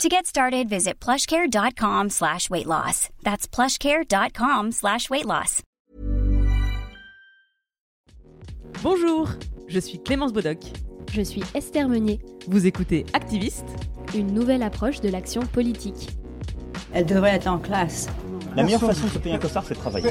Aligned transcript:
To 0.00 0.08
get 0.08 0.26
started, 0.26 0.68
visit 0.68 0.98
plushcare.com 1.00 2.10
slash 2.10 2.50
weight 2.50 2.66
loss. 2.66 3.08
That's 3.22 3.46
plushcare.com 3.46 4.72
slash 4.72 5.08
weight 5.10 5.26
loss. 5.26 5.62
Bonjour, 8.82 9.28
je 9.68 9.78
suis 9.78 10.02
Clémence 10.02 10.32
Bodoc. 10.32 10.58
Je 11.12 11.22
suis 11.22 11.42
Esther 11.54 11.88
Meunier. 11.88 12.18
Vous 12.48 12.66
écoutez 12.66 13.06
Activiste, 13.12 13.66
une 14.14 14.32
nouvelle 14.34 14.62
approche 14.62 15.00
de 15.00 15.08
l'action 15.08 15.42
politique. 15.42 16.08
Elle 16.92 17.06
devrait 17.06 17.34
être 17.36 17.46
en 17.46 17.58
classe. 17.58 18.08
La 18.56 18.64
meilleure 18.64 18.80
façon 18.80 19.06
de 19.06 19.10
se 19.10 19.18
payer 19.18 19.34
un 19.36 19.38
costard, 19.38 19.64
c'est 19.64 19.74
de 19.74 19.78
travailler. 19.78 20.10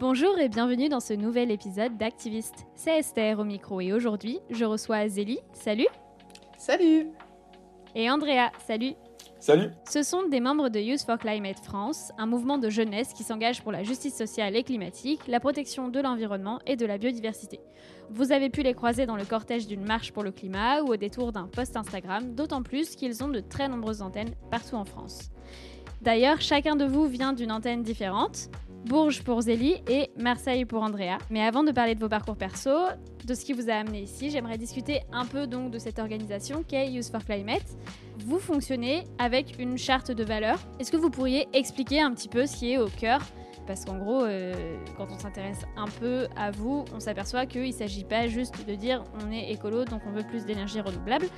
Bonjour 0.00 0.40
et 0.40 0.48
bienvenue 0.48 0.88
dans 0.88 0.98
ce 0.98 1.14
nouvel 1.14 1.52
épisode 1.52 1.96
d'Activiste. 1.96 2.66
C'est 2.74 2.98
Esther 2.98 3.38
au 3.38 3.44
micro 3.44 3.80
et 3.80 3.92
aujourd'hui, 3.92 4.40
je 4.50 4.64
reçois 4.64 5.06
Zélie. 5.06 5.38
Salut 5.52 5.86
Salut 6.58 7.06
Et 7.94 8.10
Andrea. 8.10 8.50
Salut 8.66 8.94
Salut 9.38 9.70
Ce 9.88 10.02
sont 10.02 10.26
des 10.26 10.40
membres 10.40 10.68
de 10.68 10.80
Youth 10.80 11.02
for 11.02 11.16
Climate 11.16 11.60
France, 11.60 12.10
un 12.18 12.26
mouvement 12.26 12.58
de 12.58 12.70
jeunesse 12.70 13.12
qui 13.12 13.22
s'engage 13.22 13.62
pour 13.62 13.70
la 13.70 13.84
justice 13.84 14.16
sociale 14.16 14.56
et 14.56 14.64
climatique, 14.64 15.20
la 15.28 15.38
protection 15.38 15.88
de 15.88 16.00
l'environnement 16.00 16.58
et 16.66 16.74
de 16.74 16.86
la 16.86 16.98
biodiversité. 16.98 17.60
Vous 18.10 18.32
avez 18.32 18.50
pu 18.50 18.62
les 18.62 18.74
croiser 18.74 19.06
dans 19.06 19.16
le 19.16 19.24
cortège 19.24 19.68
d'une 19.68 19.84
marche 19.84 20.10
pour 20.10 20.24
le 20.24 20.32
climat 20.32 20.82
ou 20.82 20.88
au 20.88 20.96
détour 20.96 21.30
d'un 21.30 21.46
post 21.46 21.76
Instagram, 21.76 22.34
d'autant 22.34 22.64
plus 22.64 22.96
qu'ils 22.96 23.22
ont 23.22 23.28
de 23.28 23.40
très 23.40 23.68
nombreuses 23.68 24.02
antennes 24.02 24.34
partout 24.50 24.74
en 24.74 24.84
France. 24.84 25.30
D'ailleurs, 26.04 26.40
chacun 26.40 26.76
de 26.76 26.84
vous 26.84 27.06
vient 27.06 27.32
d'une 27.32 27.50
antenne 27.50 27.82
différente. 27.82 28.50
Bourges 28.84 29.22
pour 29.22 29.40
Zélie 29.40 29.76
et 29.88 30.10
Marseille 30.18 30.66
pour 30.66 30.82
Andrea. 30.82 31.16
Mais 31.30 31.42
avant 31.42 31.64
de 31.64 31.72
parler 31.72 31.94
de 31.94 32.00
vos 32.00 32.08
parcours 32.08 32.36
perso, 32.36 32.70
de 33.24 33.34
ce 33.34 33.44
qui 33.44 33.54
vous 33.54 33.70
a 33.70 33.74
amené 33.74 34.02
ici, 34.02 34.28
j'aimerais 34.30 34.58
discuter 34.58 35.00
un 35.10 35.24
peu 35.24 35.46
donc 35.46 35.70
de 35.70 35.78
cette 35.78 35.98
organisation 35.98 36.62
qu'est 36.62 36.90
Youth 36.90 37.10
for 37.10 37.24
Climate. 37.24 37.64
Vous 38.26 38.38
fonctionnez 38.38 39.04
avec 39.18 39.58
une 39.58 39.78
charte 39.78 40.10
de 40.10 40.22
valeurs. 40.22 40.58
Est-ce 40.78 40.92
que 40.92 40.98
vous 40.98 41.10
pourriez 41.10 41.48
expliquer 41.54 42.00
un 42.02 42.12
petit 42.12 42.28
peu 42.28 42.46
ce 42.46 42.56
qui 42.56 42.72
est 42.72 42.78
au 42.78 42.88
cœur? 42.88 43.20
Parce 43.66 43.86
qu'en 43.86 43.96
gros, 43.96 44.22
euh, 44.24 44.52
quand 44.98 45.06
on 45.10 45.18
s'intéresse 45.18 45.64
un 45.78 45.88
peu 45.88 46.26
à 46.36 46.50
vous, 46.50 46.84
on 46.94 47.00
s'aperçoit 47.00 47.46
qu'il 47.46 47.66
ne 47.66 47.72
s'agit 47.72 48.04
pas 48.04 48.28
juste 48.28 48.68
de 48.68 48.74
dire 48.74 49.02
on 49.24 49.32
est 49.32 49.50
écolo, 49.50 49.86
donc 49.86 50.02
on 50.06 50.10
veut 50.10 50.24
plus 50.24 50.44
d'énergie 50.44 50.82
renouvelable. 50.82 51.28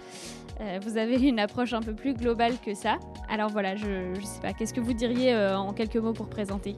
Euh, 0.61 0.81
vous 0.83 0.97
avez 0.97 1.21
une 1.21 1.39
approche 1.39 1.73
un 1.73 1.83
peu 1.83 1.95
plus 1.95 2.15
globale 2.15 2.55
que 2.65 2.75
ça. 2.75 2.97
Alors 3.29 3.51
voilà, 3.51 3.77
je 3.77 4.11
ne 4.11 4.21
sais 4.21 4.41
pas, 4.41 4.53
qu'est-ce 4.53 4.75
que 4.75 4.81
vous 4.81 4.95
diriez 4.95 5.35
euh, 5.35 5.57
en 5.57 5.73
quelques 5.73 5.97
mots 5.97 6.15
pour 6.15 6.29
présenter? 6.29 6.75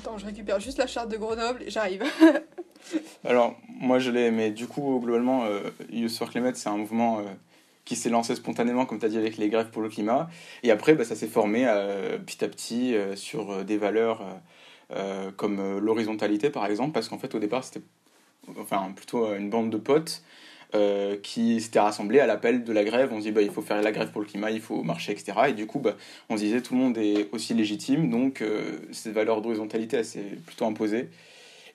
Attends, 0.00 0.16
je 0.16 0.24
récupère 0.24 0.58
juste 0.60 0.78
la 0.78 0.86
charte 0.86 1.10
de 1.10 1.18
Grenoble 1.18 1.62
et 1.62 1.68
j'arrive. 1.68 2.02
Alors, 3.24 3.54
moi 3.68 3.98
je 3.98 4.10
l'ai, 4.10 4.30
mais 4.30 4.50
du 4.50 4.66
coup, 4.66 4.98
globalement, 4.98 5.44
euh, 5.44 5.60
Youth 5.90 6.16
for 6.16 6.30
Climate, 6.30 6.56
c'est 6.56 6.70
un 6.70 6.78
mouvement 6.78 7.18
euh, 7.18 7.24
qui 7.84 7.96
s'est 7.96 8.08
lancé 8.08 8.34
spontanément, 8.34 8.86
comme 8.86 8.98
tu 8.98 9.04
as 9.04 9.10
dit, 9.10 9.18
avec 9.18 9.36
les 9.36 9.50
grèves 9.50 9.68
pour 9.68 9.82
le 9.82 9.90
climat. 9.90 10.30
Et 10.62 10.70
après, 10.70 10.94
bah, 10.94 11.04
ça 11.04 11.14
s'est 11.14 11.26
formé 11.26 11.66
euh, 11.68 12.16
petit 12.16 12.42
à 12.42 12.48
petit 12.48 12.94
euh, 12.94 13.14
sur 13.14 13.62
des 13.64 13.76
valeurs 13.76 14.24
comme 15.36 15.78
l'horizontalité, 15.78 16.50
par 16.50 16.66
exemple, 16.66 16.92
parce 16.92 17.08
qu'en 17.08 17.18
fait, 17.18 17.34
au 17.34 17.38
départ, 17.38 17.62
c'était 17.62 17.84
enfin, 18.58 18.90
plutôt 18.96 19.32
une 19.34 19.50
bande 19.50 19.70
de 19.70 19.76
potes 19.76 20.24
euh, 20.74 21.16
qui 21.20 21.60
s'étaient 21.60 21.80
rassemblés 21.80 22.20
à 22.20 22.26
l'appel 22.26 22.62
de 22.62 22.72
la 22.72 22.84
grève. 22.84 23.10
On 23.12 23.18
se 23.18 23.24
dit 23.24 23.32
bah, 23.32 23.42
il 23.42 23.50
faut 23.50 23.62
faire 23.62 23.82
la 23.82 23.90
grève 23.90 24.12
pour 24.12 24.20
le 24.20 24.26
climat, 24.26 24.50
il 24.50 24.60
faut 24.60 24.82
marcher, 24.82 25.10
etc. 25.10 25.32
Et 25.48 25.52
du 25.52 25.66
coup, 25.66 25.80
bah, 25.80 25.96
on 26.28 26.36
se 26.36 26.42
disait 26.42 26.60
tout 26.60 26.74
le 26.74 26.80
monde 26.80 26.96
est 26.98 27.28
aussi 27.32 27.54
légitime, 27.54 28.08
donc 28.08 28.40
euh, 28.40 28.78
cette 28.92 29.12
valeur 29.12 29.42
d'horizontalité, 29.42 29.96
elle 29.96 30.04
s'est 30.04 30.38
plutôt 30.46 30.66
imposée. 30.66 31.08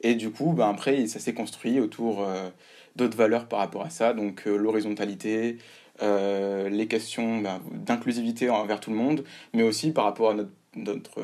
Et 0.01 0.15
du 0.15 0.29
coup, 0.31 0.53
bah, 0.53 0.69
après, 0.69 1.07
ça 1.07 1.19
s'est 1.19 1.33
construit 1.33 1.79
autour 1.79 2.23
euh, 2.23 2.49
d'autres 2.95 3.17
valeurs 3.17 3.47
par 3.47 3.59
rapport 3.59 3.83
à 3.83 3.89
ça, 3.89 4.13
donc 4.13 4.45
l'horizontalité, 4.45 5.57
les 6.01 6.87
questions 6.87 7.39
bah, 7.39 7.59
d'inclusivité 7.71 8.49
envers 8.49 8.79
tout 8.79 8.91
le 8.91 8.97
monde, 8.97 9.25
mais 9.53 9.63
aussi 9.63 9.91
par 9.91 10.05
rapport 10.05 10.31
à 10.31 10.35
notre, 10.75 11.21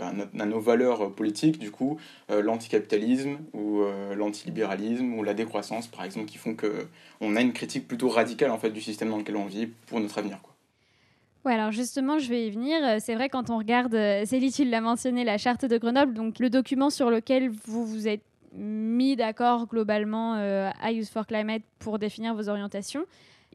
euh, 0.00 0.04
bah, 0.04 0.12
notre- 0.12 0.40
à 0.40 0.46
nos 0.46 0.60
valeurs 0.60 1.12
politiques, 1.12 1.58
du 1.58 1.70
coup, 1.70 1.98
euh, 2.30 2.42
l'anticapitalisme 2.42 3.38
ou 3.52 3.80
euh, 3.80 4.14
l'antilibéralisme 4.14 5.14
ou 5.14 5.22
la 5.22 5.34
décroissance, 5.34 5.86
par 5.86 6.04
exemple, 6.04 6.26
qui 6.26 6.38
font 6.38 6.54
que 6.54 6.86
on 7.20 7.36
a 7.36 7.40
une 7.40 7.52
critique 7.52 7.86
plutôt 7.86 8.08
radicale 8.08 8.50
en 8.50 8.58
fait 8.58 8.70
du 8.70 8.80
système 8.80 9.10
dans 9.10 9.18
lequel 9.18 9.36
on 9.36 9.46
vit 9.46 9.66
pour 9.66 10.00
notre 10.00 10.18
avenir. 10.18 10.38
Quoi. 10.42 11.52
Alors 11.52 11.72
justement, 11.72 12.18
je 12.18 12.28
vais 12.28 12.46
y 12.46 12.50
venir. 12.50 12.78
Euh, 12.82 12.96
C'est 13.00 13.14
vrai, 13.14 13.28
quand 13.28 13.50
on 13.50 13.58
regarde, 13.58 13.94
euh, 13.94 14.24
Célie, 14.24 14.52
tu 14.52 14.64
l'as 14.64 14.80
mentionné, 14.80 15.24
la 15.24 15.38
charte 15.38 15.64
de 15.64 15.78
Grenoble, 15.78 16.14
donc 16.14 16.38
le 16.38 16.50
document 16.50 16.90
sur 16.90 17.10
lequel 17.10 17.50
vous 17.66 17.86
vous 17.86 18.08
êtes 18.08 18.22
mis 18.52 19.16
d'accord 19.16 19.66
globalement 19.66 20.34
euh, 20.34 20.70
à 20.82 20.92
Youth 20.92 21.08
for 21.08 21.26
Climate 21.26 21.62
pour 21.78 21.98
définir 21.98 22.34
vos 22.34 22.48
orientations. 22.48 23.04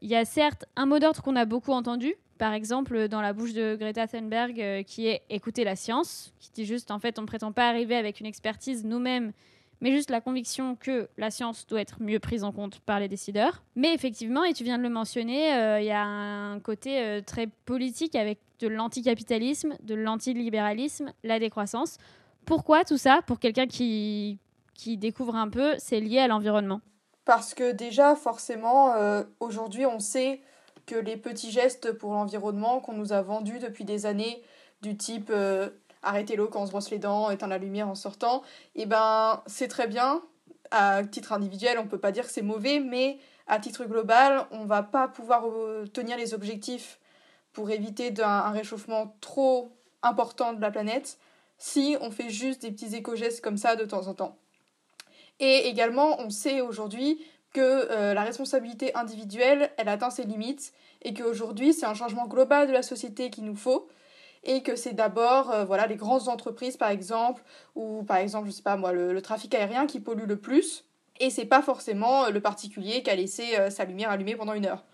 Il 0.00 0.08
y 0.08 0.16
a 0.16 0.24
certes 0.24 0.64
un 0.74 0.86
mot 0.86 0.98
d'ordre 0.98 1.22
qu'on 1.22 1.36
a 1.36 1.44
beaucoup 1.44 1.72
entendu, 1.72 2.14
par 2.36 2.52
exemple 2.52 3.08
dans 3.08 3.20
la 3.20 3.32
bouche 3.32 3.52
de 3.52 3.76
Greta 3.76 4.06
Thunberg, 4.06 4.60
euh, 4.60 4.82
qui 4.82 5.06
est 5.06 5.22
écouter 5.30 5.64
la 5.64 5.76
science, 5.76 6.32
qui 6.38 6.50
dit 6.52 6.64
juste 6.64 6.90
en 6.90 6.98
fait 6.98 7.18
on 7.18 7.22
ne 7.22 7.26
prétend 7.26 7.52
pas 7.52 7.68
arriver 7.68 7.96
avec 7.96 8.20
une 8.20 8.26
expertise 8.26 8.84
nous-mêmes, 8.84 9.32
mais 9.80 9.92
juste 9.92 10.10
la 10.10 10.20
conviction 10.20 10.76
que 10.76 11.08
la 11.16 11.30
science 11.30 11.66
doit 11.66 11.80
être 11.80 12.00
mieux 12.00 12.18
prise 12.18 12.44
en 12.44 12.52
compte 12.52 12.80
par 12.80 13.00
les 13.00 13.08
décideurs. 13.08 13.62
Mais 13.74 13.92
effectivement, 13.92 14.44
et 14.44 14.52
tu 14.52 14.64
viens 14.64 14.78
de 14.78 14.82
le 14.82 14.88
mentionner, 14.88 15.54
euh, 15.54 15.80
il 15.80 15.86
y 15.86 15.90
a 15.90 16.04
un 16.04 16.60
côté 16.60 17.00
euh, 17.00 17.20
très 17.20 17.46
politique 17.46 18.14
avec 18.14 18.38
de 18.60 18.68
l'anticapitalisme, 18.68 19.74
de 19.82 19.94
l'antilibéralisme, 19.94 21.12
la 21.24 21.38
décroissance. 21.38 21.98
Pourquoi 22.46 22.84
tout 22.84 22.96
ça? 22.96 23.20
Pour 23.26 23.38
quelqu'un 23.38 23.66
qui, 23.66 24.38
qui 24.74 24.96
découvre 24.96 25.36
un 25.36 25.48
peu, 25.48 25.74
c'est 25.78 26.00
lié 26.00 26.20
à 26.20 26.28
l'environnement. 26.28 26.80
Parce 27.26 27.54
que 27.54 27.72
déjà, 27.72 28.14
forcément, 28.14 28.94
aujourd'hui, 29.40 29.84
on 29.84 29.98
sait 29.98 30.40
que 30.86 30.94
les 30.94 31.16
petits 31.16 31.50
gestes 31.50 31.92
pour 31.92 32.12
l'environnement 32.12 32.80
qu'on 32.80 32.94
nous 32.94 33.12
a 33.12 33.22
vendus 33.22 33.58
depuis 33.58 33.84
des 33.84 34.06
années, 34.06 34.42
du 34.82 34.96
type 34.96 35.30
euh, 35.30 35.68
arrêtez 36.02 36.36
l'eau 36.36 36.48
quand 36.48 36.62
on 36.62 36.66
se 36.66 36.70
brosse 36.70 36.90
les 36.90 36.98
dents, 36.98 37.30
éteindre 37.30 37.50
la 37.50 37.58
lumière 37.58 37.88
en 37.88 37.94
sortant, 37.94 38.42
et 38.74 38.86
ben 38.86 39.42
c'est 39.46 39.68
très 39.68 39.86
bien. 39.86 40.22
À 40.72 41.04
titre 41.04 41.32
individuel, 41.32 41.78
on 41.78 41.86
peut 41.86 41.98
pas 41.98 42.10
dire 42.10 42.26
que 42.26 42.32
c'est 42.32 42.42
mauvais, 42.42 42.80
mais 42.80 43.18
à 43.46 43.60
titre 43.60 43.84
global, 43.84 44.46
on 44.50 44.64
va 44.64 44.82
pas 44.82 45.06
pouvoir 45.06 45.46
euh, 45.46 45.86
tenir 45.86 46.16
les 46.16 46.34
objectifs 46.34 46.98
pour 47.52 47.70
éviter 47.70 48.10
d'un 48.10 48.28
un 48.28 48.50
réchauffement 48.50 49.16
trop 49.20 49.70
important 50.02 50.52
de 50.52 50.60
la 50.60 50.70
planète 50.70 51.18
si 51.58 51.96
on 52.00 52.10
fait 52.10 52.30
juste 52.30 52.62
des 52.62 52.70
petits 52.70 52.94
éco-gestes 52.94 53.42
comme 53.42 53.56
ça 53.56 53.76
de 53.76 53.84
temps 53.84 54.08
en 54.08 54.14
temps. 54.14 54.36
Et 55.38 55.68
également, 55.68 56.20
on 56.20 56.30
sait 56.30 56.60
aujourd'hui 56.60 57.24
que 57.56 57.90
euh, 57.90 58.12
la 58.12 58.22
responsabilité 58.22 58.94
individuelle, 58.94 59.70
elle 59.78 59.88
atteint 59.88 60.10
ses 60.10 60.24
limites 60.24 60.74
et 61.00 61.14
qu'aujourd'hui, 61.14 61.72
c'est 61.72 61.86
un 61.86 61.94
changement 61.94 62.26
global 62.26 62.68
de 62.68 62.72
la 62.72 62.82
société 62.82 63.30
qu'il 63.30 63.44
nous 63.44 63.56
faut 63.56 63.88
et 64.44 64.62
que 64.62 64.76
c'est 64.76 64.92
d'abord 64.92 65.50
euh, 65.50 65.64
voilà, 65.64 65.86
les 65.86 65.96
grandes 65.96 66.28
entreprises, 66.28 66.76
par 66.76 66.90
exemple, 66.90 67.42
ou 67.74 68.02
par 68.02 68.18
exemple, 68.18 68.48
je 68.48 68.52
sais 68.52 68.62
pas 68.62 68.76
moi, 68.76 68.92
le, 68.92 69.22
trafic 69.22 69.54
aérien 69.54 69.86
qui 69.86 70.00
pollue 70.00 70.26
le 70.26 70.36
plus 70.36 70.84
et 71.18 71.30
c'est 71.30 71.46
pas 71.46 71.62
forcément 71.62 72.26
euh, 72.26 72.30
le 72.30 72.42
particulier 72.42 73.02
qui 73.02 73.08
a 73.08 73.14
laissé 73.14 73.44
sa 73.70 73.86
lumière 73.86 74.10
allumée 74.10 74.36
pendant 74.36 74.52
une 74.52 74.66
heure. 74.66 74.84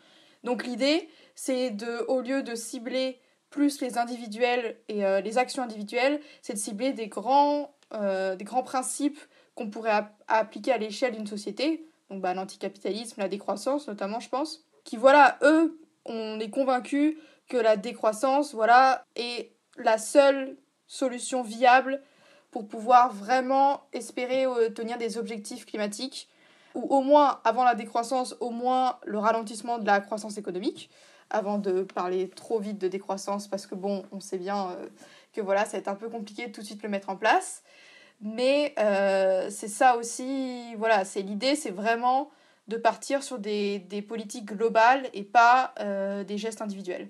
Donc 0.45 0.65
l'idée, 0.65 1.09
c'est 1.35 1.71
de, 1.71 2.05
au 2.07 2.21
lieu 2.21 2.45
de 2.45 2.55
cibler 2.55 3.19
plus 3.51 3.81
les 3.81 3.99
individuels 3.99 4.77
et 4.89 5.03
les 5.23 5.37
actions 5.37 5.63
individuelles, 5.63 6.21
c'est 6.41 6.55
de 6.55 6.59
cibler 6.59 6.93
des 6.93 7.09
grands, 7.09 7.75
des 7.93 8.45
grands 8.45 8.63
principes 8.63 9.21
qu'on 9.55 9.69
pourrait 9.69 9.91
ap- 9.91 10.23
appliquer 10.27 10.73
à 10.73 10.79
l'échelle 10.79 11.13
d'une 11.13 11.27
société, 11.27 11.85
donc 12.13 12.21
bah, 12.21 12.35
l'anticapitalisme, 12.35 13.21
la 13.21 13.29
décroissance 13.29 13.89
notamment, 13.89 14.21
je 14.21 14.29
pense, 14.29 14.65
qui, 14.85 14.97
voilà, 14.97 15.39
eux, 15.43 15.81
on 16.05 16.39
est 16.39 16.51
convaincus 16.51 17.17
que 17.49 17.57
la 17.57 17.77
décroissance, 17.77 18.55
voilà, 18.55 19.07
est 19.17 19.53
la 19.79 19.99
seule 19.99 20.57
solution 20.87 21.43
viable 21.43 22.03
pour 22.51 22.69
pouvoir 22.69 23.13
vraiment 23.13 23.85
espérer 23.93 24.45
tenir 24.75 24.99
des 24.99 25.17
objectifs 25.17 25.65
climatiques, 25.65 26.29
ou 26.75 26.83
au 26.95 27.01
moins, 27.01 27.41
avant 27.45 27.65
la 27.65 27.75
décroissance, 27.75 28.37
au 28.41 28.51
moins 28.51 28.99
le 29.05 29.19
ralentissement 29.19 29.79
de 29.79 29.87
la 29.87 30.01
croissance 30.01 30.37
économique, 30.37 30.91
avant 31.31 31.59
de 31.59 31.83
parler 31.83 32.29
trop 32.29 32.59
vite 32.59 32.79
de 32.79 32.89
décroissance, 32.89 33.49
parce 33.49 33.67
que 33.67 33.75
bon, 33.75 34.05
on 34.13 34.21
sait 34.21 34.39
bien 34.39 34.77
que 35.33 35.41
voilà, 35.41 35.65
ça 35.65 35.73
va 35.73 35.79
être 35.79 35.89
un 35.89 35.95
peu 35.95 36.11
compliqué 36.11 36.49
de 36.49 36.53
tout 36.53 36.61
de 36.61 36.67
suite 36.67 36.83
le 36.83 36.91
mettre 36.91 37.09
en 37.09 37.17
place. 37.17 37.63
Mais 38.23 38.75
c'est 39.51 39.69
ça 39.69 39.97
aussi, 39.97 40.75
voilà, 40.77 41.05
c'est 41.05 41.23
l'idée, 41.23 41.57
c'est 41.57 41.71
vraiment 41.71 42.31
de 42.69 42.77
partir 42.77 43.23
sur 43.23 43.39
des, 43.39 43.79
des 43.81 44.03
politiques 44.03 44.47
globales 44.47 45.09
et 45.13 45.25
pas 45.25 45.75
euh, 45.81 46.25
des 46.25 46.39
gestes 46.39 46.63
individuels. 46.63 47.09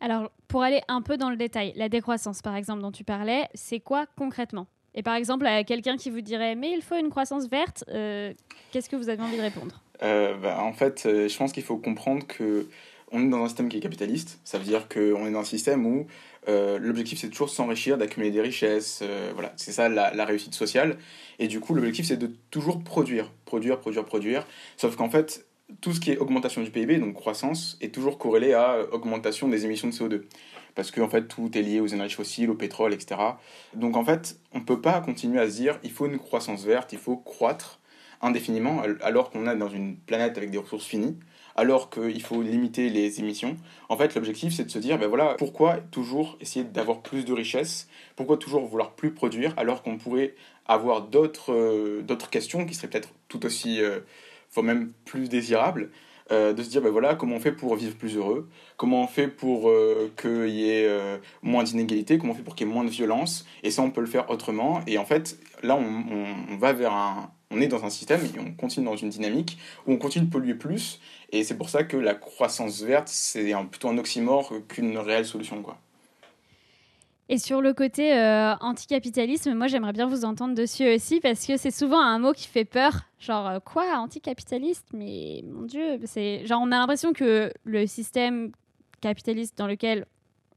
Alors, 0.00 0.30
pour 0.48 0.62
aller 0.62 0.80
un 0.88 1.02
peu 1.02 1.16
dans 1.16 1.30
le 1.30 1.36
détail, 1.36 1.72
la 1.76 1.88
décroissance, 1.88 2.42
par 2.42 2.56
exemple, 2.56 2.82
dont 2.82 2.90
tu 2.90 3.04
parlais, 3.04 3.48
c'est 3.54 3.80
quoi 3.80 4.06
concrètement? 4.16 4.66
Et 4.94 5.02
par 5.02 5.14
exemple, 5.14 5.46
à 5.46 5.64
quelqu'un 5.64 5.96
qui 5.96 6.10
vous 6.10 6.20
dirait, 6.20 6.54
mais 6.54 6.72
il 6.72 6.82
faut 6.82 6.96
une 6.96 7.08
croissance 7.08 7.46
verte, 7.48 7.84
euh, 7.88 8.34
qu'est-ce 8.72 8.90
que 8.90 8.96
vous 8.96 9.08
avez 9.08 9.22
envie 9.22 9.36
de 9.36 9.42
répondre? 9.42 9.80
Euh, 10.02 10.36
bah, 10.36 10.58
En 10.60 10.72
fait, 10.72 11.02
je 11.04 11.36
pense 11.36 11.52
qu'il 11.52 11.62
faut 11.62 11.76
comprendre 11.76 12.26
que 12.26 12.68
on 13.12 13.26
est 13.26 13.28
dans 13.28 13.44
un 13.44 13.46
système 13.46 13.68
qui 13.68 13.76
est 13.76 13.80
capitaliste. 13.80 14.40
Ça 14.42 14.58
veut 14.58 14.64
dire 14.64 14.88
qu'on 14.88 15.26
est 15.26 15.30
dans 15.30 15.40
un 15.40 15.44
système 15.44 15.86
où 15.86 16.06
euh, 16.48 16.78
l'objectif 16.78 17.20
c'est 17.20 17.28
toujours 17.28 17.50
s'enrichir, 17.50 17.98
d'accumuler 17.98 18.30
des 18.30 18.40
richesses. 18.40 19.00
Euh, 19.02 19.30
voilà, 19.34 19.52
c'est 19.56 19.72
ça 19.72 19.88
la, 19.88 20.24
réussite 20.24 20.54
sociale. 20.54 20.98
Et 21.38 21.48
du 21.48 21.60
coup, 21.60 21.74
l'objectif 21.74 22.06
c'est 22.06 22.16
de 22.16 22.30
toujours 22.50 22.82
produire, 22.82 23.30
produire, 23.44 23.78
produire, 23.80 24.04
produire. 24.04 24.46
Sauf 24.76 24.96
qu'en 24.96 25.10
fait, 25.10 25.46
tout 25.80 25.92
ce 25.92 26.00
qui 26.00 26.10
est 26.10 26.18
augmentation 26.18 26.62
du 26.62 26.70
PIB, 26.70 26.98
donc 26.98 27.14
croissance, 27.14 27.78
est 27.80 27.94
toujours 27.94 28.18
corrélé 28.18 28.52
à 28.54 28.72
euh, 28.72 28.86
augmentation 28.92 29.48
des 29.48 29.64
émissions 29.64 29.88
de 29.88 29.92
CO2. 29.92 30.22
Parce 30.74 30.90
que 30.90 31.00
en 31.00 31.08
fait, 31.08 31.28
tout 31.28 31.56
est 31.56 31.62
lié 31.62 31.80
aux 31.80 31.86
énergies 31.86 32.16
fossiles, 32.16 32.50
au 32.50 32.54
pétrole, 32.54 32.94
etc. 32.94 33.20
Donc 33.74 33.96
en 33.96 34.04
fait, 34.04 34.38
on 34.52 34.58
ne 34.58 34.64
peut 34.64 34.80
pas 34.80 35.00
continuer 35.00 35.38
à 35.38 35.48
se 35.48 35.56
dire 35.56 35.78
il 35.82 35.90
faut 35.90 36.06
une 36.06 36.18
croissance 36.18 36.64
verte, 36.64 36.92
il 36.92 36.98
faut 36.98 37.16
croître 37.16 37.78
indéfiniment, 38.22 38.82
alors 39.02 39.30
qu'on 39.30 39.48
est 39.48 39.56
dans 39.56 39.68
une 39.68 39.96
planète 39.96 40.38
avec 40.38 40.50
des 40.50 40.58
ressources 40.58 40.86
finies 40.86 41.18
alors 41.56 41.90
qu'il 41.90 42.22
faut 42.22 42.42
limiter 42.42 42.88
les 42.88 43.20
émissions. 43.20 43.56
En 43.88 43.96
fait, 43.96 44.14
l'objectif, 44.14 44.54
c'est 44.54 44.64
de 44.64 44.70
se 44.70 44.78
dire, 44.78 44.98
ben 44.98 45.08
voilà, 45.08 45.34
pourquoi 45.38 45.78
toujours 45.90 46.36
essayer 46.40 46.64
d'avoir 46.64 47.00
plus 47.00 47.24
de 47.24 47.32
richesses? 47.32 47.88
Pourquoi 48.16 48.36
toujours 48.36 48.64
vouloir 48.66 48.92
plus 48.92 49.12
produire 49.12 49.54
alors 49.56 49.82
qu'on 49.82 49.98
pourrait 49.98 50.34
avoir 50.66 51.02
d'autres 51.02 51.52
euh, 51.52 52.16
questions 52.30 52.64
qui 52.64 52.74
seraient 52.74 52.88
peut-être 52.88 53.10
tout 53.28 53.44
aussi, 53.44 53.82
euh, 53.82 54.00
même 54.62 54.92
plus 55.04 55.28
désirables? 55.28 55.90
Euh, 56.30 56.52
de 56.52 56.62
se 56.62 56.70
dire 56.70 56.80
ben 56.80 56.90
voilà 56.90 57.16
comment 57.16 57.34
on 57.34 57.40
fait 57.40 57.52
pour 57.52 57.74
vivre 57.74 57.96
plus 57.96 58.16
heureux? 58.16 58.48
Comment 58.76 59.02
on 59.02 59.06
fait 59.06 59.26
pour 59.26 59.70
qu'il 60.16 60.48
y 60.48 60.70
ait 60.70 60.88
moins 61.42 61.64
d'inégalités? 61.64 62.16
Comment 62.16 62.32
on 62.32 62.36
fait 62.36 62.42
pour 62.42 62.54
qu'il 62.54 62.66
y 62.66 62.70
ait 62.70 62.72
moins 62.72 62.84
de 62.84 62.90
violence 62.90 63.44
et 63.64 63.70
ça 63.70 63.82
on 63.82 63.90
peut 63.90 64.00
le 64.00 64.06
faire 64.06 64.30
autrement. 64.30 64.80
Et 64.86 64.98
en 64.98 65.04
fait 65.04 65.36
là 65.62 65.76
on 65.76 66.56
va 66.56 66.72
vers 66.72 66.92
un, 66.92 67.30
on 67.52 67.60
est 67.60 67.68
dans 67.68 67.84
un 67.84 67.90
système 67.90 68.20
et 68.22 68.38
on 68.38 68.52
continue 68.52 68.86
dans 68.86 68.96
une 68.96 69.10
dynamique 69.10 69.58
où 69.86 69.92
on 69.92 69.96
continue 69.96 70.26
de 70.26 70.30
polluer 70.30 70.54
plus. 70.54 71.00
Et 71.30 71.44
c'est 71.44 71.56
pour 71.56 71.68
ça 71.68 71.84
que 71.84 71.96
la 71.96 72.14
croissance 72.14 72.82
verte, 72.82 73.08
c'est 73.08 73.52
plutôt 73.70 73.88
un 73.88 73.98
oxymore 73.98 74.52
qu'une 74.68 74.98
réelle 74.98 75.26
solution. 75.26 75.62
Quoi. 75.62 75.78
Et 77.28 77.38
sur 77.38 77.62
le 77.62 77.72
côté 77.72 78.14
euh, 78.14 78.54
anticapitalisme, 78.60 79.54
moi 79.54 79.66
j'aimerais 79.66 79.94
bien 79.94 80.06
vous 80.06 80.24
entendre 80.24 80.54
dessus 80.54 80.86
aussi 80.94 81.20
parce 81.20 81.46
que 81.46 81.56
c'est 81.56 81.70
souvent 81.70 82.00
un 82.00 82.18
mot 82.18 82.32
qui 82.32 82.46
fait 82.46 82.66
peur. 82.66 83.06
Genre 83.18 83.48
euh, 83.48 83.58
quoi, 83.58 83.84
anticapitaliste? 83.96 84.88
Mais 84.92 85.42
mon 85.46 85.62
Dieu, 85.62 85.98
c'est 86.04 86.44
genre 86.46 86.60
on 86.62 86.70
a 86.72 86.78
l'impression 86.78 87.12
que 87.12 87.50
le 87.64 87.86
système 87.86 88.52
capitaliste 89.00 89.56
dans 89.56 89.66
lequel 89.66 90.04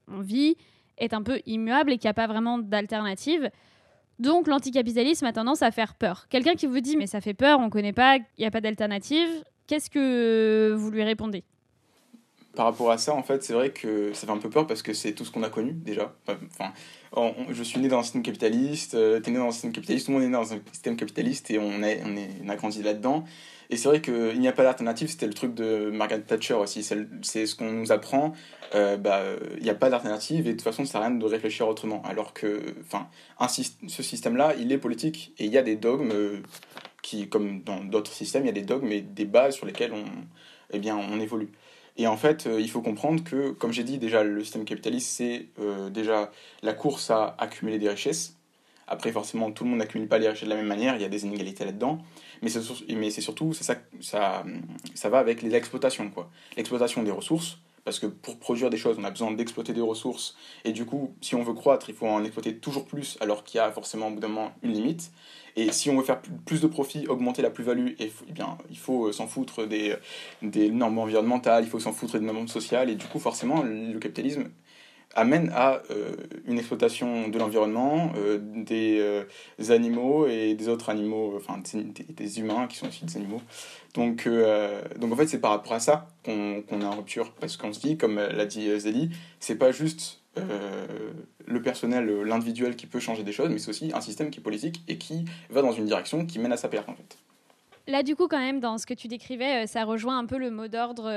on 0.09 0.19
vit 0.19 0.57
est 0.97 1.13
un 1.13 1.21
peu 1.21 1.39
immuable 1.45 1.93
et 1.93 1.97
qu'il 1.97 2.07
n'y 2.07 2.11
a 2.11 2.13
pas 2.13 2.27
vraiment 2.27 2.57
d'alternative. 2.57 3.49
Donc 4.19 4.47
l'anticapitalisme 4.47 5.25
a 5.25 5.33
tendance 5.33 5.61
à 5.61 5.71
faire 5.71 5.95
peur. 5.95 6.27
Quelqu'un 6.29 6.55
qui 6.55 6.67
vous 6.67 6.79
dit 6.79 6.97
mais 6.97 7.07
ça 7.07 7.21
fait 7.21 7.33
peur, 7.33 7.59
on 7.59 7.65
ne 7.65 7.69
connaît 7.69 7.93
pas, 7.93 8.17
il 8.17 8.23
n'y 8.39 8.45
a 8.45 8.51
pas 8.51 8.61
d'alternative, 8.61 9.27
qu'est-ce 9.67 9.89
que 9.89 10.73
vous 10.77 10.89
lui 10.91 11.03
répondez? 11.03 11.43
Par 12.55 12.65
rapport 12.65 12.91
à 12.91 12.97
ça, 12.97 13.13
en 13.13 13.23
fait, 13.23 13.43
c'est 13.43 13.53
vrai 13.53 13.71
que 13.71 14.13
ça 14.13 14.25
fait 14.25 14.33
un 14.33 14.37
peu 14.37 14.49
peur 14.49 14.67
parce 14.67 14.81
que 14.81 14.93
c'est 14.93 15.13
tout 15.13 15.25
ce 15.25 15.31
qu'on 15.31 15.43
a 15.43 15.49
connu 15.49 15.73
déjà. 15.73 16.15
Enfin, 16.27 16.73
je 17.49 17.63
suis 17.63 17.79
né 17.79 17.87
dans 17.87 17.99
un 17.99 18.03
système 18.03 18.23
capitaliste, 18.23 18.95
euh, 18.95 19.21
tu 19.21 19.29
es 19.29 19.33
né 19.33 19.39
dans 19.39 19.47
un 19.47 19.51
système 19.51 19.71
capitaliste, 19.71 20.05
tout 20.05 20.11
le 20.11 20.17
monde 20.17 20.25
est 20.25 20.29
né 20.29 20.33
dans 20.33 20.53
un 20.53 20.59
système 20.71 20.95
capitaliste 20.95 21.51
et 21.51 21.59
on, 21.59 21.83
est, 21.83 22.01
on, 22.05 22.15
est, 22.15 22.29
on 22.43 22.49
a 22.49 22.55
grandi 22.55 22.81
là-dedans. 22.81 23.23
Et 23.69 23.77
c'est 23.77 23.87
vrai 23.87 24.01
qu'il 24.01 24.39
n'y 24.39 24.47
a 24.47 24.51
pas 24.51 24.63
d'alternative, 24.63 25.09
c'était 25.09 25.27
le 25.27 25.33
truc 25.33 25.53
de 25.55 25.89
Margaret 25.91 26.21
Thatcher 26.21 26.53
aussi. 26.53 26.83
C'est 26.83 27.45
ce 27.45 27.55
qu'on 27.55 27.71
nous 27.71 27.91
apprend. 27.91 28.33
Euh, 28.73 28.97
bah, 28.97 29.23
il 29.57 29.63
n'y 29.63 29.69
a 29.69 29.75
pas 29.75 29.89
d'alternative 29.89 30.47
et 30.47 30.51
de 30.51 30.55
toute 30.55 30.61
façon, 30.61 30.85
ça 30.85 30.93
sert 30.93 31.01
à 31.01 31.07
rien 31.07 31.15
de 31.15 31.25
réfléchir 31.25 31.67
autrement. 31.67 32.03
Alors 32.03 32.33
que 32.33 32.61
enfin, 32.81 33.07
ce 33.47 34.03
système-là, 34.03 34.53
il 34.59 34.71
est 34.71 34.77
politique 34.77 35.33
et 35.39 35.45
il 35.45 35.51
y 35.51 35.57
a 35.57 35.63
des 35.63 35.75
dogmes 35.75 36.11
euh, 36.11 36.41
qui, 37.01 37.27
comme 37.27 37.61
dans 37.63 37.83
d'autres 37.83 38.11
systèmes, 38.11 38.43
il 38.43 38.47
y 38.47 38.49
a 38.49 38.53
des 38.53 38.61
dogmes 38.61 38.91
et 38.91 39.01
des 39.01 39.25
bases 39.25 39.55
sur 39.55 39.65
lesquelles 39.65 39.93
on, 39.93 40.05
eh 40.71 40.79
bien, 40.79 40.97
on 40.97 41.19
évolue. 41.19 41.49
Et 41.97 42.07
en 42.07 42.17
fait, 42.17 42.45
euh, 42.45 42.59
il 42.59 42.69
faut 42.69 42.81
comprendre 42.81 43.23
que, 43.23 43.51
comme 43.51 43.71
j'ai 43.71 43.83
dit 43.83 43.97
déjà, 43.97 44.23
le 44.23 44.43
système 44.43 44.65
capitaliste, 44.65 45.09
c'est 45.09 45.47
déjà 45.91 46.31
la 46.61 46.73
course 46.73 47.09
à 47.09 47.35
accumuler 47.37 47.79
des 47.79 47.89
richesses. 47.89 48.35
Après, 48.87 49.11
forcément, 49.11 49.51
tout 49.51 49.63
le 49.63 49.71
monde 49.71 49.79
n'accumule 49.79 50.07
pas 50.07 50.19
les 50.19 50.29
richesses 50.29 50.43
de 50.45 50.49
la 50.49 50.57
même 50.57 50.67
manière, 50.67 50.95
il 50.95 51.01
y 51.01 51.05
a 51.05 51.09
des 51.09 51.25
inégalités 51.25 51.65
là-dedans 51.65 51.99
mais 52.41 53.09
c'est, 53.09 53.21
surtout, 53.21 53.53
ça, 53.53 53.75
ça, 54.01 54.43
ça 54.93 55.09
va 55.09 55.19
avec 55.19 55.41
les 55.41 55.53
exploitations, 55.55 56.09
quoi. 56.09 56.29
L'exploitation 56.57 57.03
des 57.03 57.11
ressources, 57.11 57.57
parce 57.85 57.99
que 57.99 58.07
pour 58.07 58.37
produire 58.37 58.69
des 58.69 58.77
choses, 58.77 58.97
on 58.99 59.03
a 59.03 59.11
besoin 59.11 59.31
d'exploiter 59.31 59.71
des 59.71 59.81
ressources, 59.81 60.35
et 60.65 60.73
du 60.73 60.85
coup, 60.85 61.15
si 61.21 61.35
on 61.35 61.43
veut 61.43 61.53
croître, 61.53 61.89
il 61.89 61.95
faut 61.95 62.07
en 62.07 62.23
exploiter 62.23 62.57
toujours 62.57 62.85
plus, 62.85 63.17
alors 63.21 63.43
qu'il 63.43 63.59
y 63.59 63.61
a 63.61 63.71
forcément 63.71 64.07
au 64.07 64.11
bout 64.11 64.19
d'un 64.19 64.27
moment 64.27 64.51
une 64.63 64.73
limite. 64.73 65.11
Et 65.55 65.71
si 65.71 65.89
on 65.89 65.97
veut 65.97 66.03
faire 66.03 66.21
plus 66.45 66.59
de 66.59 66.67
profit, 66.67 67.07
augmenter 67.07 67.41
la 67.41 67.49
plus-value, 67.49 67.93
eh 67.99 68.11
il 68.69 68.77
faut 68.77 69.11
s'en 69.13 69.27
foutre 69.27 69.65
des, 69.65 69.95
des 70.41 70.69
normes 70.69 70.99
environnementales, 70.99 71.63
il 71.63 71.69
faut 71.69 71.79
s'en 71.79 71.93
foutre 71.93 72.19
des 72.19 72.25
normes 72.25 72.49
sociales, 72.49 72.89
et 72.89 72.95
du 72.95 73.05
coup, 73.05 73.19
forcément, 73.19 73.63
le 73.63 73.97
capitalisme 73.99 74.49
amène 75.15 75.49
à 75.53 75.81
euh, 75.91 76.11
une 76.45 76.57
exploitation 76.59 77.29
de 77.29 77.39
l'environnement, 77.39 78.11
euh, 78.17 78.37
des 78.41 78.97
euh, 78.99 79.23
animaux 79.69 80.27
et 80.27 80.53
des 80.53 80.67
autres 80.67 80.89
animaux, 80.89 81.33
enfin 81.37 81.61
des, 81.73 82.39
humains 82.39 82.67
qui 82.67 82.77
sont 82.77 82.87
aussi 82.87 83.05
des 83.05 83.17
animaux. 83.17 83.41
Donc, 83.93 84.27
donc 84.99 85.13
en 85.13 85.15
fait, 85.15 85.27
c'est 85.27 85.39
par 85.39 85.51
rapport 85.51 85.71
à 85.71 85.79
ça 85.79 86.09
qu'on 86.25 86.63
est 86.81 86.85
en 86.85 86.97
rupture. 86.97 87.31
Parce 87.39 87.55
qu'on 87.55 87.71
se 87.71 87.79
dit, 87.79 87.97
comme 87.97 88.15
l'a 88.17 88.45
dit 88.45 88.77
Zélie, 88.77 89.09
c'est 89.39 89.55
pas 89.55 89.71
juste 89.71 90.21
le 90.35 91.61
personnel, 91.61 92.05
l'individuel 92.23 92.75
qui 92.75 92.87
peut 92.87 92.99
changer 92.99 93.23
des 93.23 93.31
choses, 93.31 93.49
mais 93.49 93.57
c'est 93.57 93.69
aussi 93.69 93.91
un 93.93 94.01
système 94.01 94.29
qui 94.31 94.41
est 94.41 94.43
politique 94.43 94.83
et 94.89 94.97
qui 94.97 95.23
va 95.49 95.61
dans 95.61 95.71
une 95.71 95.85
direction 95.85 96.25
qui 96.25 96.39
mène 96.39 96.51
à 96.51 96.57
sa 96.57 96.67
perte 96.67 96.89
en 96.89 96.95
fait. 96.95 97.17
Là, 97.87 98.03
du 98.03 98.15
coup, 98.15 98.27
quand 98.27 98.39
même, 98.39 98.59
dans 98.59 98.77
ce 98.77 98.85
que 98.85 98.93
tu 98.93 99.07
décrivais, 99.07 99.67
ça 99.67 99.83
rejoint 99.83 100.17
un 100.17 100.25
peu 100.25 100.37
le 100.37 100.49
mot 100.51 100.67
d'ordre 100.67 101.09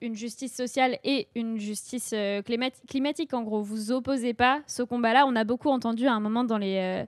une 0.00 0.14
justice 0.14 0.54
sociale 0.54 0.98
et 1.04 1.28
une 1.34 1.58
justice 1.58 2.10
euh, 2.12 2.42
climatique. 2.42 3.34
En 3.34 3.42
gros, 3.42 3.62
vous 3.62 3.92
opposez 3.92 4.34
pas 4.34 4.60
ce 4.66 4.82
combat-là. 4.82 5.24
On 5.26 5.36
a 5.36 5.44
beaucoup 5.44 5.70
entendu 5.70 6.06
à 6.06 6.12
un 6.12 6.20
moment 6.20 6.44
dans 6.44 6.58
les 6.58 6.78
euh, 6.78 7.04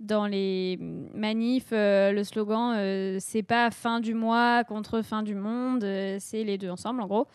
dans 0.00 0.26
les 0.26 0.78
manifs 1.12 1.72
euh, 1.72 2.10
le 2.12 2.24
slogan 2.24 3.20
c'est 3.20 3.42
pas 3.42 3.70
fin 3.70 4.00
du 4.00 4.14
mois 4.14 4.64
contre 4.64 5.02
fin 5.02 5.22
du 5.22 5.34
monde, 5.34 5.82
c'est 6.18 6.42
les 6.42 6.56
deux 6.56 6.70
ensemble 6.70 7.02
en 7.02 7.06
gros. 7.06 7.26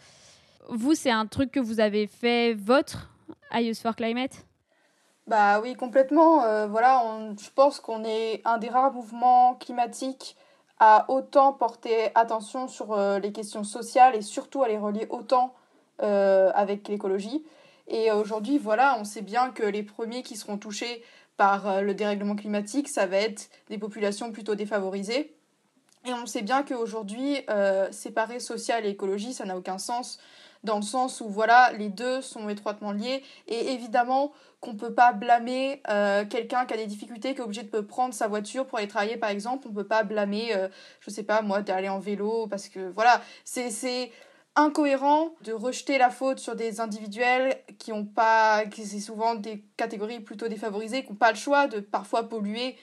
Vous, 0.70 0.96
c'est 0.96 1.12
un 1.12 1.28
truc 1.28 1.52
que 1.52 1.60
vous 1.60 1.80
avez 1.80 2.08
fait 2.08 2.56
votre 2.56 3.12
à 3.52 3.60
for 3.76 3.96
Climate? 3.96 4.48
Bah 5.28 5.60
oui, 5.62 5.76
complètement. 5.76 6.68
voilà, 6.68 7.04
je 7.40 7.50
pense 7.54 7.80
qu'on 7.80 8.04
est 8.04 8.42
un 8.46 8.58
des 8.58 8.70
rares 8.70 8.94
mouvements 8.94 9.54
climatiques 9.56 10.36
à 10.80 11.06
autant 11.10 11.54
porter 11.54 12.10
attention 12.16 12.68
sur 12.68 12.94
euh, 12.94 13.20
les 13.20 13.32
questions 13.32 13.64
sociales 13.64 14.16
et 14.16 14.22
surtout 14.22 14.64
à 14.64 14.68
les 14.68 14.78
relier 14.78 15.08
autant 15.10 15.54
euh, 16.02 16.52
avec 16.54 16.88
l'écologie. 16.88 17.44
Et 17.88 18.12
aujourd'hui, 18.12 18.58
voilà, 18.58 18.98
on 19.00 19.04
sait 19.04 19.22
bien 19.22 19.52
que 19.52 19.64
les 19.64 19.84
premiers 19.84 20.24
qui 20.24 20.36
seront 20.36 20.58
touchés 20.58 21.04
par 21.38 21.68
euh, 21.68 21.82
le 21.82 21.94
dérèglement 21.94 22.36
climatique, 22.36 22.90
ça 22.90 23.06
va 23.06 23.18
être 23.18 23.50
des 23.70 23.78
populations 23.78 24.32
plutôt 24.32 24.56
défavorisées. 24.56 25.34
Et 26.06 26.14
on 26.14 26.26
sait 26.28 26.44
bien 26.44 26.62
qu'aujourd'hui, 26.62 27.44
séparer 27.90 28.40
social 28.40 28.86
et 28.86 28.90
écologie, 28.90 29.34
ça 29.34 29.44
n'a 29.44 29.58
aucun 29.58 29.80
sens 29.80 30.20
dans 30.66 30.78
le 30.78 30.82
sens 30.82 31.22
où 31.22 31.30
voilà, 31.30 31.72
les 31.74 31.90
deux 31.90 32.22
sont 32.22 32.50
étroitement 32.50 32.92
liés 32.92 33.24
et 33.48 33.72
évidemment 33.72 34.34
qu'on 34.60 34.74
ne 34.74 34.78
peut 34.78 34.94
pas 34.94 35.14
blâmer 35.14 35.82
euh, 35.90 36.26
quelqu'un 36.26 36.66
qui 36.66 36.74
a 36.74 36.78
des 36.78 36.88
difficultés, 36.88 37.34
qui 37.34 37.42
est 37.42 37.44
obligé 37.44 37.64
de 37.64 37.80
prendre 37.80 38.14
sa 38.14 38.28
voiture 38.28 38.66
pour 38.66 38.80
aller 38.80 38.88
travailler 38.88 39.18
par 39.18 39.30
exemple, 39.30 39.68
on 39.68 39.72
ne 39.72 39.76
peut 39.76 39.88
pas 39.88 40.04
blâmer, 40.04 40.50
je 40.50 40.58
euh, 40.58 40.68
je 41.00 41.10
sais 41.10 41.24
pas 41.24 41.42
moi, 41.42 41.62
d'aller 41.62 41.90
en 41.90 42.00
vélo 42.00 42.48
parce 42.48 42.68
que 42.68 42.92
voilà, 42.92 43.22
c'est 43.46 44.12
incohérent 44.56 45.36
de 45.44 45.52
rejeter 45.52 45.98
la 45.98 46.10
faute 46.10 46.40
sur 46.40 46.56
des 46.56 46.80
individuels 46.80 47.58
qui 47.78 47.92
ont 47.92 48.06
pas, 48.06 48.66
qui 48.66 48.86
c'est 48.86 49.00
souvent 49.00 49.36
des 49.36 49.64
catégories 49.78 50.22
plutôt 50.22 50.48
défavorisées, 50.48 51.04
qui 51.04 51.12
n'ont 51.12 51.18
pas 51.18 51.32
le 51.32 51.38
choix 51.38 51.68
de 51.68 51.80
parfois 51.80 52.30
polluer. 52.30 52.78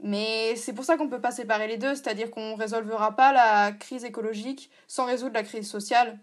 Mais 0.00 0.54
c'est 0.56 0.72
pour 0.72 0.84
ça 0.84 0.96
qu'on 0.96 1.06
ne 1.06 1.10
peut 1.10 1.20
pas 1.20 1.30
séparer 1.30 1.66
les 1.66 1.78
deux, 1.78 1.94
c'est-à-dire 1.94 2.30
qu'on 2.30 2.56
ne 2.56 2.60
résolvera 2.60 3.16
pas 3.16 3.32
la 3.32 3.72
crise 3.72 4.04
écologique 4.04 4.70
sans 4.86 5.06
résoudre 5.06 5.34
la 5.34 5.42
crise 5.42 5.68
sociale. 5.68 6.18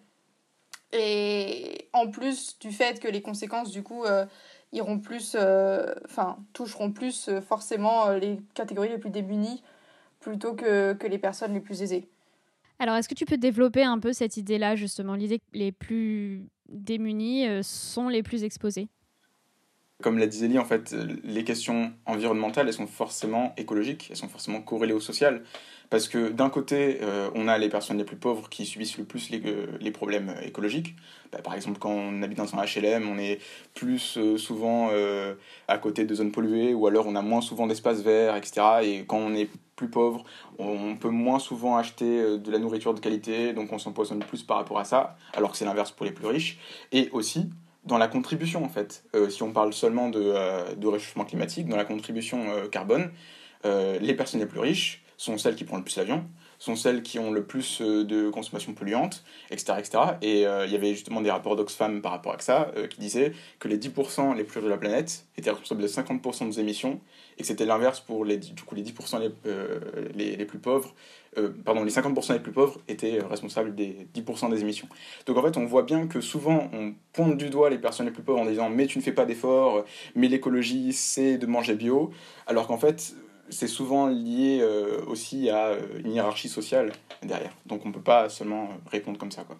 Et 0.94 1.88
en 1.94 2.10
plus 2.10 2.60
du 2.60 2.72
fait 2.72 3.00
que 3.00 3.08
les 3.08 3.22
conséquences, 3.22 3.72
du 3.72 3.84
coup, 3.84 4.04
euh, 4.04 4.26
iront 4.74 5.00
plus, 5.00 5.36
enfin, 6.06 6.38
toucheront 6.54 6.92
plus 6.92 7.30
forcément 7.42 8.10
les 8.12 8.40
catégories 8.54 8.90
les 8.90 8.98
plus 8.98 9.10
démunies 9.10 9.62
plutôt 10.20 10.54
que, 10.54 10.94
que 10.94 11.08
les 11.08 11.18
personnes 11.18 11.54
les 11.54 11.60
plus 11.60 11.82
aisées. 11.82 12.08
Alors, 12.80 12.96
est-ce 12.96 13.10
que 13.10 13.16
tu 13.16 13.26
peux 13.26 13.38
développer 13.38 13.84
un 13.84 14.00
peu 14.00 14.14
cette 14.14 14.38
idée-là, 14.38 14.76
justement, 14.76 15.16
l'idée 15.16 15.40
que 15.40 15.46
les 15.54 15.72
plus 15.72 16.48
démunis 16.70 17.64
sont 17.64 18.08
les 18.08 18.24
plus 18.24 18.44
exposés 18.44 18.88
comme 20.02 20.18
l'a 20.18 20.28
dit 20.28 20.40
Zélie, 20.40 20.60
en 20.60 20.66
fait, 20.66 20.96
les 21.24 21.44
questions 21.44 21.92
environnementales, 22.06 22.68
elles 22.68 22.74
sont 22.74 22.88
forcément 22.88 23.54
écologiques, 23.58 24.08
elles 24.10 24.18
sont 24.18 24.28
forcément 24.28 24.62
corrélées 24.62 24.94
au 24.94 25.00
social. 25.00 25.44
Parce 25.92 26.08
que 26.08 26.30
d'un 26.30 26.50
côté, 26.50 27.00
euh, 27.02 27.30
on 27.36 27.50
a 27.50 27.58
les 27.58 27.68
personnes 27.68 27.98
les 27.98 28.06
plus 28.06 28.16
pauvres 28.16 28.48
qui 28.48 28.66
subissent 28.66 28.98
le 28.98 29.04
plus 29.04 29.30
les, 29.30 29.42
euh, 29.46 29.92
problèmes 29.92 30.34
écologiques. 30.42 30.96
Bah, 31.34 31.40
par 31.44 31.54
exemple, 31.54 31.80
quand 31.80 31.92
on 31.92 32.24
habite 32.24 32.38
dans 32.38 32.56
un 32.56 32.64
HLM, 32.64 33.10
on 33.10 33.18
est 33.18 33.40
plus 33.74 34.18
euh, 34.18 34.38
souvent 34.38 34.90
à 35.68 35.78
côté 35.78 36.06
de 36.06 36.16
zones 36.16 36.32
polluées, 36.32 36.74
ou 36.74 36.88
alors 36.88 37.08
on 37.08 37.16
a 37.16 37.22
moins 37.22 37.42
souvent 37.42 37.68
d'espaces 37.68 38.02
verts, 38.02 38.38
etc. 38.38 38.62
Et 38.84 39.04
quand 39.06 39.18
on 39.18 39.34
est 39.34 39.50
plus 39.76 39.90
pauvre, 39.90 40.24
on 40.60 40.96
peut 40.96 41.10
moins 41.10 41.40
souvent 41.40 41.76
acheter 41.76 42.38
de 42.38 42.52
la 42.52 42.60
nourriture 42.60 42.94
de 42.94 43.02
qualité, 43.02 43.52
donc 43.52 43.74
on 43.74 43.78
s'empoisonne 43.78 44.20
plus 44.20 44.44
par 44.44 44.58
rapport 44.58 44.80
à 44.80 44.86
ça, 44.86 45.18
alors 45.34 45.52
que 45.52 45.58
c'est 45.58 45.66
l'inverse 45.66 45.92
pour 45.92 46.06
les 46.06 46.14
plus 46.14 46.28
riches. 46.28 46.58
Et 46.94 47.10
aussi, 47.12 47.50
dans 47.84 47.98
la 47.98 48.08
contribution, 48.08 48.64
en 48.64 48.70
fait. 48.70 49.04
Euh, 49.16 49.30
si 49.30 49.44
on 49.44 49.52
parle 49.52 49.74
seulement 49.74 50.10
de, 50.10 50.22
euh, 50.22 50.76
de, 50.76 50.88
réchauffement 50.88 51.26
climatique, 51.26 51.68
dans 51.68 51.78
la 51.78 51.86
contribution 51.86 52.50
euh, 52.50 52.68
carbone, 52.68 53.12
les 53.64 54.16
personnes 54.16 54.40
les 54.40 54.48
plus 54.48 54.60
riches 54.60 55.04
sont 55.18 55.38
celles 55.38 55.56
qui 55.56 55.66
prennent 55.66 55.80
le 55.80 55.84
plus 55.84 55.96
l'avion, 55.96 56.26
sont 56.62 56.76
celles 56.76 57.02
qui 57.02 57.18
ont 57.18 57.32
le 57.32 57.44
plus 57.44 57.82
de 57.82 58.30
consommation 58.30 58.74
polluante, 58.74 59.24
etc. 59.50 59.74
etc. 59.80 60.00
Et 60.22 60.42
il 60.42 60.72
y 60.72 60.76
avait 60.76 60.94
justement 60.94 61.22
des 61.22 61.32
rapports 61.32 61.56
d'Oxfam 61.56 62.02
par 62.02 62.12
rapport 62.12 62.36
à 62.36 62.40
ça 62.40 62.72
qui 62.90 63.00
disaient 63.00 63.34
que 63.60 63.68
les 63.68 63.80
10% 63.80 64.36
les 64.36 64.44
plus 64.44 64.60
riches 64.60 64.66
de 64.66 64.70
la 64.70 64.78
planète 64.78 65.26
étaient 65.38 65.50
responsables 65.50 65.82
de 65.82 65.88
50% 65.88 66.50
des 66.50 66.60
émissions 66.60 67.00
et 67.38 67.42
que 67.42 67.48
c'était 67.48 67.66
l'inverse 67.66 68.00
pour 68.00 68.26
les, 68.26 68.38
du 68.38 68.62
coup, 68.62 68.76
les 68.76 68.84
10% 68.84 69.20
les, 69.20 69.32
les, 70.14 70.36
les, 70.36 70.46
plus 70.46 70.60
pauvres 70.60 70.94
euh, 71.38 71.50
pardon, 71.64 71.86
les 71.86 71.92
50% 71.92 72.34
les 72.34 72.40
plus 72.40 72.52
pauvres 72.52 72.82
étaient 72.90 73.20
responsables 73.22 73.74
des 73.74 74.08
10% 74.14 74.50
des 74.50 74.62
émissions. 74.62 74.90
Donc 75.26 75.38
en 75.38 75.44
fait, 75.44 75.56
on 75.56 75.66
voit 75.66 75.84
bien 75.84 76.08
que 76.08 76.20
souvent, 76.20 76.70
on 76.74 76.94
pointe 77.14 77.38
du 77.38 77.50
doigt 77.50 77.70
les 77.70 77.78
personnes 77.78 78.06
les 78.06 78.12
plus 78.12 78.24
pauvres 78.24 78.42
en 78.42 78.46
disant 78.46 78.70
mais 78.70 78.86
tu 78.86 78.98
ne 78.98 79.04
fais 79.04 79.14
pas 79.14 79.26
d'efforts, 79.26 79.86
mais 80.16 80.28
l'écologie, 80.28 80.92
c'est 80.92 81.38
de 81.38 81.46
manger 81.46 81.76
bio, 81.76 82.12
alors 82.48 82.68
qu'en 82.68 82.78
fait, 82.78 83.16
c'est 83.52 83.68
souvent 83.68 84.08
lié 84.08 84.60
euh, 84.62 85.04
aussi 85.06 85.50
à 85.50 85.68
euh, 85.68 86.00
une 86.04 86.14
hiérarchie 86.14 86.50
sociale 86.50 86.92
derrière. 87.22 87.54
Donc 87.66 87.86
on 87.86 87.90
ne 87.90 87.94
peut 87.94 88.02
pas 88.02 88.30
seulement 88.30 88.70
répondre 88.90 89.18
comme 89.18 89.32
ça. 89.32 89.44
Quoi. 89.44 89.58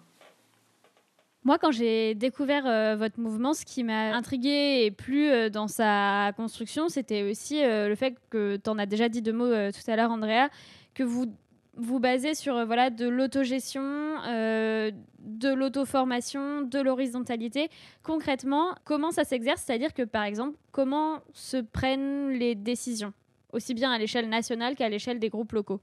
Moi, 1.44 1.58
quand 1.58 1.72
j'ai 1.72 2.14
découvert 2.14 2.96
votre 2.96 3.18
mouvement, 3.18 3.52
ce 3.52 3.64
qui 3.64 3.82
m'a 3.82 4.14
intrigué 4.14 4.84
et 4.84 4.92
plu 4.92 5.50
dans 5.50 5.66
sa 5.66 6.32
construction, 6.36 6.88
c'était 6.88 7.28
aussi 7.28 7.60
le 7.64 7.96
fait 7.96 8.14
que 8.30 8.58
tu 8.62 8.70
en 8.70 8.78
as 8.78 8.86
déjà 8.86 9.08
dit 9.08 9.22
deux 9.22 9.32
mots 9.32 9.50
tout 9.72 9.90
à 9.90 9.96
l'heure, 9.96 10.12
Andrea, 10.12 10.50
que 10.94 11.02
vous 11.02 11.34
vous 11.76 12.00
basez 12.00 12.34
sur 12.34 12.56
euh, 12.56 12.64
voilà, 12.64 12.90
de 12.90 13.08
l'autogestion, 13.08 13.82
euh, 14.26 14.90
de 15.20 15.48
l'auto-formation, 15.52 16.62
de 16.62 16.80
l'horizontalité. 16.80 17.70
Concrètement, 18.02 18.74
comment 18.84 19.10
ça 19.10 19.24
s'exerce? 19.24 19.62
C'est-à-dire 19.62 19.94
que, 19.94 20.02
par 20.02 20.24
exemple, 20.24 20.56
comment 20.70 21.20
se 21.32 21.56
prennent 21.56 22.30
les 22.30 22.54
décisions, 22.54 23.12
aussi 23.52 23.74
bien 23.74 23.92
à 23.92 23.98
l'échelle 23.98 24.28
nationale 24.28 24.74
qu'à 24.74 24.88
l'échelle 24.88 25.18
des 25.18 25.28
groupes 25.28 25.52
locaux 25.52 25.80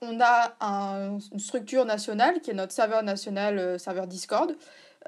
On 0.00 0.18
a 0.20 0.56
une 0.60 1.38
structure 1.38 1.84
nationale 1.84 2.40
qui 2.40 2.50
est 2.50 2.54
notre 2.54 2.72
serveur 2.72 3.02
national, 3.02 3.58
euh, 3.58 3.78
serveur 3.78 4.06
Discord, 4.06 4.56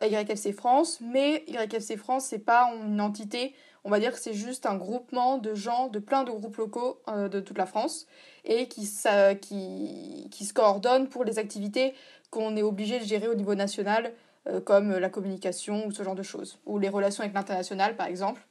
YFC 0.02 0.52
France, 0.52 1.00
mais 1.00 1.44
YFC 1.48 1.96
France, 1.96 2.26
c'est 2.26 2.38
pas 2.38 2.72
une 2.84 3.00
entité 3.00 3.54
on 3.84 3.90
va 3.90 4.00
dire 4.00 4.12
que 4.12 4.18
c'est 4.18 4.34
juste 4.34 4.66
un 4.66 4.76
groupement 4.76 5.38
de 5.38 5.54
gens, 5.54 5.88
de 5.88 5.98
plein 5.98 6.24
de 6.24 6.30
groupes 6.30 6.56
locaux 6.56 7.00
de 7.06 7.40
toute 7.40 7.56
la 7.56 7.64
France 7.64 8.06
et 8.44 8.68
qui, 8.68 8.86
qui, 9.40 10.28
qui 10.30 10.44
se 10.44 10.52
coordonnent 10.52 11.08
pour 11.08 11.24
les 11.24 11.38
activités 11.38 11.94
qu'on 12.30 12.56
est 12.56 12.62
obligé 12.62 12.98
de 12.98 13.04
gérer 13.04 13.28
au 13.28 13.34
niveau 13.34 13.54
national, 13.54 14.12
euh, 14.48 14.60
comme 14.60 14.96
la 14.96 15.08
communication 15.08 15.86
ou 15.86 15.92
ce 15.92 16.02
genre 16.02 16.14
de 16.14 16.22
choses, 16.22 16.58
ou 16.66 16.78
les 16.78 16.88
relations 16.88 17.22
avec 17.22 17.34
l'international 17.34 17.96
par 17.96 18.06
exemple. 18.06 18.46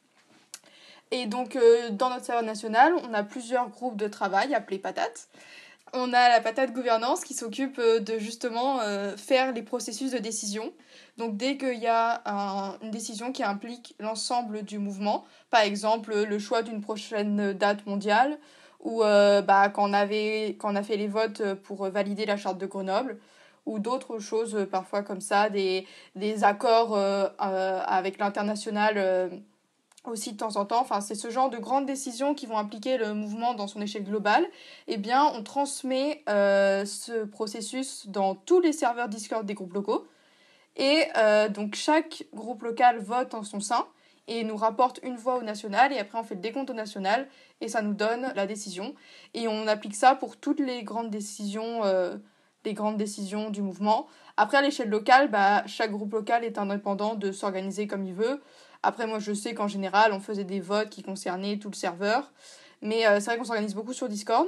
Et 1.12 1.26
donc 1.26 1.56
euh, 1.56 1.90
dans 1.92 2.10
notre 2.10 2.26
serveur 2.26 2.44
national, 2.44 2.94
on 3.10 3.14
a 3.14 3.24
plusieurs 3.24 3.70
groupes 3.70 3.98
de 3.98 4.08
travail 4.08 4.54
appelés 4.54 4.80
patates. 4.80 5.30
On 5.94 6.12
a 6.12 6.30
la 6.30 6.42
patate 6.42 6.74
gouvernance 6.74 7.24
qui 7.24 7.34
s'occupe 7.34 7.80
euh, 7.80 8.00
de 8.00 8.18
justement 8.20 8.80
faire 9.16 9.54
les 9.54 9.64
processus 9.64 10.12
de 10.12 10.18
décision. 10.18 10.74
Donc 11.18 11.38
dès 11.38 11.58
qu'il 11.58 11.80
y 11.80 11.88
a 11.88 12.22
une 12.82 12.92
décision 12.92 13.32
qui 13.32 13.44
implique 13.44 13.96
l'ensemble 14.00 14.64
du 14.64 14.78
mouvement, 14.80 15.26
par 15.50 15.62
exemple 15.62 16.14
le 16.14 16.40
choix 16.40 16.62
d'une 16.62 16.82
prochaine 16.82 17.54
date 17.54 17.86
mondiale, 17.86 18.38
ou 18.82 19.04
euh, 19.04 19.42
bah, 19.42 19.70
quand, 19.70 19.90
on 19.90 19.94
avait, 19.94 20.56
quand 20.60 20.72
on 20.72 20.76
a 20.76 20.84
fait 20.84 20.98
les 20.98 21.08
votes 21.08 21.54
pour 21.56 21.90
valider 21.90 22.26
la 22.26 22.38
charte 22.38 22.58
de 22.58 22.66
Grenoble, 22.66 23.18
ou 23.66 23.80
d'autres 23.80 24.20
choses 24.20 24.56
euh, 24.56 24.66
parfois 24.66 25.04
comme 25.04 25.22
ça, 25.22 25.50
des, 25.50 25.86
des 26.16 26.44
accords 26.44 26.96
euh, 26.96 27.28
avec 27.38 28.18
l'international 28.18 29.30
aussi 30.12 30.34
de 30.34 30.38
temps 30.38 30.58
en 30.58 30.66
temps. 30.66 30.82
Enfin, 30.82 31.02
c'est 31.02 31.16
ce 31.16 31.30
genre 31.30 31.50
de 31.50 31.58
grandes 31.58 31.86
décisions 31.86 32.34
qui 32.34 32.46
vont 32.46 32.58
impliquer 32.58 32.98
le 32.98 33.14
mouvement 33.14 33.54
dans 33.54 33.68
son 33.68 33.82
échelle 33.82 34.04
globale. 34.04 34.46
Eh 34.88 34.98
bien, 34.98 35.26
on 35.36 35.44
transmet 35.44 36.24
ce 36.28 37.26
processus 37.26 38.08
dans 38.08 38.36
tous 38.36 38.60
les 38.60 38.74
serveurs 38.74 39.10
Discord 39.10 39.46
des 39.46 39.54
groupes 39.54 39.74
locaux. 39.74 40.08
Et 40.76 41.06
donc, 41.50 41.76
chaque 41.76 42.26
groupe 42.34 42.64
local 42.64 43.00
vote 43.00 43.34
en 43.34 43.44
son 43.44 43.60
sein 43.60 43.86
et 44.28 44.44
nous 44.44 44.58
rapporte 44.58 45.00
une 45.04 45.16
voix 45.16 45.38
au 45.38 45.42
national 45.42 45.94
et 45.94 46.00
après 46.00 46.20
on 46.20 46.24
fait 46.24 46.36
le 46.36 46.42
décompte 46.42 46.70
au 46.70 46.74
national 46.74 47.28
et 47.62 47.68
ça 47.68 47.82
nous 47.82 47.94
donne 47.94 48.32
la 48.36 48.46
décision 48.46 48.94
et 49.34 49.48
on 49.48 49.68
applique 49.68 49.96
ça 49.96 50.16
pour 50.16 50.38
toutes 50.38 50.60
les 50.60 50.84
grandes 50.84 51.10
décisions 51.10 51.84
euh, 51.86 52.18
grandes 52.66 52.98
décisions 52.98 53.50
du 53.50 53.62
mouvement 53.62 54.08
après 54.36 54.58
à 54.58 54.62
l'échelle 54.62 54.90
locale 54.90 55.32
bah, 55.32 55.66
chaque 55.68 55.90
groupe 55.90 56.12
local 56.12 56.44
est 56.44 56.58
indépendant 56.58 57.16
de 57.16 57.32
s'organiser 57.32 57.88
comme 57.88 58.04
il 58.04 58.14
veut 58.14 58.42
après 58.88 59.06
moi 59.06 59.20
je 59.20 59.34
sais 59.34 59.53
qu'en 59.53 59.67
général 59.67 60.13
on 60.13 60.22
faisait 60.22 60.46
des 60.46 60.62
votes 60.62 60.89
qui 60.89 61.03
concernaient 61.03 61.58
tout 61.58 61.70
le 61.70 61.75
serveur. 61.75 62.32
Mais 62.82 63.06
euh, 63.06 63.20
c'est 63.20 63.25
vrai 63.25 63.38
qu'on 63.38 63.44
s'organise 63.44 63.75
beaucoup 63.75 63.94
sur 63.94 64.08
Discord. 64.08 64.48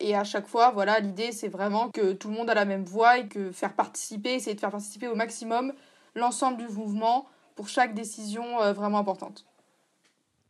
Et 0.00 0.14
à 0.14 0.22
chaque 0.22 0.46
fois, 0.46 0.70
voilà, 0.70 1.00
l'idée 1.00 1.32
c'est 1.32 1.48
vraiment 1.48 1.90
que 1.90 2.12
tout 2.12 2.28
le 2.28 2.34
monde 2.34 2.48
a 2.48 2.54
la 2.54 2.64
même 2.64 2.84
voix 2.84 3.18
et 3.18 3.28
que 3.28 3.52
faire 3.52 3.74
participer, 3.74 4.34
essayer 4.34 4.54
de 4.54 4.60
faire 4.60 4.70
participer 4.70 5.08
au 5.08 5.14
maximum 5.14 5.74
l'ensemble 6.14 6.56
du 6.56 6.68
mouvement 6.68 7.26
pour 7.56 7.68
chaque 7.68 7.94
décision 7.94 8.62
euh, 8.62 8.72
vraiment 8.72 8.98
importante. 8.98 9.44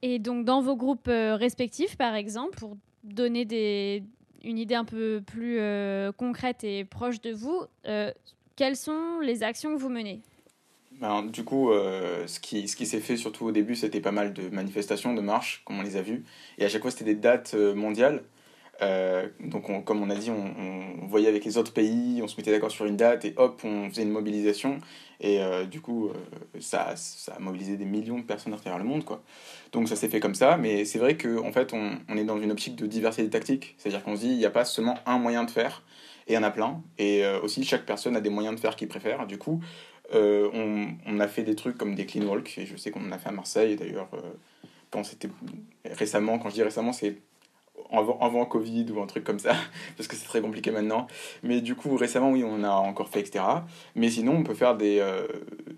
Et 0.02 0.20
donc 0.20 0.44
dans 0.44 0.60
vos 0.60 0.76
groupes 0.76 1.08
euh, 1.08 1.34
respectifs, 1.34 1.96
par 1.96 2.14
exemple, 2.14 2.56
pour 2.56 2.76
donner 3.02 4.04
une 4.44 4.58
idée 4.58 4.76
un 4.76 4.84
peu 4.84 5.22
plus 5.26 5.58
concrète 6.16 6.62
et 6.62 6.84
proche 6.84 7.20
de 7.20 7.32
vous, 7.32 7.62
quelles 8.54 8.76
sont 8.76 9.20
les 9.20 9.42
actions 9.42 9.74
que 9.74 9.80
vous 9.80 9.88
menez? 9.88 10.20
Ben, 11.00 11.22
du 11.24 11.44
coup, 11.44 11.70
ce 11.72 12.40
qui, 12.40 12.68
ce 12.68 12.76
qui 12.76 12.86
s'est 12.86 13.00
fait 13.00 13.16
surtout 13.16 13.46
au 13.46 13.52
début, 13.52 13.76
c'était 13.76 14.00
pas 14.00 14.12
mal 14.12 14.32
de 14.32 14.48
manifestations, 14.48 15.14
de 15.14 15.20
marches, 15.20 15.62
comme 15.64 15.78
on 15.78 15.82
les 15.82 15.96
a 15.96 16.02
vues. 16.02 16.24
Et 16.58 16.64
à 16.64 16.68
chaque 16.68 16.82
fois, 16.82 16.90
c'était 16.90 17.04
des 17.04 17.14
dates 17.14 17.54
mondiales. 17.54 18.22
donc, 18.80 19.84
comme 19.84 20.02
on 20.02 20.10
a 20.10 20.14
dit, 20.14 20.30
on, 20.30 21.02
on, 21.02 21.06
voyait 21.06 21.28
avec 21.28 21.44
les 21.44 21.56
autres 21.56 21.72
pays, 21.72 22.20
on 22.22 22.28
se 22.28 22.36
mettait 22.36 22.50
d'accord 22.50 22.70
sur 22.70 22.84
une 22.84 22.96
date 22.96 23.24
et 23.24 23.34
hop, 23.36 23.60
on 23.64 23.88
faisait 23.88 24.02
une 24.02 24.10
mobilisation. 24.10 24.80
Et 25.20 25.40
euh, 25.40 25.64
du 25.64 25.80
coup, 25.80 26.08
euh, 26.08 26.12
ça, 26.60 26.92
ça, 26.94 27.34
a 27.34 27.38
mobilisé 27.40 27.76
des 27.76 27.84
millions 27.84 28.18
de 28.18 28.24
personnes 28.24 28.54
à 28.54 28.56
travers 28.56 28.78
le 28.78 28.84
monde. 28.84 29.04
Quoi. 29.04 29.22
Donc 29.72 29.88
ça 29.88 29.96
s'est 29.96 30.08
fait 30.08 30.20
comme 30.20 30.34
ça, 30.34 30.56
mais 30.56 30.84
c'est 30.84 30.98
vrai 30.98 31.16
qu'en 31.16 31.46
en 31.46 31.52
fait, 31.52 31.72
on, 31.72 31.98
on, 32.08 32.16
est 32.16 32.24
dans 32.24 32.40
une 32.40 32.52
optique 32.52 32.76
de 32.76 32.86
diversité 32.86 33.28
tactique. 33.28 33.74
C'est-à-dire 33.78 34.02
qu'on 34.04 34.14
se 34.14 34.20
dit, 34.20 34.30
il 34.30 34.38
n'y 34.38 34.46
a 34.46 34.50
pas 34.50 34.64
seulement 34.64 34.96
un 35.06 35.18
moyen 35.18 35.44
de 35.44 35.50
faire, 35.50 35.82
et 36.28 36.32
il 36.32 36.34
y 36.36 36.38
en 36.38 36.44
a 36.44 36.50
plein. 36.50 36.82
Et 36.98 37.24
euh, 37.24 37.40
aussi, 37.40 37.64
chaque 37.64 37.84
personne 37.84 38.14
a 38.16 38.20
des 38.20 38.30
moyens 38.30 38.54
de 38.54 38.60
faire 38.60 38.76
qu'il 38.76 38.88
préfère. 38.88 39.26
Du 39.26 39.38
coup, 39.38 39.60
on, 40.12 40.88
on, 41.06 41.20
a 41.20 41.28
fait 41.28 41.42
des 41.42 41.54
trucs 41.54 41.76
comme 41.76 41.94
des 41.94 42.06
clean 42.06 42.26
walk, 42.26 42.56
et 42.58 42.66
je 42.66 42.76
sais 42.76 42.90
qu'on 42.90 43.06
en 43.06 43.12
a 43.12 43.18
fait 43.18 43.28
à 43.28 43.32
Marseille, 43.32 43.76
d'ailleurs, 43.76 44.08
quand 44.90 45.04
c'était 45.04 45.28
récemment, 45.84 46.38
quand 46.38 46.48
je 46.48 46.54
dis 46.54 46.62
récemment, 46.62 46.92
c'est 46.92 47.18
avant, 47.90 48.18
avant 48.20 48.44
Covid 48.44 48.86
ou 48.92 49.00
un 49.00 49.06
truc 49.06 49.24
comme 49.24 49.38
ça, 49.38 49.54
parce 49.96 50.08
que 50.08 50.16
c'est 50.16 50.26
très 50.26 50.40
compliqué 50.40 50.70
maintenant. 50.70 51.06
Mais 51.42 51.60
du 51.60 51.74
coup, 51.74 51.96
récemment, 51.96 52.30
oui, 52.30 52.44
on 52.44 52.62
a 52.64 52.70
encore 52.70 53.08
fait, 53.08 53.20
etc. 53.20 53.44
Mais 53.94 54.10
sinon, 54.10 54.36
on 54.36 54.42
peut 54.42 54.54
faire 54.54 54.76
des, 54.76 54.98
euh, 55.00 55.26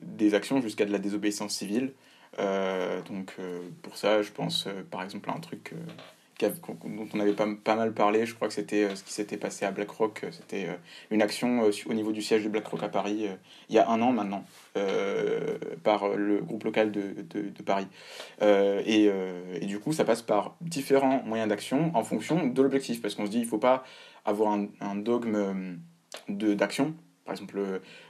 des 0.02 0.34
actions 0.34 0.60
jusqu'à 0.60 0.84
de 0.84 0.92
la 0.92 0.98
désobéissance 0.98 1.54
civile. 1.54 1.92
Euh, 2.38 3.00
donc, 3.02 3.34
euh, 3.38 3.60
pour 3.82 3.96
ça, 3.96 4.22
je 4.22 4.30
pense 4.30 4.68
par 4.90 5.02
exemple 5.02 5.30
à 5.30 5.34
un 5.34 5.40
truc 5.40 5.74
dont 6.48 7.08
on 7.14 7.20
avait 7.20 7.34
pas, 7.34 7.74
mal 7.76 7.92
parlé. 7.92 8.26
Je 8.26 8.34
crois 8.34 8.48
que 8.48 8.54
c'était 8.54 8.94
ce 8.94 9.02
qui 9.02 9.12
s'était 9.12 9.36
passé 9.36 9.64
à 9.64 9.70
BlackRock. 9.70 10.26
C'était 10.30 10.68
une 11.10 11.22
action 11.22 11.68
au 11.86 11.94
niveau 11.94 12.12
du 12.12 12.22
siège 12.22 12.44
de 12.44 12.48
BlackRock 12.48 12.82
à 12.82 12.88
Paris 12.88 13.28
il 13.68 13.74
y 13.74 13.78
a 13.78 13.88
un 13.88 14.00
an 14.02 14.12
maintenant. 14.12 14.44
Euh, 14.76 15.58
par 15.82 16.10
le 16.10 16.40
groupe 16.42 16.62
local 16.62 16.92
de, 16.92 17.62
Paris. 17.66 17.88
Euh, 18.40 18.80
et, 18.86 19.08
euh, 19.08 19.58
et, 19.60 19.66
du 19.66 19.80
coup, 19.80 19.92
ça 19.92 20.04
passe 20.04 20.22
par 20.22 20.54
différents 20.60 21.24
moyens 21.24 21.48
d'action 21.48 21.90
en 21.96 22.04
fonction 22.04 22.46
de 22.46 22.62
l'objectif, 22.62 23.02
parce 23.02 23.16
qu'on 23.16 23.26
se 23.26 23.32
dit 23.32 23.38
il 23.38 23.44
ne 23.44 23.48
faut 23.48 23.58
pas 23.58 23.82
avoir 24.24 24.52
un, 24.52 24.68
un 24.80 24.94
dogme 24.94 25.80
d'action. 26.28 26.94
Par 27.24 27.34
exemple, 27.34 27.60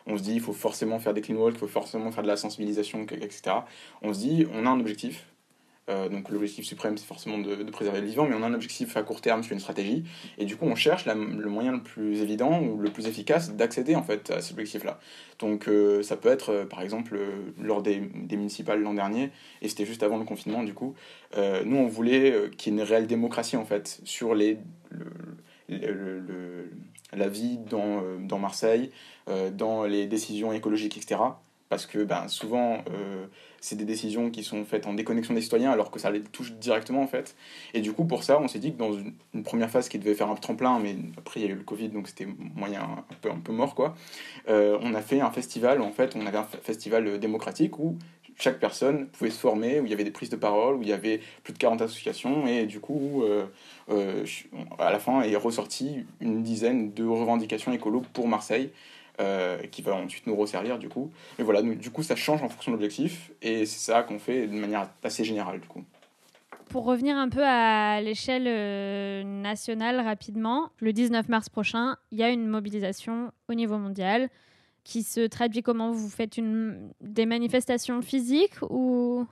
on 0.06 0.18
se 0.18 0.22
dit 0.22 0.34
il 0.34 0.40
faut 0.40 0.52
forcément 0.52 0.98
faire 0.98 1.14
des 1.14 1.22
clean 1.22 1.36
walks, 1.36 1.54
il 1.54 1.60
faut 1.60 1.66
forcément 1.66 2.10
faire 2.12 2.22
de 2.22 2.28
la 2.28 2.36
sensibilisation, 2.36 3.02
etc. 3.04 3.40
On 4.02 4.12
se 4.12 4.18
dit 4.18 4.46
on 4.52 4.66
a 4.66 4.68
un 4.68 4.80
objectif, 4.80 5.26
euh, 5.90 6.08
donc 6.08 6.30
l'objectif 6.30 6.64
suprême, 6.64 6.96
c'est 6.96 7.06
forcément 7.06 7.38
de, 7.38 7.64
préserver 7.70 8.00
le 8.00 8.06
vivant, 8.06 8.26
mais 8.26 8.34
on 8.34 8.42
a 8.42 8.46
un 8.46 8.54
objectif 8.54 8.96
à 8.96 9.02
court 9.02 9.20
terme 9.20 9.42
sur 9.42 9.52
une 9.52 9.60
stratégie. 9.60 10.04
Et 10.38 10.44
du 10.44 10.56
coup, 10.56 10.66
on 10.66 10.74
cherche 10.74 11.06
le 11.06 11.48
moyen 11.48 11.72
le 11.72 11.82
plus 11.82 12.22
évident 12.22 12.60
ou 12.60 12.78
le 12.78 12.90
plus 12.90 13.06
efficace 13.06 13.54
d'accéder 13.54 13.94
en 13.96 14.02
fait 14.02 14.30
à 14.30 14.40
cet 14.40 14.52
objectif-là. 14.52 15.00
Donc 15.38 15.68
euh, 15.68 16.02
ça 16.02 16.16
peut 16.16 16.28
être, 16.28 16.50
euh, 16.50 16.64
par 16.64 16.82
exemple, 16.82 17.18
lors 17.60 17.82
des, 17.82 18.00
municipales 18.00 18.80
l'an 18.80 18.94
dernier, 18.94 19.30
et 19.62 19.68
c'était 19.68 19.86
juste 19.86 20.02
avant 20.02 20.18
le 20.18 20.24
confinement 20.24 20.62
du 20.62 20.72
coup, 20.74 20.94
nous 21.36 21.76
on 21.76 21.86
voulait 21.86 22.50
qu'il 22.56 22.72
y 22.72 22.76
ait 22.76 22.80
une 22.80 22.86
réelle 22.86 23.06
démocratie 23.06 23.56
en 23.56 23.64
fait 23.64 24.00
sur 24.04 24.34
les, 24.34 24.58
la 27.12 27.28
vie 27.28 27.58
dans, 27.58 28.02
dans 28.20 28.38
Marseille, 28.38 28.90
dans 29.52 29.84
les 29.84 30.06
décisions 30.06 30.52
écologiques, 30.52 30.96
etc 30.96 31.18
parce 31.70 31.86
que 31.86 32.02
ben, 32.02 32.28
souvent, 32.28 32.78
c'est 33.60 33.76
des 33.76 33.84
décisions 33.84 34.30
qui 34.30 34.42
sont 34.42 34.64
faites 34.64 34.86
en 34.86 34.94
déconnexion 34.94 35.34
des 35.34 35.40
citoyens, 35.40 35.70
alors 35.70 35.90
que 35.90 35.98
ça 35.98 36.10
les 36.10 36.22
touche 36.22 36.52
directement, 36.52 37.02
en 37.02 37.06
fait. 37.06 37.36
Et 37.74 37.80
du 37.80 37.92
coup, 37.92 38.04
pour 38.04 38.24
ça, 38.24 38.40
on 38.40 38.48
s'est 38.48 38.58
dit 38.58 38.72
que 38.72 38.78
dans 38.78 38.92
une, 38.92 39.12
première 39.44 39.70
phase 39.70 39.88
qui 39.88 39.98
devait 39.98 40.14
faire 40.14 40.30
un 40.30 40.34
tremplin, 40.34 40.78
mais 40.78 40.96
après, 41.18 41.40
il 41.40 41.46
y 41.46 41.48
a 41.48 41.52
eu 41.52 41.56
le 41.56 41.62
Covid, 41.62 41.88
donc 41.90 42.08
c'était 42.08 42.26
moyen 42.54 42.82
un 42.82 43.14
peu, 43.20 43.30
un 43.30 43.38
peu 43.38 43.52
mort, 43.52 43.74
quoi. 43.74 43.94
Euh, 44.48 44.78
on 44.82 44.94
a 44.94 45.02
fait 45.02 45.20
un 45.20 45.30
festival, 45.30 45.80
en 45.80 45.92
fait, 45.92 46.14
on 46.16 46.26
avait 46.26 46.38
un 46.38 46.44
festival 46.44 47.18
démocratique 47.18 47.78
où 47.78 47.96
chaque 48.40 48.58
personne 48.58 49.06
pouvait 49.08 49.30
se 49.30 49.38
former, 49.38 49.80
où 49.80 49.84
il 49.84 49.90
y 49.90 49.94
avait 49.94 50.04
des 50.04 50.10
prises 50.10 50.30
de 50.30 50.36
parole, 50.36 50.76
où 50.76 50.82
il 50.82 50.88
y 50.88 50.92
avait 50.92 51.20
plus 51.42 51.52
de 51.52 51.58
40 51.58 51.82
associations, 51.82 52.46
et 52.46 52.66
du 52.66 52.80
coup, 52.80 53.22
euh, 53.22 54.24
à 54.78 54.90
la 54.90 54.98
fin, 54.98 55.22
est 55.22 55.36
ressorti 55.36 56.06
une 56.20 56.42
dizaine 56.42 56.92
de 56.94 57.04
revendications 57.04 57.72
écolo 57.72 58.02
pour 58.12 58.28
Marseille. 58.28 58.70
Euh, 59.20 59.58
qui 59.66 59.82
va 59.82 59.94
ensuite 59.96 60.26
nous 60.26 60.34
resservir 60.34 60.78
du 60.78 60.88
coup. 60.88 61.10
Mais 61.38 61.44
voilà, 61.44 61.60
du 61.60 61.90
coup 61.90 62.02
ça 62.02 62.16
change 62.16 62.42
en 62.42 62.48
fonction 62.48 62.72
de 62.72 62.76
l'objectif 62.76 63.30
et 63.42 63.66
c'est 63.66 63.92
ça 63.92 64.02
qu'on 64.02 64.18
fait 64.18 64.46
de 64.46 64.54
manière 64.54 64.88
assez 65.02 65.24
générale 65.24 65.60
du 65.60 65.68
coup. 65.68 65.84
Pour 66.70 66.84
revenir 66.84 67.18
un 67.18 67.28
peu 67.28 67.42
à 67.44 68.00
l'échelle 68.00 68.46
euh, 68.46 69.22
nationale 69.22 70.00
rapidement, 70.00 70.70
le 70.78 70.94
19 70.94 71.28
mars 71.28 71.50
prochain, 71.50 71.96
il 72.12 72.18
y 72.18 72.22
a 72.22 72.30
une 72.30 72.46
mobilisation 72.46 73.30
au 73.50 73.54
niveau 73.54 73.76
mondial 73.76 74.30
qui 74.84 75.02
se 75.02 75.26
traduit 75.26 75.62
comment 75.62 75.90
Vous 75.90 76.08
faites 76.08 76.38
une, 76.38 76.90
des 77.02 77.26
manifestations 77.26 78.00
physiques 78.00 78.56
ou 78.70 79.26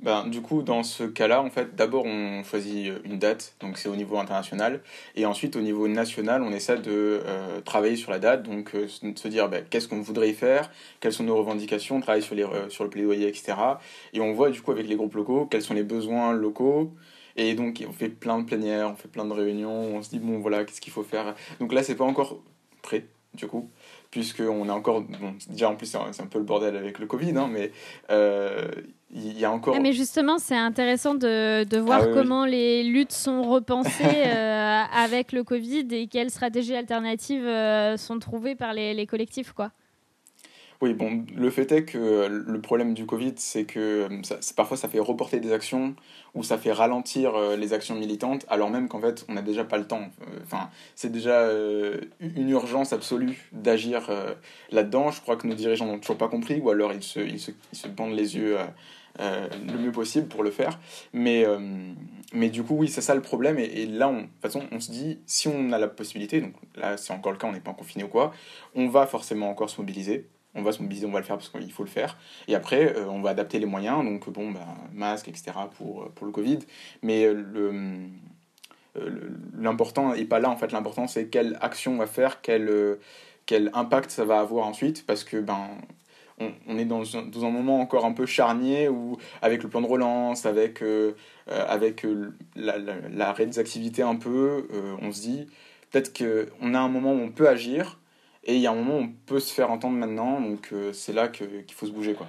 ben, 0.00 0.28
du 0.28 0.40
coup, 0.42 0.62
dans 0.62 0.84
ce 0.84 1.02
cas-là, 1.02 1.42
en 1.42 1.50
fait, 1.50 1.74
d'abord 1.74 2.04
on 2.04 2.44
choisit 2.44 2.88
euh, 2.88 3.00
une 3.04 3.18
date, 3.18 3.54
donc 3.58 3.78
c'est 3.78 3.88
au 3.88 3.96
niveau 3.96 4.16
international, 4.16 4.80
et 5.16 5.26
ensuite 5.26 5.56
au 5.56 5.60
niveau 5.60 5.88
national, 5.88 6.42
on 6.44 6.52
essaie 6.52 6.78
de 6.78 7.20
euh, 7.26 7.60
travailler 7.62 7.96
sur 7.96 8.12
la 8.12 8.20
date, 8.20 8.44
donc 8.44 8.76
euh, 8.76 8.86
se 8.86 9.28
dire 9.28 9.48
ben, 9.48 9.64
qu'est-ce 9.68 9.88
qu'on 9.88 10.00
voudrait 10.00 10.30
y 10.30 10.34
faire, 10.34 10.70
quelles 11.00 11.12
sont 11.12 11.24
nos 11.24 11.36
revendications, 11.36 12.00
travailler 12.00 12.22
sur, 12.22 12.36
les, 12.36 12.46
sur 12.68 12.84
le 12.84 12.90
plaidoyer, 12.90 13.26
etc. 13.26 13.54
Et 14.12 14.20
on 14.20 14.32
voit 14.34 14.50
du 14.50 14.62
coup 14.62 14.70
avec 14.70 14.86
les 14.86 14.94
groupes 14.94 15.14
locaux 15.14 15.46
quels 15.46 15.62
sont 15.62 15.74
les 15.74 15.82
besoins 15.82 16.32
locaux, 16.32 16.92
et 17.36 17.54
donc 17.54 17.82
on 17.88 17.92
fait 17.92 18.08
plein 18.08 18.38
de 18.38 18.44
plénières, 18.44 18.90
on 18.92 18.94
fait 18.94 19.08
plein 19.08 19.24
de 19.24 19.32
réunions, 19.32 19.96
on 19.96 20.02
se 20.02 20.10
dit 20.10 20.20
bon 20.20 20.38
voilà, 20.38 20.64
qu'est-ce 20.64 20.80
qu'il 20.80 20.92
faut 20.92 21.02
faire? 21.02 21.34
Donc 21.58 21.72
là, 21.72 21.82
c'est 21.82 21.96
pas 21.96 22.04
encore 22.04 22.38
prêt, 22.82 23.04
du 23.34 23.48
coup 23.48 23.68
puisqu'on 24.10 24.66
est 24.66 24.70
encore. 24.70 25.02
Bon, 25.02 25.34
déjà 25.48 25.70
en 25.70 25.76
plus, 25.76 25.86
c'est 25.86 25.96
un, 25.98 26.26
peu 26.26 26.38
le 26.38 26.44
bordel 26.44 26.76
avec 26.76 26.98
le 26.98 27.06
Covid, 27.06 27.36
hein, 27.36 27.48
mais 27.50 27.72
euh, 28.10 28.70
il 29.10 29.38
y 29.38 29.44
a 29.44 29.50
encore. 29.50 29.74
Ah, 29.76 29.80
mais 29.80 29.92
justement, 29.92 30.38
c'est 30.38 30.56
intéressant 30.56 31.14
de, 31.14 31.64
de 31.64 31.78
voir 31.78 32.02
ah 32.04 32.12
comment 32.14 32.44
les 32.44 32.84
luttes 32.84 33.12
sont 33.12 33.42
repensées 33.42 33.90
euh, 34.26 34.82
avec 34.94 35.32
le 35.32 35.44
Covid 35.44 35.86
et 35.90 36.06
quelles 36.06 36.30
stratégies 36.30 36.76
alternatives 36.76 37.46
euh, 37.46 37.96
sont 37.96 38.18
trouvées 38.18 38.54
par 38.54 38.72
les, 38.72 38.94
les 38.94 39.06
collectifs, 39.06 39.52
quoi. 39.52 39.70
Oui, 40.80 40.94
bon, 40.94 41.24
le 41.34 41.50
fait 41.50 41.72
est 41.72 41.84
que 41.84 42.28
le 42.28 42.60
problème 42.60 42.94
du 42.94 43.04
Covid, 43.04 43.32
c'est 43.36 43.64
que 43.64 44.08
ça, 44.22 44.38
parfois 44.54 44.76
ça 44.76 44.88
fait 44.88 45.00
reporter 45.00 45.40
des 45.40 45.52
actions 45.52 45.96
ou 46.36 46.44
ça 46.44 46.56
fait 46.56 46.70
ralentir 46.70 47.34
euh, 47.34 47.56
les 47.56 47.72
actions 47.72 47.96
militantes, 47.96 48.46
alors 48.48 48.70
même 48.70 48.86
qu'en 48.86 49.00
fait 49.00 49.24
on 49.28 49.32
n'a 49.32 49.42
déjà 49.42 49.64
pas 49.64 49.76
le 49.76 49.88
temps. 49.88 50.08
Euh, 50.22 50.38
enfin, 50.44 50.70
c'est 50.94 51.10
déjà 51.10 51.40
euh, 51.40 52.00
une 52.20 52.48
urgence 52.50 52.92
absolue 52.92 53.48
d'agir 53.50 54.08
là-dedans. 54.70 55.10
Je 55.10 55.20
crois 55.20 55.36
que 55.36 55.48
nos 55.48 55.54
dirigeants 55.54 55.86
n'ont 55.86 55.98
toujours 55.98 56.18
pas 56.18 56.28
compris, 56.28 56.60
ou 56.60 56.70
alors 56.70 56.92
ils 56.92 57.02
se, 57.02 57.18
ils 57.18 57.40
se, 57.40 57.88
bandent 57.88 58.14
les 58.14 58.36
yeux 58.36 58.56
le 59.18 59.78
mieux 59.78 59.90
possible 59.90 60.28
pour 60.28 60.44
le 60.44 60.52
faire. 60.52 60.78
Mais, 61.12 61.44
mais 62.32 62.50
du 62.50 62.62
coup, 62.62 62.76
oui, 62.76 62.88
c'est 62.88 63.00
ça 63.00 63.16
le 63.16 63.22
problème. 63.22 63.58
Et, 63.58 63.86
là, 63.86 64.08
on, 64.08 64.18
de 64.18 64.22
toute 64.22 64.42
façon, 64.42 64.62
on 64.70 64.78
se 64.78 64.92
dit, 64.92 65.18
si 65.26 65.48
on 65.48 65.72
a 65.72 65.78
la 65.78 65.88
possibilité, 65.88 66.40
donc 66.40 66.52
là 66.76 66.96
c'est 66.96 67.12
encore 67.12 67.32
le 67.32 67.38
cas, 67.38 67.48
on 67.48 67.52
n'est 67.52 67.60
pas 67.60 67.74
confiné 67.74 68.04
ou 68.04 68.08
quoi, 68.08 68.32
on 68.76 68.88
va 68.88 69.06
forcément 69.06 69.50
encore 69.50 69.70
se 69.70 69.80
mobiliser 69.80 70.26
on 70.54 70.62
va 70.62 70.72
se 70.72 70.82
mobiliser, 70.82 71.06
on 71.06 71.10
va 71.10 71.20
le 71.20 71.24
faire 71.24 71.36
parce 71.36 71.48
qu'il 71.48 71.72
faut 71.72 71.84
le 71.84 71.88
faire. 71.88 72.16
Et 72.48 72.54
après, 72.54 72.96
euh, 72.96 73.06
on 73.08 73.20
va 73.20 73.30
adapter 73.30 73.58
les 73.58 73.66
moyens, 73.66 74.04
donc 74.04 74.28
bon, 74.30 74.50
bah, 74.50 74.66
masque, 74.92 75.28
etc. 75.28 75.52
pour, 75.76 76.02
euh, 76.02 76.12
pour 76.14 76.26
le 76.26 76.32
Covid. 76.32 76.58
Mais 77.02 77.24
euh, 77.24 78.06
l'important 79.56 80.14
n'est 80.14 80.24
pas 80.24 80.40
là 80.40 80.50
en 80.50 80.56
fait 80.56 80.72
l'important 80.72 81.06
c'est 81.06 81.28
quelle 81.28 81.56
action 81.60 81.92
on 81.92 81.98
va 81.98 82.08
faire 82.08 82.40
quel, 82.40 82.98
quel 83.46 83.70
impact 83.72 84.10
ça 84.10 84.24
va 84.24 84.40
avoir 84.40 84.66
ensuite 84.66 85.06
parce 85.06 85.22
que 85.22 85.36
ben 85.36 85.68
on, 86.40 86.78
est 86.78 86.84
dans 86.84 87.16
un, 87.16 87.22
dans 87.22 87.44
un, 87.44 87.50
moment 87.50 87.80
encore 87.80 88.04
un 88.04 88.12
peu 88.12 88.26
charnier 88.26 88.88
où 88.88 89.16
avec 89.40 89.62
le 89.62 89.68
plan 89.68 89.82
de 89.82 89.86
relance 89.86 90.46
avec 90.46 90.82
avec 91.46 92.04
l'arrêt 92.56 93.46
des 93.46 93.60
activités 93.60 94.02
un 94.02 94.16
peu 94.16 94.66
on 95.00 95.12
se 95.12 95.20
dit 95.20 95.46
peut-être 95.92 96.16
qu'on 96.16 96.74
a 96.74 96.80
un 96.80 96.88
moment 96.88 97.12
où 97.12 97.20
on 97.20 97.30
peut 97.30 97.48
agir 97.48 98.00
et 98.44 98.56
il 98.56 98.60
y 98.60 98.66
a 98.66 98.72
un 98.72 98.74
moment 98.74 98.98
où 98.98 99.02
on 99.02 99.12
peut 99.26 99.40
se 99.40 99.52
faire 99.52 99.70
entendre 99.70 99.96
maintenant, 99.96 100.40
donc 100.40 100.70
euh, 100.72 100.92
c'est 100.92 101.12
là 101.12 101.28
qu'il 101.28 101.72
faut 101.72 101.86
se 101.86 101.92
bouger. 101.92 102.14
quoi. 102.14 102.28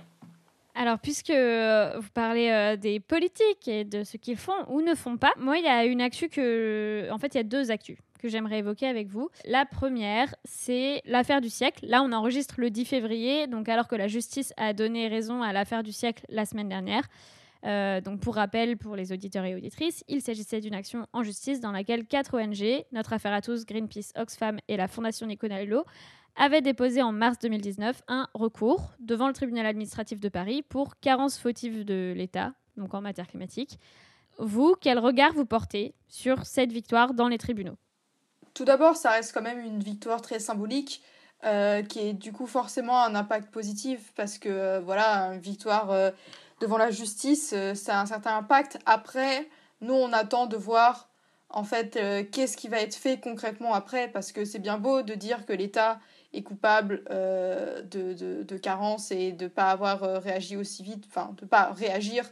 Alors, 0.76 0.98
puisque 1.00 1.30
euh, 1.30 1.98
vous 2.00 2.10
parlez 2.14 2.50
euh, 2.50 2.78
des 2.78 3.02
politiques 3.02 3.68
et 3.68 3.84
de 3.84 4.06
ce 4.06 4.16
qu'ils 4.16 4.38
font 4.38 4.66
ou 4.70 4.82
ne 4.82 4.96
font 4.96 5.18
pas, 5.18 5.34
moi, 5.38 5.58
il 5.58 5.66
y 5.66 5.68
a 5.68 5.84
une 5.86 6.00
actu 6.00 6.30
que. 6.30 7.10
En 7.12 7.18
fait, 7.18 7.36
il 7.36 7.38
y 7.38 7.42
a 7.42 7.44
deux 7.44 7.70
actus 7.70 7.98
que 8.20 8.30
j'aimerais 8.30 8.60
évoquer 8.60 8.88
avec 8.88 9.08
vous. 9.08 9.30
La 9.46 9.66
première, 9.66 10.34
c'est 10.46 11.02
l'affaire 11.06 11.42
du 11.42 11.50
siècle. 11.50 11.86
Là, 11.86 12.02
on 12.02 12.12
enregistre 12.12 12.56
le 12.58 12.70
10 12.70 12.86
février, 12.86 13.48
donc 13.48 13.68
alors 13.68 13.88
que 13.88 13.96
la 13.96 14.08
justice 14.08 14.54
a 14.58 14.74
donné 14.74 15.08
raison 15.08 15.42
à 15.42 15.52
l'affaire 15.52 15.84
du 15.84 15.92
siècle 15.92 16.26
la 16.30 16.46
semaine 16.46 16.70
dernière. 16.70 17.04
Donc 17.64 18.20
pour 18.22 18.36
rappel, 18.36 18.78
pour 18.78 18.96
les 18.96 19.12
auditeurs 19.12 19.46
et 19.46 19.56
auditrices, 19.56 20.04
il 20.08 20.22
s'agissait 20.22 20.62
d'une 20.62 20.74
action 20.74 21.06
en 21.14 21.24
justice 21.24 21.60
dans 21.60 21.72
laquelle 21.72 22.06
quatre 22.06 22.40
ONG, 22.40 22.86
Notre 22.92 23.14
Affaire 23.14 23.34
à 23.34 23.42
tous, 23.42 23.66
Greenpeace, 23.66 24.12
Oxfam 24.16 24.60
et 24.68 24.78
la 24.78 24.88
Fondation 24.88 25.28
Nicolas 25.28 25.64
Hulot, 25.64 25.84
avait 26.36 26.62
déposé 26.62 27.02
en 27.02 27.12
mars 27.12 27.38
2019 27.40 28.02
un 28.08 28.28
recours 28.34 28.94
devant 29.00 29.28
le 29.28 29.34
tribunal 29.34 29.66
administratif 29.66 30.20
de 30.20 30.30
Paris 30.30 30.64
pour 30.64 31.00
carence 31.00 31.38
fautive 31.38 31.84
de 31.84 32.14
l'État, 32.16 32.54
donc 32.78 32.94
en 32.94 33.02
matière 33.02 33.28
climatique. 33.28 33.78
Vous, 34.38 34.76
quel 34.80 35.00
regard 35.00 35.34
vous 35.34 35.46
portez 35.46 35.94
sur 36.08 36.46
cette 36.46 36.72
victoire 36.72 37.14
dans 37.14 37.28
les 37.28 37.38
tribunaux? 37.38 37.76
Tout 38.54 38.64
d'abord, 38.64 38.96
ça 38.96 39.12
reste 39.12 39.34
quand 39.34 39.42
même 39.42 39.60
une 39.60 39.84
victoire 39.84 40.22
très 40.22 40.40
symbolique. 40.40 41.04
Euh, 41.46 41.84
qui 41.84 42.00
est 42.00 42.14
du 42.14 42.34
coup 42.34 42.48
forcément 42.48 43.02
un 43.02 43.16
impact 43.16 43.50
positif 43.50 44.12
parce 44.18 44.38
que 44.38 44.50
euh, 44.50 44.82
voilà 44.82 45.28
une 45.32 45.40
victoire 45.40 45.90
euh, 45.90 46.12
devant 46.60 46.78
la 46.78 46.92
justice 46.92 47.54
ça 47.74 47.98
a 47.98 48.02
un 48.02 48.06
certain 48.06 48.38
impact 48.38 48.80
après 48.86 49.50
nous 49.82 49.94
on 49.94 50.12
attend 50.14 50.46
de 50.46 50.58
voir 50.58 51.10
en 51.50 51.64
fait 51.64 52.00
qu'est-ce 52.32 52.58
qui 52.58 52.68
va 52.68 52.80
être 52.82 52.96
fait 52.96 53.20
concrètement 53.20 53.74
après 53.74 54.08
parce 54.08 54.32
que 54.32 54.46
c'est 54.46 54.60
bien 54.60 54.78
beau 54.78 55.02
de 55.02 55.14
dire 55.14 55.46
que 55.46 55.54
l'État 55.54 56.00
est 56.34 56.44
coupable 56.44 57.04
euh, 57.10 57.82
de, 57.82 58.44
de, 58.44 58.58
carence 58.58 59.12
et 59.12 59.32
de 59.32 59.46
ne 59.46 59.50
pas 59.50 59.72
avoir 59.72 60.04
euh, 60.04 60.20
réagi 60.20 60.58
aussi 60.58 60.84
vite, 60.84 61.06
enfin 61.08 61.34
de 61.38 61.46
ne 61.46 61.50
pas 61.50 61.72
réagir 61.72 62.30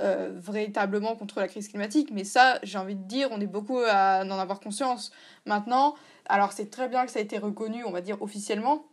euh, 0.00 0.30
véritablement 0.34 1.16
contre 1.16 1.40
la 1.40 1.48
crise 1.48 1.68
climatique. 1.68 2.10
Mais 2.12 2.24
ça, 2.24 2.58
j'ai 2.62 2.78
envie 2.78 2.94
de 2.94 3.02
dire, 3.02 3.28
on 3.32 3.40
est 3.40 3.46
beaucoup 3.46 3.78
à 3.78 4.22
en 4.24 4.30
avoir 4.30 4.60
conscience 4.60 5.10
maintenant. 5.46 5.94
Alors 6.26 6.52
c'est 6.52 6.70
très 6.70 6.88
bien 6.88 7.06
que 7.06 7.10
ça 7.10 7.18
a 7.18 7.22
été 7.22 7.38
reconnu, 7.38 7.84
on 7.84 7.90
va 7.90 8.00
dire 8.00 8.22
officiellement, 8.22 8.84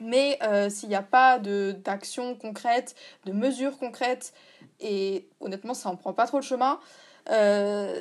mais 0.00 0.38
s'il 0.70 0.88
n'y 0.88 0.94
a 0.94 1.02
pas 1.02 1.38
d'action 1.38 2.34
concrète, 2.34 2.94
de 3.26 3.32
mesures 3.32 3.78
concrètes, 3.78 4.32
et 4.80 5.28
honnêtement 5.40 5.74
ça 5.74 5.88
en 5.88 5.96
prend 5.96 6.12
pas 6.12 6.26
trop 6.26 6.38
le 6.38 6.42
chemin, 6.44 6.80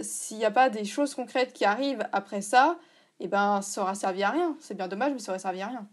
s'il 0.02 0.38
n'y 0.38 0.46
a 0.46 0.52
pas 0.52 0.70
des 0.70 0.86
choses 0.86 1.14
concrètes 1.14 1.54
qui 1.54 1.66
arrivent 1.66 2.08
après 2.12 2.42
ça, 2.42 2.78
eh 3.20 3.28
ben, 3.28 3.62
ça 3.62 3.82
aura 3.82 3.96
servi 3.96 4.24
à 4.24 4.30
rien. 4.30 4.56
C'est 4.60 4.76
bien 4.76 4.88
dommage, 4.88 5.12
mais 5.14 5.20
ça 5.20 5.32
aurait 5.32 5.40
servi 5.40 5.62
à 5.62 5.68
rien. 5.68 5.88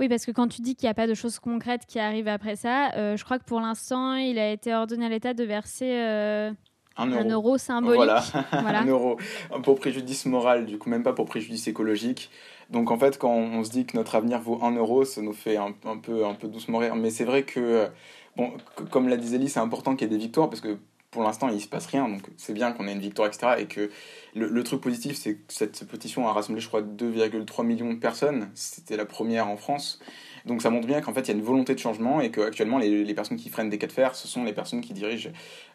Oui, 0.00 0.08
parce 0.08 0.26
que 0.26 0.32
quand 0.32 0.48
tu 0.48 0.60
dis 0.60 0.74
qu'il 0.74 0.86
n'y 0.86 0.90
a 0.90 0.94
pas 0.94 1.06
de 1.06 1.14
choses 1.14 1.38
concrètes 1.38 1.86
qui 1.86 1.98
arrivent 1.98 2.28
après 2.28 2.56
ça, 2.56 2.92
euh, 2.96 3.16
je 3.16 3.24
crois 3.24 3.38
que 3.38 3.44
pour 3.44 3.60
l'instant, 3.60 4.14
il 4.14 4.38
a 4.38 4.50
été 4.50 4.74
ordonné 4.74 5.06
à 5.06 5.08
l'État 5.08 5.34
de 5.34 5.44
verser 5.44 6.50
euh, 6.98 7.02
un, 7.02 7.28
euro. 7.28 7.58
symbolique. 7.58 8.00
Voilà. 8.52 8.80
un 8.80 8.86
euro 8.86 9.18
pour 9.62 9.78
préjudice 9.78 10.26
moral, 10.26 10.66
du 10.66 10.78
coup, 10.78 10.90
même 10.90 11.02
pas 11.02 11.12
pour 11.12 11.26
préjudice 11.26 11.66
écologique. 11.66 12.30
Donc 12.70 12.90
en 12.90 12.98
fait, 12.98 13.18
quand 13.18 13.32
on 13.32 13.62
se 13.64 13.70
dit 13.70 13.84
que 13.84 13.96
notre 13.96 14.14
avenir 14.14 14.40
vaut 14.40 14.58
un 14.62 14.72
euro, 14.72 15.04
ça 15.04 15.20
nous 15.20 15.32
fait 15.32 15.56
un, 15.56 15.72
peu, 16.02 16.24
un 16.24 16.34
peu 16.34 16.48
doucement 16.48 16.78
rire. 16.78 16.96
Mais 16.96 17.10
c'est 17.10 17.24
vrai 17.24 17.42
que, 17.42 17.88
bon, 18.36 18.52
comme 18.90 19.08
l'a 19.08 19.16
dit 19.16 19.28
Zélie, 19.28 19.48
c'est 19.48 19.60
important 19.60 19.96
qu'il 19.96 20.08
y 20.08 20.14
ait 20.14 20.16
des 20.16 20.22
victoires 20.22 20.48
parce 20.48 20.60
que 20.60 20.78
pour 21.10 21.22
l'instant, 21.22 21.48
il 21.48 21.60
se 21.60 21.68
passe 21.68 21.86
rien. 21.86 22.08
Donc, 22.08 22.22
c'est 22.36 22.52
bien 22.54 22.72
qu'on 22.72 22.88
ait 22.88 22.92
une 22.92 23.00
victoire, 23.00 23.28
etc. 23.28 23.54
Et 23.58 23.66
que 23.66 23.90
le, 24.34 24.48
le 24.48 24.64
truc 24.64 24.80
positif, 24.80 25.16
c'est 25.16 25.34
que 25.36 25.40
cette 25.48 25.86
pétition 25.88 26.26
a 26.26 26.32
rassemblé, 26.32 26.60
je 26.60 26.66
crois, 26.66 26.82
2,3 26.82 27.64
millions 27.64 27.92
de 27.92 27.98
personnes. 27.98 28.50
C'était 28.54 28.96
la 28.96 29.06
première 29.06 29.48
en 29.48 29.56
France. 29.56 30.00
Donc 30.44 30.60
ça 30.60 30.70
montre 30.70 30.86
bien 30.86 31.00
qu'en 31.00 31.14
fait 31.14 31.22
il 31.22 31.28
y 31.28 31.30
a 31.30 31.34
une 31.34 31.42
volonté 31.42 31.74
de 31.74 31.78
changement 31.78 32.20
et 32.20 32.30
qu'actuellement 32.30 32.78
les, 32.78 33.04
les 33.04 33.14
personnes 33.14 33.38
qui 33.38 33.48
freinent 33.48 33.70
des 33.70 33.78
cas 33.78 33.86
de 33.86 33.92
fer, 33.92 34.14
ce 34.14 34.28
sont 34.28 34.44
les 34.44 34.52
personnes 34.52 34.82
qui 34.82 34.92
dirigent. 34.92 35.30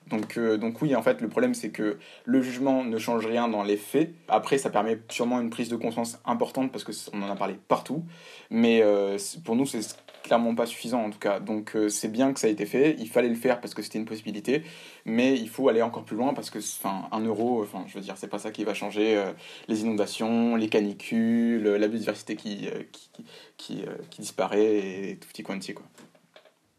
Donc, 0.07 0.37
euh, 0.37 0.57
donc 0.57 0.81
oui, 0.81 0.95
en 0.95 1.01
fait 1.01 1.21
le 1.21 1.27
problème 1.27 1.53
c'est 1.53 1.69
que 1.69 1.97
le 2.25 2.41
jugement 2.41 2.83
ne 2.83 2.97
change 2.97 3.25
rien 3.25 3.47
dans 3.47 3.63
les 3.63 3.77
faits. 3.77 4.13
Après 4.27 4.57
ça 4.57 4.69
permet 4.69 4.99
sûrement 5.09 5.41
une 5.41 5.49
prise 5.49 5.69
de 5.69 5.75
conscience 5.75 6.19
importante 6.25 6.71
parce 6.71 6.83
qu'on 6.83 7.21
en 7.21 7.29
a 7.29 7.35
parlé 7.35 7.55
partout. 7.67 8.03
Mais 8.49 8.81
euh, 8.83 9.17
pour 9.43 9.55
nous 9.55 9.65
c'est 9.65 9.81
clairement 10.23 10.55
pas 10.55 10.65
suffisant 10.65 11.03
en 11.05 11.09
tout 11.09 11.19
cas. 11.19 11.39
Donc 11.39 11.75
euh, 11.75 11.89
c'est 11.89 12.07
bien 12.07 12.33
que 12.33 12.39
ça 12.39 12.47
ait 12.47 12.51
été 12.51 12.65
fait, 12.65 12.95
il 12.99 13.09
fallait 13.09 13.29
le 13.29 13.35
faire 13.35 13.61
parce 13.61 13.73
que 13.73 13.81
c'était 13.81 13.99
une 13.99 14.05
possibilité, 14.05 14.63
mais 15.05 15.37
il 15.37 15.49
faut 15.49 15.69
aller 15.69 15.81
encore 15.81 16.03
plus 16.03 16.15
loin 16.15 16.33
parce 16.33 16.49
que 16.49 16.59
enfin 16.59 17.07
un 17.11 17.21
euro, 17.21 17.61
enfin 17.63 17.83
je 17.87 17.93
veux 17.93 18.01
dire 18.01 18.15
c'est 18.17 18.27
pas 18.27 18.39
ça 18.39 18.51
qui 18.51 18.63
va 18.63 18.73
changer 18.73 19.17
euh, 19.17 19.31
les 19.67 19.81
inondations, 19.81 20.55
les 20.55 20.69
canicules, 20.69 21.63
la 21.63 21.87
biodiversité 21.87 22.35
qui 22.35 22.67
euh, 22.67 22.83
qui, 22.91 23.09
qui, 23.57 23.81
qui, 24.09 24.21
disparaît 24.21 25.09
et 25.09 25.17
tout 25.19 25.27
petit 25.27 25.43
quanti 25.43 25.73
quoi. 25.73 25.85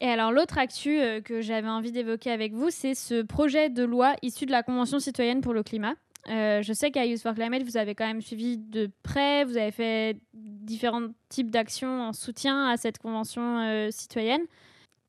Et 0.03 0.09
alors 0.09 0.33
l'autre 0.33 0.57
actu 0.57 0.99
que 1.25 1.43
j'avais 1.43 1.69
envie 1.69 1.93
d'évoquer 1.93 2.31
avec 2.31 2.55
vous, 2.55 2.71
c'est 2.71 2.95
ce 2.95 3.21
projet 3.21 3.69
de 3.69 3.85
loi 3.85 4.15
issu 4.23 4.47
de 4.47 4.51
la 4.51 4.63
Convention 4.63 4.99
citoyenne 4.99 5.43
pour 5.43 5.53
le 5.53 5.63
climat. 5.63 5.95
Euh, 6.29 6.63
je 6.63 6.73
sais 6.73 6.91
qu'à 6.91 7.07
Youth 7.07 7.23
for 7.23 7.35
Climate, 7.35 7.63
vous 7.63 7.77
avez 7.77 7.95
quand 7.95 8.07
même 8.07 8.21
suivi 8.21 8.59
de 8.59 8.91
près, 9.03 9.45
vous 9.45 9.57
avez 9.57 9.71
fait 9.71 10.19
différents 10.35 11.09
types 11.29 11.51
d'actions 11.51 12.03
en 12.03 12.13
soutien 12.13 12.69
à 12.69 12.77
cette 12.77 12.99
convention 12.99 13.61
euh, 13.61 13.91
citoyenne. 13.91 14.43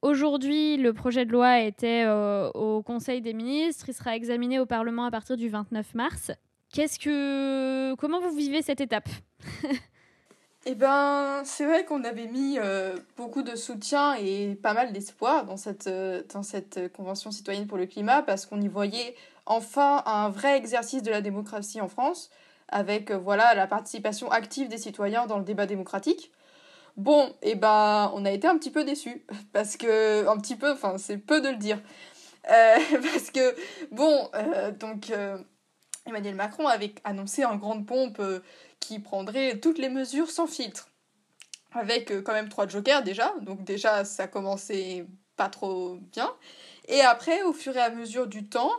Aujourd'hui, 0.02 0.78
le 0.78 0.93
projet 0.93 1.26
de 1.26 1.32
loi 1.32 1.60
était 1.60 2.06
euh, 2.06 2.50
au 2.52 2.82
Conseil 2.82 3.21
des 3.21 3.34
ministres, 3.34 3.89
il 3.89 3.93
sera 3.93 4.15
examiné 4.15 4.60
au 4.60 4.65
Parlement 4.65 5.06
à 5.06 5.12
partir 5.12 5.38
du 5.38 5.50
29 5.50 5.93
mars. 5.95 6.32
Comment 6.74 8.21
vous 8.21 8.36
vivez 8.36 8.62
cette 8.62 8.82
étape? 8.82 9.10
Eh 10.67 10.76
ben, 10.76 11.41
c'est 11.43 11.65
vrai 11.65 11.86
qu'on 11.86 12.04
avait 12.04 12.28
mis 12.28 12.60
beaucoup 13.17 13.41
de 13.41 13.56
soutien 13.56 14.13
et 14.13 14.54
pas 14.54 14.76
mal 14.76 14.93
d'espoir 14.93 15.43
dans 15.43 15.58
cette 15.58 16.93
convention 16.95 17.32
citoyenne 17.32 17.65
pour 17.65 17.80
le 17.80 17.88
climat 17.88 18.21
parce 18.21 18.45
qu'on 18.45 18.62
y 18.62 18.67
voyait 18.67 19.15
enfin 19.45 20.04
un 20.06 20.30
vrai 20.30 20.58
exercice 20.58 21.04
de 21.04 21.12
la 21.12 21.21
démocratie 21.21 21.82
en 21.82 21.88
France, 21.88 22.30
avec 22.71 23.12
euh, 23.12 23.17
voilà 23.17 23.54
la 23.54 23.67
participation 23.67 24.32
active 24.32 24.69
des 24.69 24.77
citoyens 24.77 25.27
dans 25.27 25.38
le 25.38 25.43
débat 25.43 25.65
démocratique. 25.65 26.32
Bon, 26.97 27.27
et 27.41 27.51
eh 27.51 27.56
ben 27.56 28.12
on 28.15 28.25
a 28.25 28.32
été 28.32 28.47
un 28.47 28.58
petit 28.58 28.71
peu 28.71 28.84
déçus, 28.84 29.25
parce 29.54 29.77
que, 29.77 30.27
un 30.27 30.38
petit 30.38 30.56
peu, 30.56 30.71
enfin 30.71 30.97
c'est 30.97 31.17
peu 31.17 31.41
de 31.41 31.49
le 31.49 31.58
dire, 31.58 31.80
euh, 32.49 32.77
parce 33.13 33.32
que, 33.32 33.56
bon, 33.91 34.30
euh, 34.36 34.71
donc 34.71 35.12
Emmanuel 36.06 36.36
Macron 36.36 36.67
avait 36.67 36.95
annoncé 37.04 37.45
en 37.45 37.56
grande 37.56 37.86
pompe 37.86 38.21
qui 38.80 38.99
prendrait 38.99 39.60
toutes 39.60 39.77
les 39.77 39.89
mesures 39.89 40.30
sans 40.30 40.47
filtre, 40.47 40.89
avec 41.73 42.12
quand 42.23 42.34
même 42.34 42.49
trois 42.49 42.67
jokers 42.67 43.04
déjà, 43.04 43.34
donc 43.41 43.63
déjà 43.63 44.04
ça 44.04 44.27
commençait 44.27 45.06
pas 45.38 45.47
trop 45.47 45.97
bien, 46.12 46.30
et 46.89 47.01
après 47.01 47.41
au 47.43 47.54
fur 47.54 47.75
et 47.77 47.82
à 47.82 47.89
mesure 47.89 48.27
du 48.27 48.49
temps, 48.49 48.71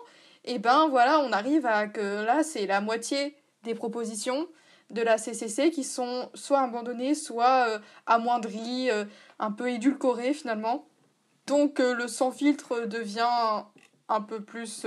et 0.44 0.58
ben 0.58 0.88
voilà, 0.88 1.20
on 1.20 1.32
arrive 1.32 1.66
à 1.66 1.86
que 1.86 2.24
là, 2.24 2.42
c'est 2.42 2.66
la 2.66 2.80
moitié 2.80 3.36
des 3.62 3.74
propositions 3.74 4.48
de 4.90 5.00
la 5.00 5.16
CCC 5.16 5.70
qui 5.70 5.84
sont 5.84 6.28
soit 6.34 6.60
abandonnées, 6.60 7.14
soit 7.14 7.68
euh, 7.68 7.78
amoindries, 8.06 8.90
euh, 8.90 9.04
un 9.38 9.52
peu 9.52 9.70
édulcorées 9.70 10.34
finalement. 10.34 10.86
Donc 11.46 11.80
euh, 11.80 11.94
le 11.94 12.08
sans 12.08 12.30
filtre 12.30 12.86
devient 12.86 13.62
un 14.08 14.20
peu 14.20 14.42
plus, 14.42 14.84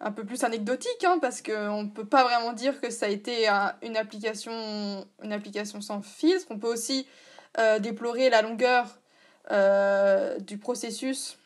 un 0.00 0.10
peu 0.10 0.24
plus 0.24 0.42
anecdotique, 0.42 1.04
hein, 1.04 1.18
parce 1.20 1.42
qu'on 1.42 1.84
ne 1.84 1.88
peut 1.88 2.06
pas 2.06 2.24
vraiment 2.24 2.52
dire 2.52 2.80
que 2.80 2.90
ça 2.90 3.06
a 3.06 3.08
été 3.08 3.46
une 3.82 3.96
application 3.96 5.80
sans 5.80 6.02
filtre. 6.02 6.46
On 6.50 6.58
peut 6.58 6.72
aussi 6.72 7.06
déplorer 7.78 8.28
la 8.28 8.42
longueur 8.42 8.98
du 10.40 10.58
processus 10.58 11.38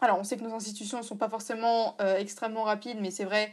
alors, 0.00 0.18
on 0.18 0.24
sait 0.24 0.36
que 0.36 0.44
nos 0.44 0.54
institutions 0.54 0.98
ne 0.98 1.02
sont 1.02 1.16
pas 1.16 1.28
forcément 1.28 1.96
euh, 2.00 2.16
extrêmement 2.16 2.62
rapides, 2.62 2.98
mais 3.00 3.10
c'est 3.10 3.24
vrai 3.24 3.52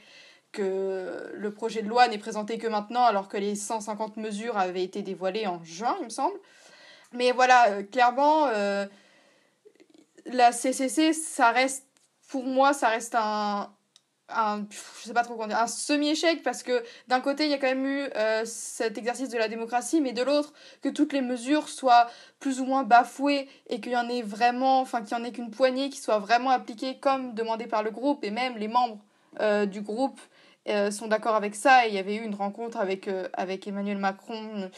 que 0.54 1.32
le 1.34 1.54
projet 1.54 1.82
de 1.82 1.90
loi 1.90 2.08
n'est 2.08 2.18
présenté 2.18 2.58
que 2.58 2.68
maintenant, 2.68 3.04
alors 3.04 3.28
que 3.28 3.38
les 3.38 3.56
150 3.56 4.18
mesures 4.18 4.58
avaient 4.58 4.84
été 4.84 5.02
dévoilées 5.02 5.46
en 5.46 5.62
juin, 5.64 5.96
il 6.00 6.06
me 6.06 6.10
semble. 6.10 6.38
Mais 7.14 7.32
voilà, 7.32 7.70
euh, 7.70 7.84
clairement, 7.84 8.48
euh, 8.48 8.86
la 10.26 10.52
CCC, 10.52 11.14
ça 11.14 11.52
reste, 11.52 11.86
pour 12.30 12.46
moi, 12.46 12.74
ça 12.74 12.90
reste 12.90 13.16
un, 13.16 13.74
un, 14.30 14.66
je 14.70 15.08
sais 15.08 15.14
pas 15.14 15.24
trop 15.24 15.36
comment 15.36 15.48
dire, 15.48 15.60
un 15.60 15.68
semi-échec 15.68 16.44
parce 16.44 16.64
que 16.64 16.84
d'un 17.08 17.22
côté 17.22 17.46
il 17.46 17.52
y 17.52 17.54
a 17.54 17.58
quand 17.58 17.68
même 17.68 17.86
eu 17.86 18.10
euh, 18.16 18.44
cet 18.46 18.98
exercice 18.98 19.30
de 19.30 19.38
la 19.38 19.48
démocratie 19.48 20.02
mais 20.02 20.12
de 20.12 20.22
l'autre 20.22 20.54
que 20.82 20.90
toutes 20.90 21.14
les 21.14 21.22
mesures 21.22 21.70
soient 21.70 22.10
plus 22.40 22.60
ou 22.60 22.66
moins 22.66 22.84
bafouées 22.84 23.48
et 23.68 23.80
qu'il 23.80 23.94
y 23.94 23.98
en 23.98 24.10
ait 24.10 24.22
vraiment, 24.22 24.82
enfin 24.82 25.02
qu'il 25.02 25.18
y 25.18 25.22
en 25.22 25.24
ait 25.24 25.32
qu'une 25.32 25.50
poignée 25.50 25.90
qui 25.90 26.00
soit 26.02 26.20
vraiment 26.20 26.50
appliquée 26.50 26.98
comme 26.98 27.34
demandé 27.36 27.68
par 27.68 27.84
le 27.84 27.92
groupe 27.92 28.24
et 28.24 28.32
même 28.32 28.58
les 28.58 28.68
membres 28.68 29.00
euh, 29.40 29.66
du 29.66 29.82
groupe 29.82 30.20
euh, 30.68 30.92
sont 30.92 31.08
d'accord 31.08 31.36
avec 31.36 31.56
ça 31.56 31.86
et 31.86 31.90
il 31.90 31.96
y 31.96 32.00
avait 32.00 32.16
eu 32.16 32.24
une 32.24 32.36
rencontre 32.36 32.78
avec, 32.78 33.10
avec 33.34 33.66
Emmanuel 33.66 33.98
Macron, 33.98 34.70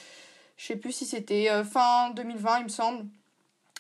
je 0.57 0.65
sais 0.65 0.75
plus 0.75 0.91
si 0.91 1.05
c'était 1.07 1.49
fin 1.63 2.11
2020 2.11 2.59
il 2.59 2.63
me 2.65 2.69
semble. 2.69 3.05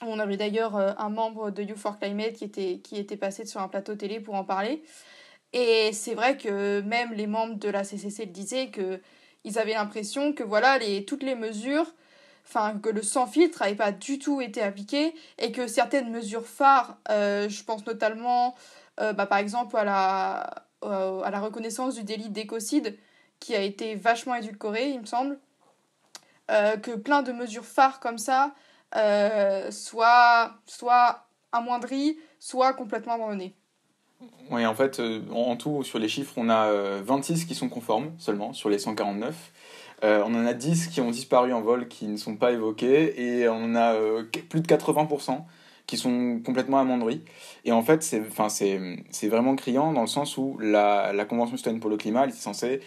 On 0.01 0.17
avait 0.17 0.37
d'ailleurs 0.37 0.77
un 0.77 1.09
membre 1.09 1.51
de 1.51 1.61
You 1.61 1.75
for 1.75 1.99
Climate 1.99 2.33
qui 2.33 2.45
était, 2.45 2.79
qui 2.79 2.95
était 2.95 3.17
passé 3.17 3.45
sur 3.45 3.59
un 3.59 3.67
plateau 3.67 3.95
télé 3.95 4.21
pour 4.21 4.35
en 4.35 4.45
parler. 4.45 4.81
Et 5.53 5.91
c'est 5.93 6.13
vrai 6.13 6.37
que 6.37 6.81
même 6.81 7.13
les 7.13 7.27
membres 7.27 7.55
de 7.55 7.69
la 7.69 7.83
CCC 7.83 8.25
le 8.25 8.31
disaient 8.31 8.71
qu'ils 8.71 9.59
avaient 9.59 9.73
l'impression 9.73 10.33
que 10.33 10.43
voilà, 10.43 10.77
les, 10.77 11.05
toutes 11.05 11.23
les 11.23 11.35
mesures, 11.35 11.91
enfin 12.45 12.79
que 12.79 12.89
le 12.89 13.01
sans 13.01 13.27
filtre 13.27 13.63
n'avait 13.63 13.75
pas 13.75 13.91
du 13.91 14.19
tout 14.19 14.41
été 14.41 14.61
appliqué 14.61 15.15
et 15.39 15.51
que 15.51 15.67
certaines 15.67 16.11
mesures 16.11 16.45
phares, 16.45 16.97
euh, 17.09 17.49
je 17.49 17.63
pense 17.63 17.85
notamment 17.85 18.55
euh, 18.99 19.13
bah, 19.13 19.25
par 19.25 19.39
exemple 19.39 19.75
à 19.77 19.83
la, 19.83 20.65
euh, 20.83 21.21
à 21.21 21.31
la 21.31 21.39
reconnaissance 21.39 21.95
du 21.95 22.03
délit 22.03 22.29
d'écocide 22.29 22.97
qui 23.39 23.55
a 23.55 23.61
été 23.61 23.95
vachement 23.95 24.35
édulcoré, 24.35 24.89
il 24.89 25.01
me 25.01 25.05
semble, 25.05 25.39
que 26.81 26.95
plein 26.95 27.21
de 27.21 27.31
mesures 27.31 27.65
phares 27.65 27.99
comme 27.99 28.17
ça 28.17 28.53
soient 29.71 31.27
amoindries, 31.51 32.17
soit 32.39 32.73
complètement 32.73 33.13
abandonnées. 33.13 33.55
Oui, 34.51 34.65
en 34.65 34.73
fait, 34.73 34.99
euh, 34.99 35.21
en, 35.31 35.55
tout, 35.55 35.83
sur 35.83 35.99
les 35.99 36.07
chiffres, 36.07 36.33
on 36.37 36.49
a 36.49 36.71
26 37.01 37.43
euh, 37.43 37.47
qui 37.47 37.55
sont 37.55 37.69
conformes 37.69 38.11
seulement 38.17 38.51
sur 38.53 38.69
les 38.69 38.79
149. 38.79 39.51
Euh, 40.03 40.23
on 40.25 40.33
en 40.33 40.45
a 40.45 40.53
10 40.53 40.87
qui 40.87 41.01
ont 41.01 41.11
disparu 41.11 41.53
en 41.53 41.61
vol, 41.61 41.87
qui 41.87 42.07
ne 42.07 42.17
sont 42.17 42.35
pas 42.35 42.51
évoqués, 42.51 43.21
et 43.21 43.47
on 43.47 43.63
en 43.65 43.75
a 43.75 43.95
plus 44.49 44.61
de 44.61 44.67
80% 44.67 45.43
qui 45.85 45.97
sont 45.97 46.39
complètement 46.43 46.79
amendris. 46.79 47.21
Et 47.65 47.71
en 47.71 47.81
fait, 47.81 48.03
c'est, 48.03 48.19
vraiment 49.27 49.55
criant 49.55 49.93
dans 49.93 50.01
le 50.01 50.07
sens 50.07 50.37
où 50.37 50.57
la, 50.59 51.13
la 51.13 51.25
Convention 51.25 51.57
citoyenne 51.57 51.79
pour 51.79 51.89
le 51.89 51.97
climat 51.97 52.23
elle 52.23 52.29
est 52.29 52.33
censée 52.33 52.81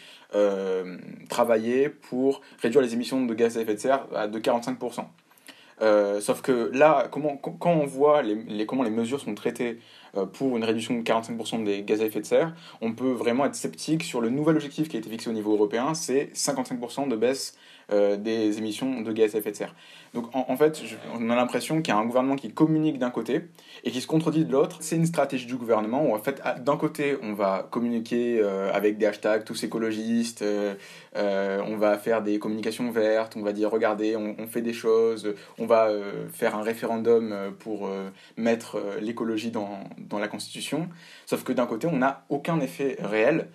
travailler 1.29 1.89
pour 1.91 2.41
réduire 2.63 2.81
les 2.81 2.95
émissions 2.95 3.25
de 3.25 3.35
gaz 3.35 3.59
à 3.59 3.61
effet 3.61 3.75
de 3.75 3.81
serre 3.81 4.07
à 4.15 4.29
de 4.29 4.39
45%. 4.39 6.21
sauf 6.21 6.43
que 6.43 6.71
là, 6.73 7.09
comment, 7.11 7.37
quand 7.37 7.73
on 7.73 7.87
voit 7.87 8.23
les, 8.23 8.65
comment 8.67 8.85
les 8.85 8.91
mesures 8.91 9.21
sont 9.21 9.35
traitées 9.35 9.79
euh, 9.79 10.02
pour 10.33 10.57
une 10.57 10.65
réduction 10.65 10.99
de 10.99 11.03
45% 11.03 11.65
des 11.65 11.83
gaz 11.83 12.01
à 12.03 12.05
effet 12.05 12.21
de 12.21 12.27
serre, 12.27 12.55
on 12.81 12.93
peut 12.93 13.13
vraiment 13.13 13.45
être 13.47 13.55
sceptique 13.55 14.03
sur 14.03 14.21
le 14.21 14.31
nouvel 14.31 14.57
objectif 14.57 14.89
qui 14.89 14.97
a 14.97 14.99
été 14.99 15.09
fixé 15.09 15.31
au 15.31 15.33
niveau 15.33 15.53
européen, 15.53 15.95
c'est 15.95 16.31
55% 16.35 17.09
de 17.09 17.17
baisse 17.17 17.57
euh, 17.91 18.17
des 18.17 18.59
émissions 18.59 19.01
de 19.01 19.13
gaz 19.13 19.35
à 19.35 19.39
effet 19.39 19.51
de 19.51 19.57
serre. 19.57 19.75
Donc 20.15 20.27
en, 20.35 20.57
fait, 20.57 20.83
on 21.15 21.31
a 21.31 21.35
l'impression 21.35 21.81
qu'il 21.81 21.93
y 21.93 21.97
a 21.97 21.99
un 21.99 22.05
gouvernement 22.05 22.37
qui 22.37 22.53
communique 22.53 22.99
d'un 22.99 23.11
côté 23.11 23.45
et 23.83 23.91
qui 23.91 24.01
se 24.01 24.07
contredit 24.07 24.45
de 24.45 24.53
l'autre. 24.53 24.77
C'est 24.81 24.97
une 24.97 25.07
stratégie 25.07 25.47
du 25.47 25.57
gouvernement 25.57 26.05
où 26.05 26.15
en 26.15 26.19
fait, 26.19 26.43
d'un 26.61 26.77
côté, 26.77 27.17
on 27.23 27.33
va 27.33 27.67
communiquer 27.71 28.39
euh, 28.41 28.71
avec 28.75 28.99
des 28.99 29.07
hashtags 29.07 29.45
tous 29.45 29.65
écologistes, 29.65 30.45
on 31.15 31.77
va 31.77 31.97
faire 31.97 32.23
des 32.23 32.39
communications 32.39 32.91
vertes, 32.91 33.37
on 33.37 33.43
va 33.43 33.55
dire 33.55 33.71
regardez, 33.71 34.15
on, 34.17 34.37
on 34.39 34.47
fait 34.47 34.61
des 34.61 34.75
choses, 34.75 35.35
on 35.59 35.65
va 35.65 35.89
faire 36.33 36.57
un 36.57 36.63
référendum 36.63 37.35
pour 37.59 37.89
mettre 38.37 38.79
l'écologie 39.01 39.51
dans, 39.51 39.81
dans 39.99 40.19
la 40.19 40.29
Constitution, 40.29 40.89
sauf 41.25 41.43
que 41.43 41.53
d'un 41.53 41.67
côté, 41.67 41.87
on 41.87 41.97
n'a 41.97 42.25
aucun 42.29 42.61
effet 42.61 42.99
réel. 43.01 43.49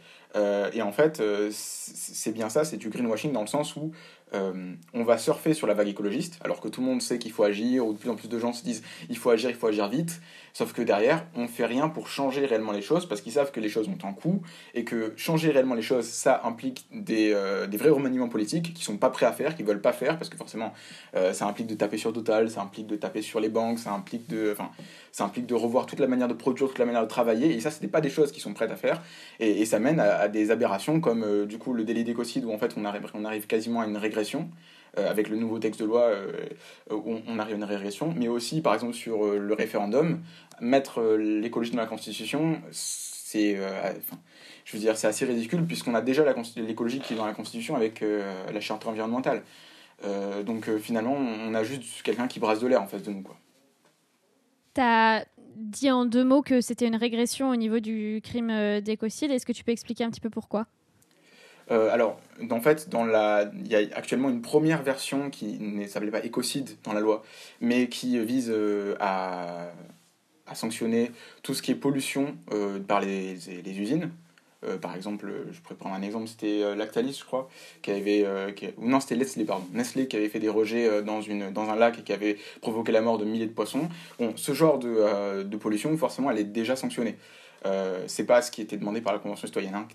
et 0.74 0.82
en 0.82 0.92
fait, 0.92 1.22
c'est 1.52 2.32
bien 2.32 2.50
ça, 2.50 2.64
c'est 2.64 2.78
du 2.78 2.90
greenwashing 2.90 3.32
dans 3.32 3.42
le 3.42 3.48
sens 3.48 3.76
où 3.76 3.92
on 4.34 5.04
va 5.04 5.18
surfer 5.18 5.54
sur 5.54 5.68
la 5.68 5.74
vague 5.74 5.88
écologiste, 5.88 6.40
alors 6.44 6.60
que 6.60 6.68
tout 6.68 6.82
le 6.82 6.88
monde 6.88 7.02
sait 7.02 7.20
qu'il 7.20 7.32
faut 7.32 7.44
agir, 7.44 7.86
ou 7.86 7.94
de 7.94 7.98
plus 7.98 8.10
en 8.10 8.16
plus 8.16 8.28
de 8.28 8.40
gens 8.40 8.54
se 8.54 8.64
disent 8.64 8.84
il 9.10 9.18
faut 9.18 9.30
agir, 9.30 9.50
il 9.50 9.56
faut 9.56 9.68
agir 9.68 9.88
vite. 9.88 10.22
Sauf 10.58 10.74
que 10.74 10.82
derrière, 10.82 11.24
on 11.36 11.48
fait 11.48 11.68
rien 11.68 11.88
pour 11.88 12.08
changer 12.08 12.44
réellement 12.48 12.72
les 12.72 12.82
choses 12.82 13.08
parce 13.08 13.22
qu'ils 13.22 13.34
savent 13.34 13.52
que 13.52 13.60
les 13.60 13.70
choses 13.70 13.88
ont 13.88 14.08
un 14.08 14.14
coût 14.14 14.42
et 14.74 14.86
que 14.86 15.14
changer 15.16 15.52
réellement 15.52 15.76
les 15.76 15.84
choses, 15.84 16.06
ça 16.06 16.42
implique 16.46 16.88
des, 16.92 17.32
euh, 17.32 17.68
des 17.68 17.78
vrais 17.78 17.92
remaniements 17.92 18.28
politiques 18.28 18.74
qui 18.74 18.84
sont 18.84 18.98
pas 18.98 19.12
prêts 19.12 19.28
à 19.28 19.34
faire, 19.34 19.56
qui 19.56 19.62
veulent 19.62 19.84
pas 19.84 19.94
faire 19.94 20.18
parce 20.18 20.32
que 20.32 20.36
forcément, 20.36 20.74
euh, 21.16 21.32
ça 21.32 21.46
implique 21.46 21.68
de 21.68 21.76
taper 21.76 21.98
sur 21.98 22.12
Total, 22.12 22.50
ça 22.50 22.64
implique 22.64 22.88
de 22.88 22.96
taper 22.96 23.22
sur 23.22 23.40
les 23.40 23.50
banques, 23.50 23.78
ça 23.78 23.92
implique 23.92 24.28
de, 24.30 24.56
ça 25.12 25.26
implique 25.26 25.46
de 25.46 25.54
revoir 25.54 25.86
toute 25.86 26.00
la 26.00 26.08
manière 26.08 26.28
de 26.28 26.34
produire, 26.34 26.70
toute 26.70 26.80
la 26.80 26.86
manière 26.86 27.04
de 27.04 27.08
travailler 27.08 27.54
et 27.54 27.60
ça, 27.60 27.70
ce 27.70 27.80
n'est 27.84 27.88
pas 27.88 28.02
des 28.02 28.10
choses 28.10 28.32
qui 28.32 28.40
sont 28.40 28.56
prêtes 28.56 28.72
à 28.72 28.78
faire 28.78 29.04
et, 29.40 29.64
ça 29.64 29.78
mène 29.78 30.00
à, 30.00 30.28
des 30.28 30.50
aberrations 30.50 31.00
comme 31.00 31.22
euh, 31.22 31.46
du 31.46 31.60
coup 31.60 31.72
le 31.72 31.84
délit 31.84 32.04
d'écocide 32.04 32.46
où 32.46 32.52
en 32.52 32.58
fait 32.58 32.74
on 32.78 32.84
arrive, 32.84 33.06
on 33.14 33.26
arrive 33.26 33.46
quasiment 33.46 33.82
à 33.82 33.86
une 33.86 33.98
régression. 33.98 34.50
avec 34.96 35.30
le 35.30 35.38
nouveau 35.38 35.60
texte 35.60 35.80
de 35.80 35.86
loi, 35.86 36.10
où 36.90 37.18
on 37.28 37.38
arrive 37.38 37.54
à 37.54 37.58
une 37.58 37.72
régression, 37.76 38.16
mais 38.18 38.28
aussi, 38.28 38.62
par 38.62 38.74
exemple, 38.74 38.96
sur 38.96 39.18
le 39.36 39.54
référendum, 39.54 40.24
mettre 40.62 41.02
euh, 41.02 41.18
l'écologie 41.18 41.72
dans 41.72 41.78
la 41.78 41.86
Constitution, 41.86 42.62
c'est, 42.72 43.56
euh, 43.58 43.94
je 44.66 44.74
veux 44.74 44.80
dire, 44.80 44.98
c'est 44.98 45.08
assez 45.08 45.26
ridicule 45.26 45.66
puisqu'on 45.66 45.96
a 45.96 46.02
déjà 46.02 46.24
l'écologie 46.56 47.00
qui 47.00 47.14
est 47.14 47.18
dans 47.18 47.26
la 47.26 47.34
Constitution 47.34 47.76
avec 47.76 48.02
euh, 48.02 48.52
la 48.52 48.60
charte 48.60 48.86
environnementale. 48.88 49.44
donc 50.46 50.70
finalement, 50.78 51.16
on 51.16 51.54
a 51.54 51.64
juste 51.64 52.02
quelqu'un 52.04 52.28
qui 52.28 52.40
brasse 52.40 52.60
de 52.60 52.68
l'air 52.68 52.82
en 52.82 52.88
face 52.88 53.04
de 53.04 53.12
nous. 53.12 53.24
Tu 54.76 54.82
as 54.82 55.26
dit 55.56 55.90
en 55.90 56.06
deux 56.06 56.24
mots 56.24 56.44
que 56.44 56.62
c'était 56.62 56.88
une 56.88 56.96
régression 56.96 57.50
au 57.50 57.56
niveau 57.56 57.80
du 57.80 58.22
crime 58.24 58.80
d'écocide. 58.82 59.32
Est-ce 59.32 59.46
que 59.46 59.54
tu 59.54 59.64
peux 59.64 59.72
expliquer 59.72 60.04
un 60.04 60.12
petit 60.12 60.22
peu 60.22 60.30
pourquoi? 60.30 60.68
Alors, 61.70 62.22
en 62.50 62.62
fait, 62.62 62.88
dans 62.88 63.04
la, 63.04 63.52
il 63.54 63.68
y 63.68 63.76
a 63.76 63.80
actuellement 63.98 64.30
une 64.30 64.42
première 64.42 64.84
version 64.84 65.30
qui 65.30 65.58
ne 65.60 65.86
s'appelait 65.88 66.12
pas 66.12 66.24
écocide 66.24 66.70
dans 66.84 66.94
la 66.94 67.02
loi, 67.02 67.24
mais 67.60 67.90
qui 67.90 68.18
vise 68.24 68.54
à 69.00 69.72
à 70.48 70.56
sanctionner 70.56 71.12
tout 71.44 71.54
ce 71.54 71.62
qui 71.62 71.72
est 71.72 71.76
pollution 71.76 72.36
euh, 72.54 72.80
par 72.80 73.02
les, 73.02 73.36
les 73.64 73.80
usines. 73.80 74.12
Euh, 74.66 74.78
par 74.78 74.96
exemple, 74.96 75.32
je 75.52 75.60
pourrais 75.62 75.76
prendre 75.76 75.96
un 75.96 76.02
exemple, 76.02 76.28
c'était 76.28 76.64
euh, 76.64 76.76
Lactalis, 76.76 77.18
je 77.20 77.26
crois, 77.26 77.48
qui 77.84 77.92
avait, 77.92 78.26
non, 78.80 79.00
c'était 79.00 79.16
Nestlé, 79.16 79.46
pardon, 79.46 79.66
Nestlé 79.74 80.08
qui 80.08 80.16
avait 80.16 80.30
fait 80.30 80.40
des 80.40 80.50
rejets 80.50 81.04
dans, 81.04 81.22
une, 81.22 81.52
dans 81.52 81.70
un 81.70 81.76
lac 81.76 82.00
et 82.00 82.02
qui 82.02 82.14
avait 82.14 82.38
provoqué 82.62 82.92
la 82.92 83.02
mort 83.02 83.18
de 83.18 83.26
milliers 83.26 83.46
de 83.46 83.52
poissons. 83.52 83.90
Bon, 84.18 84.34
ce 84.36 84.54
genre 84.54 84.80
de, 84.80 85.44
de 85.44 85.58
pollution, 85.58 85.96
forcément, 85.98 86.32
elle 86.32 86.40
est 86.40 86.44
déjà 86.44 86.76
sanctionnée. 86.76 87.18
Euh, 87.68 88.04
c'est 88.08 88.26
pas 88.26 88.42
ce 88.42 88.52
qui 88.52 88.62
était 88.62 88.78
demandé 88.78 89.02
par 89.02 89.14
la 89.14 89.20
Convention 89.20 89.48
citoyenne. 89.48 89.76
Hein. 89.76 89.88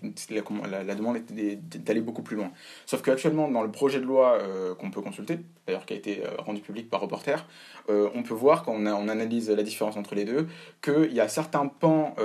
La, 0.69 0.95
demande 0.95 1.17
était 1.17 1.57
d'aller 1.79 2.01
beaucoup 2.01 2.21
plus 2.21 2.35
loin. 2.35 2.51
Sauf 2.85 3.01
qu'actuellement, 3.01 3.49
dans 3.49 3.63
le 3.63 3.71
projet 3.71 3.99
de 3.99 4.05
loi 4.05 4.37
euh, 4.39 4.75
qu'on 4.75 4.91
peut 4.91 5.01
consulter, 5.01 5.39
d'ailleurs 5.65 5.85
qui 5.85 5.93
a 5.93 5.97
été 5.97 6.23
euh, 6.23 6.29
rendu 6.37 6.61
public 6.61 6.89
par 6.89 7.01
Reporter, 7.01 7.45
on 7.89 8.23
peut 8.23 8.33
voir, 8.33 8.63
quand 8.63 8.73
on, 8.73 8.85
analyse 8.85 9.49
la 9.49 9.61
différence 9.61 9.97
entre 9.97 10.15
les 10.15 10.23
deux, 10.23 10.47
qu'il 10.81 11.11
y 11.11 11.19
a 11.19 11.27
certains 11.27 11.67
pans 11.67 12.15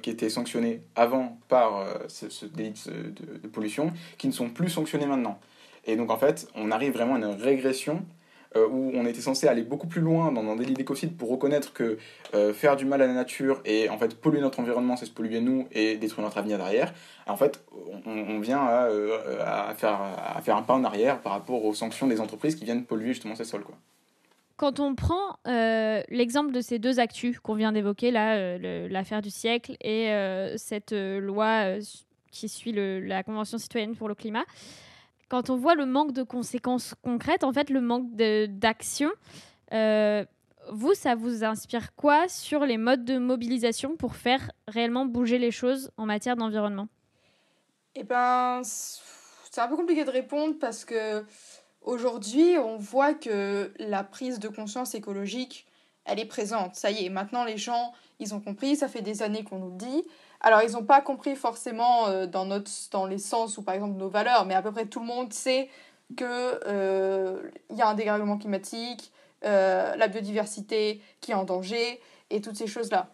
qui 0.00 0.10
étaient 0.10 0.30
sanctionnés 0.30 0.80
avant 0.94 1.38
par 1.48 1.84
ce, 2.06 2.46
délit 2.46 2.72
de 3.42 3.48
pollution 3.48 3.92
qui 4.16 4.28
ne 4.28 4.32
sont 4.32 4.48
plus 4.48 4.68
sanctionnés 4.68 5.06
maintenant. 5.06 5.40
Et 5.86 5.96
donc 5.96 6.12
en 6.12 6.16
fait, 6.16 6.48
on 6.54 6.70
arrive 6.70 6.92
vraiment 6.92 7.16
à 7.16 7.18
une 7.18 7.24
régression 7.24 8.04
euh, 8.56 8.68
où 8.68 8.90
on 8.94 9.06
était 9.06 9.20
censé 9.20 9.48
aller 9.48 9.62
beaucoup 9.62 9.86
plus 9.86 10.00
loin 10.00 10.30
dans 10.30 10.42
un 10.42 10.56
délit 10.56 10.74
d'écocide 10.74 11.16
pour 11.16 11.30
reconnaître 11.30 11.72
que 11.72 11.98
euh, 12.34 12.52
faire 12.52 12.76
du 12.76 12.84
mal 12.84 13.00
à 13.00 13.06
la 13.06 13.14
nature 13.14 13.60
et 13.64 13.88
en 13.88 13.96
fait 13.98 14.14
polluer 14.14 14.40
notre 14.40 14.60
environnement, 14.60 14.96
c'est 14.96 15.06
se 15.06 15.10
polluer 15.10 15.40
nous 15.40 15.66
et 15.72 15.96
détruire 15.96 16.24
notre 16.24 16.38
avenir 16.38 16.58
derrière. 16.58 16.92
En 17.26 17.36
fait, 17.36 17.64
on, 18.04 18.40
vient 18.40 18.58
à, 18.58 18.88
euh, 18.88 19.38
à 19.44 19.74
faire 19.74 20.56
un 20.56 20.62
pas 20.62 20.74
en 20.74 20.84
arrière 20.84 21.20
par 21.20 21.32
rapport 21.32 21.64
aux 21.64 21.72
sanctions 21.72 22.06
des 22.06 22.20
entreprises 22.20 22.56
qui 22.56 22.64
viennent 22.64 22.84
polluer 22.84 23.14
justement 23.14 23.34
ces 23.34 23.44
sols. 23.44 23.62
Quoi. 23.62 23.76
Quand 24.56 24.80
on 24.80 24.94
prend 24.94 25.38
l'exemple 25.44 26.52
de 26.52 26.60
ces 26.60 26.78
deux 26.78 27.00
actus 27.00 27.40
qu'on 27.40 27.54
vient 27.54 27.72
d'évoquer, 27.72 28.10
là, 28.10 28.58
l'affaire 28.58 29.22
du 29.22 29.30
siècle 29.30 29.76
et 29.80 30.08
cette 30.56 30.92
loi 30.92 31.78
qui 32.30 32.48
suit 32.48 32.72
la 32.72 33.22
Convention 33.22 33.58
citoyenne 33.58 33.96
pour 33.96 34.08
le 34.08 34.14
climat, 34.14 34.44
quand 35.32 35.48
on 35.48 35.56
voit 35.56 35.74
le 35.74 35.86
manque 35.86 36.12
de 36.12 36.22
conséquences 36.22 36.94
concrètes, 37.00 37.42
en 37.42 37.54
fait, 37.54 37.70
le 37.70 37.80
manque 37.80 38.14
d'action, 38.14 39.10
euh, 39.72 40.26
vous, 40.70 40.92
ça 40.92 41.14
vous 41.14 41.42
inspire 41.42 41.94
quoi 41.94 42.28
sur 42.28 42.66
les 42.66 42.76
modes 42.76 43.06
de 43.06 43.16
mobilisation 43.16 43.96
pour 43.96 44.14
faire 44.14 44.50
réellement 44.68 45.06
bouger 45.06 45.38
les 45.38 45.50
choses 45.50 45.90
en 45.96 46.04
matière 46.04 46.36
d'environnement? 46.36 46.86
Eh 47.94 48.04
ben, 48.04 48.60
c'est 48.62 49.58
un 49.58 49.68
peu 49.68 49.76
compliqué 49.76 50.04
de 50.04 50.10
répondre 50.10 50.56
parce 50.60 50.84
que 50.84 51.24
aujourd'hui, 51.80 52.58
on 52.58 52.76
voit 52.76 53.14
que 53.14 53.72
la 53.78 54.04
prise 54.04 54.38
de 54.38 54.48
conscience 54.48 54.94
écologique, 54.94 55.66
elle 56.04 56.20
est 56.20 56.26
présente. 56.26 56.74
Ça 56.74 56.90
y 56.90 57.06
est, 57.06 57.08
maintenant 57.08 57.44
les 57.44 57.56
gens, 57.56 57.94
ils 58.18 58.34
ont 58.34 58.40
compris, 58.40 58.76
ça 58.76 58.86
fait 58.86 59.00
des 59.00 59.22
années 59.22 59.44
qu'on 59.44 59.60
nous 59.60 59.70
le 59.70 59.78
dit. 59.78 60.04
Alors, 60.42 60.62
ils 60.62 60.72
n'ont 60.72 60.84
pas 60.84 61.00
compris 61.00 61.36
forcément 61.36 62.08
euh, 62.08 62.26
dans, 62.26 62.44
notre, 62.44 62.70
dans 62.90 63.06
les 63.06 63.18
sens 63.18 63.58
ou 63.58 63.62
par 63.62 63.74
exemple 63.74 63.96
nos 63.96 64.08
valeurs, 64.08 64.44
mais 64.44 64.54
à 64.54 64.62
peu 64.62 64.72
près 64.72 64.86
tout 64.86 64.98
le 64.98 65.06
monde 65.06 65.32
sait 65.32 65.70
qu'il 66.16 66.26
euh, 66.28 67.40
y 67.70 67.80
a 67.80 67.88
un 67.88 67.94
dérèglement 67.94 68.36
climatique, 68.36 69.12
euh, 69.44 69.94
la 69.94 70.08
biodiversité 70.08 71.00
qui 71.20 71.30
est 71.30 71.34
en 71.34 71.44
danger 71.44 72.00
et 72.30 72.40
toutes 72.40 72.56
ces 72.56 72.66
choses-là. 72.66 73.08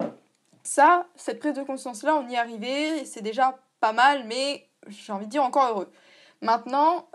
Ça, 0.62 1.06
cette 1.16 1.38
prise 1.38 1.52
de 1.52 1.62
conscience-là, 1.62 2.16
on 2.16 2.26
y 2.28 2.34
est 2.34 2.38
arrivé, 2.38 3.04
c'est 3.04 3.22
déjà 3.22 3.58
pas 3.80 3.92
mal, 3.92 4.24
mais 4.26 4.66
j'ai 4.88 5.12
envie 5.12 5.26
de 5.26 5.30
dire 5.30 5.44
encore 5.44 5.70
heureux. 5.70 5.92
Maintenant, 6.40 7.08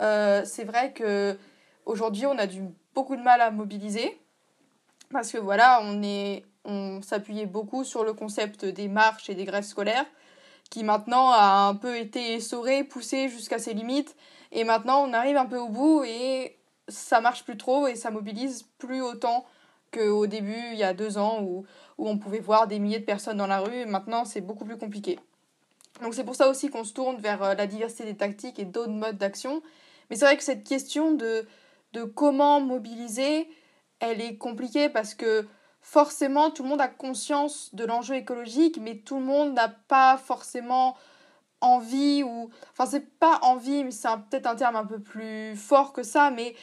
c'est 0.45 0.63
vrai 0.63 0.91
que 0.93 1.37
aujourd'hui, 1.85 2.25
on 2.25 2.37
a 2.37 2.47
du, 2.47 2.61
beaucoup 2.93 3.15
de 3.15 3.21
mal 3.21 3.41
à 3.41 3.51
mobiliser 3.51 4.19
parce 5.11 5.31
que 5.31 5.37
voilà, 5.37 5.79
on 5.83 6.01
est 6.01 6.43
on 6.65 7.01
s'appuyait 7.01 7.45
beaucoup 7.45 7.83
sur 7.83 8.03
le 8.03 8.13
concept 8.13 8.65
des 8.65 8.87
marches 8.87 9.29
et 9.29 9.35
des 9.35 9.45
grèves 9.45 9.63
scolaires, 9.63 10.05
qui 10.69 10.83
maintenant 10.83 11.29
a 11.29 11.67
un 11.67 11.75
peu 11.75 11.97
été 11.97 12.33
essoré, 12.33 12.83
poussé 12.83 13.29
jusqu'à 13.29 13.59
ses 13.59 13.73
limites, 13.73 14.15
et 14.51 14.63
maintenant 14.63 15.03
on 15.07 15.13
arrive 15.13 15.37
un 15.37 15.45
peu 15.45 15.57
au 15.57 15.69
bout 15.69 16.03
et 16.03 16.57
ça 16.87 17.21
marche 17.21 17.43
plus 17.43 17.57
trop 17.57 17.87
et 17.87 17.95
ça 17.95 18.11
mobilise 18.11 18.63
plus 18.77 19.01
autant 19.01 19.45
qu'au 19.91 20.25
début, 20.27 20.63
il 20.71 20.77
y 20.77 20.83
a 20.83 20.93
deux 20.93 21.17
ans, 21.17 21.41
où, 21.41 21.65
on 21.97 22.17
pouvait 22.17 22.39
voir 22.39 22.67
des 22.67 22.79
milliers 22.79 22.99
de 22.99 23.05
personnes 23.05 23.37
dans 23.37 23.47
la 23.47 23.59
rue, 23.59 23.85
maintenant 23.85 24.25
c'est 24.25 24.41
beaucoup 24.41 24.65
plus 24.65 24.77
compliqué. 24.77 25.19
Donc 26.01 26.15
c'est 26.15 26.23
pour 26.23 26.35
ça 26.35 26.49
aussi 26.49 26.69
qu'on 26.69 26.83
se 26.83 26.93
tourne 26.93 27.17
vers 27.17 27.43
euh, 27.43 27.53
la 27.53 27.67
diversité 27.67 28.03
des 28.03 28.15
tactiques 28.17 28.57
et 28.57 28.65
d'autres 28.65 28.91
modes 28.91 29.17
d'action. 29.17 29.61
Mais 30.09 30.15
c'est 30.15 30.25
vrai 30.25 30.37
que 30.37 30.43
cette 30.43 30.63
question 30.63 31.11
de 31.11 31.45
comment 32.15 32.59
mobiliser, 32.59 33.47
elle 33.99 34.19
est 34.19 34.37
compliquée 34.37 34.89
parce 34.89 35.13
que 35.13 35.47
forcément 35.83 36.49
tout 36.49 36.63
le 36.63 36.69
monde 36.69 36.81
a 36.81 36.87
conscience 36.87 37.69
de 37.75 37.85
l'enjeu 37.85 38.15
écologique, 38.15 38.79
mais 38.81 38.95
tout 38.95 39.19
le 39.19 39.25
monde 39.25 39.53
n'a 39.53 39.67
pas 39.67 40.17
forcément 40.17 40.95
envie 41.61 42.23
ou 42.23 42.49
enfin 42.71 42.89
c'est 42.89 43.07
pas 43.19 43.39
envie 43.41 43.83
mais 43.83 43.91
c'est 43.91 44.09
peut-être 44.29 44.47
un 44.47 44.55
terme 44.55 44.75
un 44.75 44.85
peu 44.85 44.99
plus 44.99 45.55
fort 45.55 45.93
que 45.93 46.03
ça 46.03 46.29
mais 46.29 46.55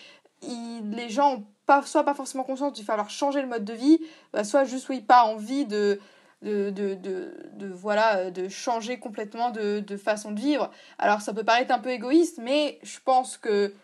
les 0.43 1.09
gens 1.09 1.37
ont 1.37 1.47
pas 1.65 1.83
soit 1.83 2.05
pas 2.05 2.13
forcément 2.13 2.45
conscience 2.45 2.73
qu'il 2.75 2.85
va 2.85 2.93
falloir 2.93 3.09
changer 3.09 3.41
le 3.41 3.49
mode 3.49 3.65
de 3.65 3.73
vie 3.73 3.99
bah, 4.33 4.45
soit 4.45 4.65
juste 4.65 4.91
oui 4.91 5.01
pas 5.01 5.25
envie 5.25 5.65
de 5.65 6.01
de, 6.43 6.71
de, 6.71 6.95
de, 6.95 7.67
voilà 7.67 8.31
de 8.31 8.49
changer 8.49 8.99
complètement 8.99 9.51
de, 9.51 9.81
de 9.81 9.97
façon 9.99 10.33
de 10.33 10.41
vivre. 10.41 10.71
Alors 10.99 11.21
ça 11.21 11.35
peut 11.35 11.45
paraître 11.45 11.73
un 11.75 11.79
peu 11.79 11.91
égoïste 11.91 12.39
mais 12.39 12.79
je 12.83 12.99
pense 13.05 13.37
que 13.37 13.75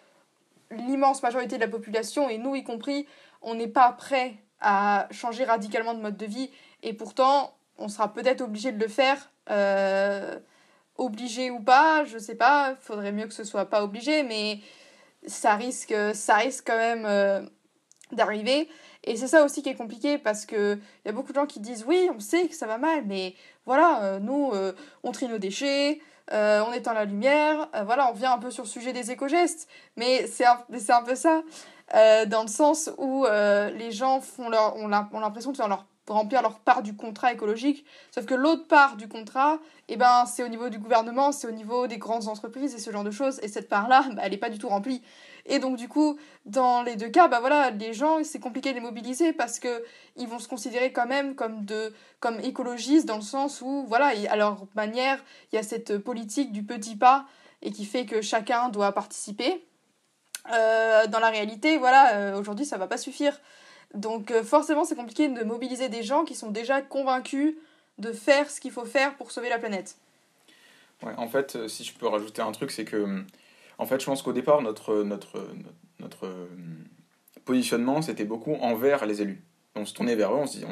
l'immense 0.71 1.23
majorité 1.23 1.57
de 1.57 1.61
la 1.61 1.69
population 1.69 2.29
et 2.29 2.39
nous 2.39 2.55
y 2.55 2.65
compris 2.65 3.07
on 3.43 3.55
n'est 3.55 3.69
pas 3.69 3.93
prêt 3.93 4.37
à 4.61 5.07
changer 5.11 5.45
radicalement 5.45 5.95
de 5.95 6.01
mode 6.01 6.17
de 6.17 6.27
vie. 6.27 6.51
Et 6.83 6.93
pourtant, 6.93 7.57
on 7.79 7.89
sera 7.89 8.13
peut-être 8.13 8.41
obligé 8.41 8.73
de 8.73 8.83
le 8.83 8.89
faire. 8.89 9.31
Euh, 9.51 10.39
obligé 10.97 11.51
ou 11.51 11.61
pas, 11.61 12.05
je 12.05 12.19
sais 12.19 12.35
pas. 12.35 12.75
Faudrait 12.81 13.13
mieux 13.13 13.27
que 13.27 13.35
ce 13.35 13.45
soit 13.45 13.67
pas 13.67 13.85
obligé, 13.85 14.23
mais 14.23 14.61
ça 15.27 15.55
risque, 15.55 15.95
ça 16.15 16.37
risque 16.37 16.67
quand 16.67 16.77
même 16.77 17.05
euh, 17.05 17.43
d'arriver. 18.13 18.69
Et 19.05 19.17
c'est 19.17 19.29
ça 19.29 19.45
aussi 19.45 19.63
qui 19.63 19.69
est 19.69 19.75
compliqué 19.75 20.19
parce 20.19 20.47
qu'il 20.47 20.81
y 21.05 21.09
a 21.09 21.13
beaucoup 21.13 21.33
de 21.33 21.37
gens 21.37 21.47
qui 21.47 21.61
disent 21.61 21.85
oui, 21.87 22.09
on 22.15 22.19
sait 22.19 22.49
que 22.49 22.55
ça 22.55 22.67
va 22.67 22.79
mal, 22.79 23.05
mais 23.07 23.35
voilà, 23.67 24.03
euh, 24.03 24.19
nous, 24.19 24.53
on 25.05 25.13
trie 25.13 25.29
nos 25.29 25.39
déchets, 25.39 26.01
on 26.33 26.73
éteint 26.73 26.95
la 26.95 27.05
lumière, 27.05 27.69
voilà, 27.85 28.11
on 28.11 28.15
vient 28.15 28.33
un 28.33 28.39
peu 28.39 28.51
sur 28.51 28.65
le 28.65 28.69
sujet 28.69 28.93
des 28.93 29.13
éco-gestes, 29.13 29.69
mais 29.97 30.27
c'est 30.27 30.45
un, 30.45 30.59
un 30.89 31.03
peu 31.03 31.15
ça. 31.15 31.43
Euh, 31.95 32.27
dans 32.27 32.43
le 32.43 32.49
sens 32.49 32.91
où 32.99 33.25
euh, 33.25 33.71
les 33.71 33.93
gens 33.93 34.21
font 34.21 34.49
leur, 34.49 34.77
ont 34.77 34.89
l'impression 34.89 35.53
de 35.53 35.57
faire 35.57 35.69
leur 35.69 35.87
remplir 36.13 36.43
leur 36.43 36.61
part 36.61 36.83
du 36.83 36.95
contrat 36.95 37.33
écologique. 37.33 37.85
Sauf 38.15 38.27
que 38.27 38.35
l'autre 38.35 38.67
part 38.67 38.97
du 38.97 39.09
contrat, 39.09 39.59
eh 39.89 39.97
ben, 39.97 40.25
c'est 40.27 40.43
au 40.43 40.49
niveau 40.49 40.69
du 40.69 40.79
gouvernement, 40.79 41.33
c'est 41.33 41.47
au 41.47 41.53
niveau 41.53 41.87
des 41.87 41.99
grandes 41.99 42.29
entreprises 42.29 42.75
et 42.75 42.79
ce 42.79 42.91
genre 42.91 43.05
de 43.05 43.11
choses. 43.11 43.41
Et 43.43 43.49
cette 43.49 43.69
part-là, 43.69 44.07
bah, 44.13 44.23
elle 44.25 44.33
n'est 44.33 44.39
pas 44.39 44.51
du 44.51 44.59
tout 44.59 44.69
remplie. 44.69 45.03
Et 45.47 45.59
donc, 45.59 45.77
du 45.77 45.89
coup, 45.89 46.19
dans 46.45 46.83
les 46.83 46.97
deux 46.97 47.09
cas, 47.09 47.29
bah 47.29 47.41
voilà, 47.41 47.71
les 47.71 47.95
gens, 47.95 48.19
c'est 48.25 48.41
compliqué 48.41 48.71
de 48.71 48.75
les 48.75 48.81
mobiliser 48.81 49.33
parce 49.33 49.59
que 49.61 49.85
ils 50.17 50.29
vont 50.29 50.39
se 50.39 50.49
considérer 50.49 50.93
quand 50.93 51.07
même 51.07 51.35
comme, 51.35 51.65
de, 51.65 51.93
comme 52.21 52.41
écologistes 52.41 53.07
dans 53.07 53.17
le 53.17 53.23
sens 53.23 53.61
où, 53.61 53.85
voilà, 53.89 54.13
à 54.29 54.37
leur 54.37 54.67
manière, 54.75 55.23
il 55.53 55.57
y 55.57 55.59
a 55.59 55.63
cette 55.63 55.99
politique 55.99 56.53
du 56.53 56.65
petit 56.65 56.97
pas 56.97 57.27
et 57.63 57.71
qui 57.71 57.85
fait 57.85 58.07
que 58.07 58.21
chacun 58.23 58.69
doit 58.69 58.93
participer. 58.93 59.65
Euh, 60.53 61.07
dans 61.07 61.19
la 61.19 61.31
réalité, 61.31 61.79
voilà, 61.79 62.17
euh, 62.17 62.39
aujourd'hui, 62.39 62.65
ça 62.65 62.79
va 62.79 62.87
pas 62.87 62.99
suffire. 62.99 63.39
Donc, 63.95 64.31
euh, 64.31 64.43
forcément, 64.43 64.85
c'est 64.85 64.97
compliqué 64.97 65.29
de 65.29 65.45
mobiliser 65.45 65.89
des 65.89 66.03
gens 66.03 66.25
qui 66.25 66.35
sont 66.35 66.51
déjà 66.51 66.83
convaincus 66.83 67.55
de 67.99 68.13
faire 68.13 68.51
ce 68.51 68.61
qu'il 68.61 68.73
faut 68.73 68.85
faire 68.85 69.17
pour 69.17 69.31
sauver 69.31 69.49
la 69.49 69.59
planète. 69.59 69.97
Ouais, 71.03 71.13
en 71.17 71.29
fait, 71.29 71.69
si 71.69 71.85
je 71.85 71.95
peux 71.95 72.07
rajouter 72.07 72.43
un 72.43 72.53
truc, 72.53 72.71
c'est 72.71 72.85
que 72.85 73.25
en 73.79 73.87
fait, 73.87 74.01
je 74.01 74.07
pense 74.07 74.23
qu'au 74.23 74.33
départ, 74.33 74.63
notre, 74.63 75.03
notre, 75.03 75.49
notre, 76.01 76.27
euh, 76.27 76.47
positionnement, 77.45 78.03
c'était 78.03 78.25
beaucoup 78.25 78.55
envers 78.55 79.07
les 79.07 79.23
élus. 79.23 79.43
On 79.77 79.85
se 79.85 79.95
tournait 79.95 80.17
vers 80.17 80.33
eux, 80.33 80.39
on 80.39 80.47
se 80.47 80.59
dit, 80.59 80.65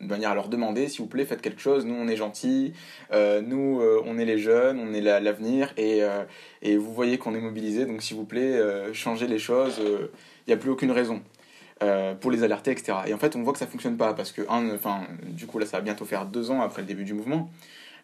de 0.00 0.06
manière 0.06 0.30
à 0.30 0.34
leur 0.34 0.48
demander, 0.48 0.88
s'il 0.88 1.00
vous 1.02 1.08
plaît, 1.08 1.24
faites 1.24 1.42
quelque 1.42 1.60
chose, 1.60 1.84
nous 1.84 1.94
on 1.94 2.08
est 2.08 2.16
gentils, 2.16 2.72
euh, 3.12 3.40
nous 3.42 3.80
euh, 3.80 4.02
on 4.06 4.18
est 4.18 4.24
les 4.24 4.38
jeunes, 4.38 4.78
on 4.78 4.92
est 4.94 5.00
l'avenir, 5.00 5.72
et, 5.76 6.00
et 6.62 6.76
vous 6.76 6.92
voyez 6.92 7.18
qu'on 7.18 7.34
est 7.34 7.40
mobilisés, 7.40 7.86
donc 7.86 8.02
s'il 8.02 8.16
vous 8.16 8.24
plaît, 8.24 8.58
changez 8.92 9.26
les 9.26 9.38
choses, 9.38 9.80
il 9.80 10.50
n'y 10.50 10.54
a 10.54 10.56
plus 10.56 10.70
aucune 10.70 10.92
raison. 10.92 11.20
pour 12.20 12.30
les 12.30 12.44
alerter, 12.44 12.70
etc. 12.70 12.98
Et 13.06 13.14
en 13.14 13.18
fait, 13.18 13.34
on 13.34 13.42
voit 13.42 13.52
que 13.52 13.58
ça 13.58 13.66
fonctionne 13.66 13.96
pas 13.96 14.14
parce 14.14 14.32
que, 14.32 14.42
un, 14.48 14.78
du 15.26 15.46
coup, 15.46 15.58
là, 15.58 15.66
ça 15.66 15.78
va 15.78 15.82
bientôt 15.82 16.04
faire 16.04 16.26
deux 16.26 16.50
ans 16.50 16.62
après 16.62 16.82
le 16.82 16.88
début 16.88 17.04
du 17.04 17.14
mouvement. 17.14 17.50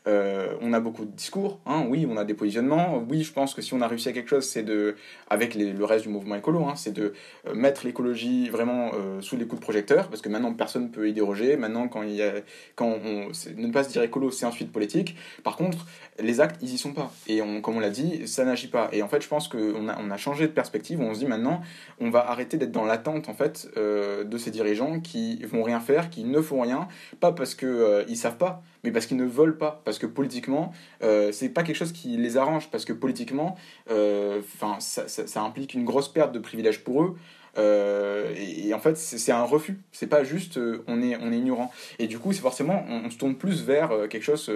Euh, 0.09 0.55
on 0.62 0.73
a 0.73 0.81
beaucoup 0.81 1.05
de 1.05 1.11
discours, 1.11 1.61
hein, 1.66 1.85
oui, 1.87 2.07
on 2.11 2.16
a 2.16 2.25
des 2.25 2.33
positionnements. 2.33 3.05
Oui, 3.09 3.23
je 3.23 3.33
pense 3.33 3.53
que 3.53 3.61
si 3.61 3.75
on 3.75 3.81
a 3.83 3.87
réussi 3.87 4.09
à 4.09 4.12
quelque 4.12 4.31
chose, 4.31 4.44
c'est 4.44 4.62
de, 4.62 4.97
avec 5.29 5.55
le 5.55 5.85
reste 5.85 6.05
du 6.05 6.11
mouvement 6.11 6.35
écolo, 6.35 6.64
hein, 6.64 6.75
c'est 6.77 6.92
de 6.92 7.12
euh, 7.47 7.55
mettre 7.55 7.85
l'écologie 7.85 8.49
vraiment 8.49 8.90
euh, 8.94 9.21
sous 9.21 9.37
les 9.37 9.47
coups 9.47 9.61
de 9.61 9.64
projecteur, 9.64 10.09
parce 10.09 10.23
que 10.23 10.31
maintenant 10.31 10.53
personne 10.55 10.85
ne 10.85 10.88
peut 10.88 11.09
y 11.09 11.12
déroger. 11.12 11.57
Maintenant, 11.59 11.88
quand 11.88 12.03
il 12.03 12.14
y 12.14 12.23
a, 12.23 12.33
quand 12.75 12.97
on, 13.05 13.29
ne 13.57 13.71
pas 13.71 13.85
se 13.85 13.90
dire 13.90 14.03
écolo, 14.03 14.31
c'est 14.31 14.47
ensuite 14.47 14.73
politique. 14.73 15.14
Par 15.44 15.57
contre, 15.57 15.87
les 16.18 16.40
actes, 16.40 16.57
ils 16.62 16.73
y 16.73 16.79
sont 16.79 16.94
pas. 16.94 17.12
Et 17.27 17.40
comme 17.62 17.77
on 17.77 17.81
l'a 17.81 17.90
dit, 17.90 18.27
ça 18.27 18.44
n'agit 18.44 18.68
pas. 18.68 18.88
Et 18.92 19.03
en 19.03 19.09
fait, 19.09 19.23
je 19.23 19.29
pense 19.29 19.47
qu'on 19.47 19.88
a, 19.88 19.99
on 20.01 20.11
a 20.11 20.16
changé 20.16 20.47
de 20.47 20.53
perspective. 20.53 21.01
On 21.01 21.12
se 21.12 21.21
dit 21.21 21.27
maintenant, 21.27 21.61
on 22.01 22.09
va 22.09 22.31
arrêter 22.31 22.57
d'être 22.57 22.73
dans 22.73 22.85
l'attente 22.85 23.29
en 23.29 23.35
fait 23.35 23.68
de 23.77 24.38
ces 24.38 24.51
dirigeants 24.51 25.01
qui 25.01 25.44
vont 25.44 25.62
rien 25.62 25.81
faire, 25.81 26.11
qui 26.11 26.25
ne 26.25 26.40
font 26.40 26.62
rien, 26.62 26.88
pas 27.21 27.33
parce 27.33 27.55
que 27.55 28.05
ils 28.09 28.16
savent 28.16 28.37
pas, 28.38 28.62
mais 28.85 28.93
parce 28.93 29.07
qu'ils 29.07 29.17
ne 29.17 29.25
veulent 29.25 29.59
pas, 29.59 29.83
parce 29.85 29.99
que 29.99 30.07
politiquement, 30.07 30.73
euh, 31.03 31.33
c'est 31.33 31.49
pas 31.49 31.62
quelque 31.62 31.77
chose 31.77 31.93
qui 31.93 32.17
les 32.17 32.37
arrange, 32.37 32.71
parce 32.71 32.85
que 32.85 32.93
politiquement, 32.93 33.57
euh, 33.91 34.41
ça, 34.79 35.09
ça, 35.09 35.43
implique 35.43 35.75
une 35.75 35.85
grosse 35.85 36.09
perte 36.09 36.33
de 36.33 36.38
privilèges 36.38 36.85
pour 36.85 37.03
eux. 37.03 37.17
Euh, 37.59 38.35
et, 38.37 38.73
en 38.73 38.79
fait, 38.79 38.97
c'est 38.97 39.33
un 39.33 39.43
refus. 39.43 39.81
C'est 39.93 40.07
pas 40.07 40.25
juste 40.25 40.59
euh, 40.59 40.85
on, 40.87 41.03
est, 41.03 41.17
on 41.17 41.33
est 41.33 41.38
ignorant. 41.38 41.73
Et 41.99 42.07
du 42.07 42.19
coup, 42.19 42.33
c'est 42.33 42.41
forcément, 42.41 42.85
on, 42.88 43.11
se 43.11 43.19
tourne 43.19 43.35
plus 43.35 43.62
vers 43.64 43.91
euh, 43.91 44.07
quelque 44.07 44.23
chose, 44.23 44.51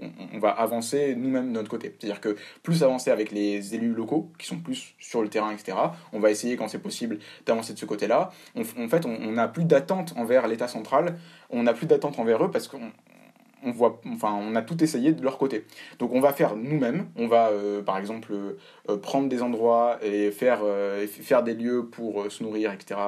on, 0.00 0.10
on, 0.34 0.38
va 0.38 0.50
avancer 0.50 1.14
nous-mêmes 1.14 1.48
de 1.48 1.52
notre 1.52 1.68
côté. 1.68 1.94
C'est-à-dire 1.98 2.20
que 2.20 2.36
plus 2.62 2.82
avancer 2.82 3.10
avec 3.10 3.30
les 3.30 3.74
élus 3.74 3.92
locaux, 3.92 4.32
qui 4.38 4.46
sont 4.46 4.58
plus 4.58 4.94
sur 4.98 5.22
le 5.22 5.28
terrain, 5.28 5.52
etc., 5.52 5.76
on 6.12 6.20
va 6.20 6.30
essayer, 6.30 6.56
quand 6.56 6.68
c'est 6.68 6.78
possible, 6.78 7.18
d'avancer 7.46 7.74
de 7.74 7.78
ce 7.78 7.86
côté-là. 7.86 8.30
en 8.56 8.88
fait, 8.88 9.06
on 9.06 9.32
n'a 9.32 9.48
plus 9.48 9.64
d'attente 9.64 10.14
envers 10.16 10.48
l'État 10.48 10.68
central, 10.68 11.18
on 11.50 11.62
n'a 11.62 11.74
plus 11.74 11.86
d'attente 11.86 12.18
envers 12.18 12.44
eux 12.44 12.50
parce 12.50 12.66
qu'on 12.66 12.90
on 13.64 13.70
voit, 13.70 14.00
enfin, 14.06 14.38
on 14.40 14.54
a 14.54 14.62
tout 14.62 14.82
essayé 14.82 15.12
de 15.12 15.22
leur 15.22 15.38
côté. 15.38 15.64
Donc 15.98 16.12
on 16.12 16.20
va 16.20 16.32
faire 16.32 16.56
nous-mêmes, 16.56 17.06
on 17.16 17.26
va 17.26 17.48
euh, 17.48 17.82
par 17.82 17.98
exemple 17.98 18.32
euh, 18.32 18.96
prendre 18.96 19.28
des 19.28 19.42
endroits 19.42 19.98
et 20.02 20.30
faire, 20.30 20.60
euh, 20.62 21.06
faire 21.06 21.42
des 21.42 21.54
lieux 21.54 21.86
pour 21.86 22.30
se 22.30 22.42
nourrir, 22.42 22.72
etc., 22.72 22.98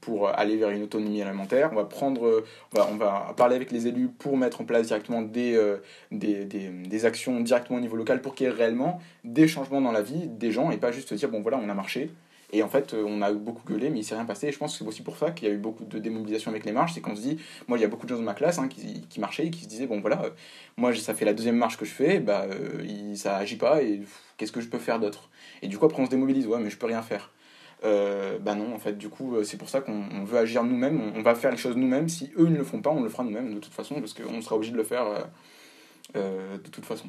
pour 0.00 0.30
aller 0.30 0.56
vers 0.56 0.70
une 0.70 0.82
autonomie 0.82 1.20
alimentaire. 1.22 1.68
On 1.72 1.76
va, 1.76 1.84
prendre, 1.84 2.42
on 2.72 2.78
va, 2.78 2.88
on, 2.90 2.96
va, 2.96 3.34
parler 3.36 3.54
avec 3.54 3.70
les 3.70 3.86
élus 3.86 4.08
pour 4.08 4.36
mettre 4.38 4.62
en 4.62 4.64
place 4.64 4.86
directement 4.86 5.20
des, 5.20 5.76
des, 6.10 6.46
des, 6.46 6.70
des, 6.70 7.04
actions 7.04 7.38
directement 7.40 7.78
au 7.78 7.82
niveau 7.82 7.96
local 7.96 8.22
pour 8.22 8.34
qu'il 8.34 8.46
y 8.46 8.50
ait 8.50 8.52
réellement 8.52 9.00
des 9.22 9.46
changements 9.46 9.82
dans 9.82 9.92
la 9.92 10.02
vie 10.02 10.26
des 10.26 10.50
gens 10.50 10.70
et 10.70 10.78
pas 10.78 10.92
juste 10.92 11.12
dire, 11.12 11.28
bon 11.28 11.42
voilà, 11.42 11.60
on 11.62 11.68
a 11.68 11.74
marché, 11.74 12.10
et 12.52 12.62
en 12.62 12.68
fait, 12.68 12.94
euh, 12.94 13.04
on 13.06 13.22
a 13.22 13.32
beaucoup 13.32 13.62
gueulé, 13.66 13.90
mais 13.90 14.00
il 14.00 14.04
s'est 14.04 14.14
rien 14.14 14.24
passé. 14.24 14.48
Et 14.48 14.52
je 14.52 14.58
pense 14.58 14.72
que 14.72 14.78
c'est 14.78 14.88
aussi 14.88 15.02
pour 15.02 15.16
ça 15.16 15.30
qu'il 15.30 15.48
y 15.48 15.50
a 15.50 15.54
eu 15.54 15.58
beaucoup 15.58 15.84
de 15.84 15.98
démobilisation 15.98 16.50
avec 16.50 16.64
les 16.64 16.72
marches. 16.72 16.94
C'est 16.94 17.00
qu'on 17.00 17.14
se 17.14 17.20
dit, 17.20 17.38
moi, 17.68 17.78
il 17.78 17.80
y 17.80 17.84
a 17.84 17.88
beaucoup 17.88 18.06
de 18.06 18.10
gens 18.10 18.18
dans 18.18 18.24
ma 18.24 18.34
classe 18.34 18.58
hein, 18.58 18.68
qui, 18.68 19.20
marchaient 19.20 19.46
et 19.46 19.50
qui 19.50 19.62
se 19.64 19.68
disaient, 19.68 19.86
bon 19.86 20.00
voilà, 20.00 20.24
euh, 20.24 20.30
moi, 20.76 20.94
ça 20.94 21.14
fait 21.14 21.24
la 21.24 21.34
deuxième 21.34 21.56
marche 21.56 21.76
que 21.76 21.84
je 21.84 21.92
fais, 21.92 22.18
bah, 22.18 22.46
euh, 22.50 23.14
ça 23.14 23.36
agit 23.36 23.56
pas, 23.56 23.82
et 23.82 24.02
qu'est-ce 24.36 24.52
que 24.52 24.60
je 24.60 24.68
peux 24.68 24.78
faire 24.78 24.98
d'autre? 24.98 25.30
Et 25.62 25.68
du 25.68 25.78
coup, 25.78 25.86
après, 25.86 26.02
on 26.02 26.06
se 26.06 26.10
démobilise, 26.10 26.46
ouais, 26.46 26.58
mais 26.58 26.70
je 26.70 26.76
peux 26.76 26.86
rien 26.86 27.02
faire. 27.02 27.30
bah 27.82 28.54
non, 28.54 28.74
en 28.74 28.78
fait, 28.78 28.98
du 28.98 29.08
coup, 29.08 29.42
c'est 29.44 29.56
pour 29.56 29.68
ça 29.68 29.80
qu'on 29.80 30.24
veut 30.24 30.38
agir 30.38 30.64
nous-mêmes, 30.64 31.12
on, 31.14 31.22
va 31.22 31.34
faire 31.34 31.50
les 31.50 31.56
choses 31.56 31.76
nous-mêmes. 31.76 32.08
Si 32.08 32.32
eux 32.36 32.48
ne 32.48 32.56
le 32.56 32.64
font 32.64 32.80
pas, 32.80 32.90
on 32.90 33.02
le 33.02 33.08
fera 33.08 33.24
nous-mêmes 33.24 33.54
de 33.54 33.60
toute 33.60 33.72
façon, 33.72 34.00
parce 34.00 34.14
qu'on 34.14 34.40
sera 34.42 34.56
obligé 34.56 34.72
de 34.72 34.76
le 34.76 34.84
faire 34.84 35.04
de 36.14 36.70
toute 36.70 36.84
façon. 36.84 37.08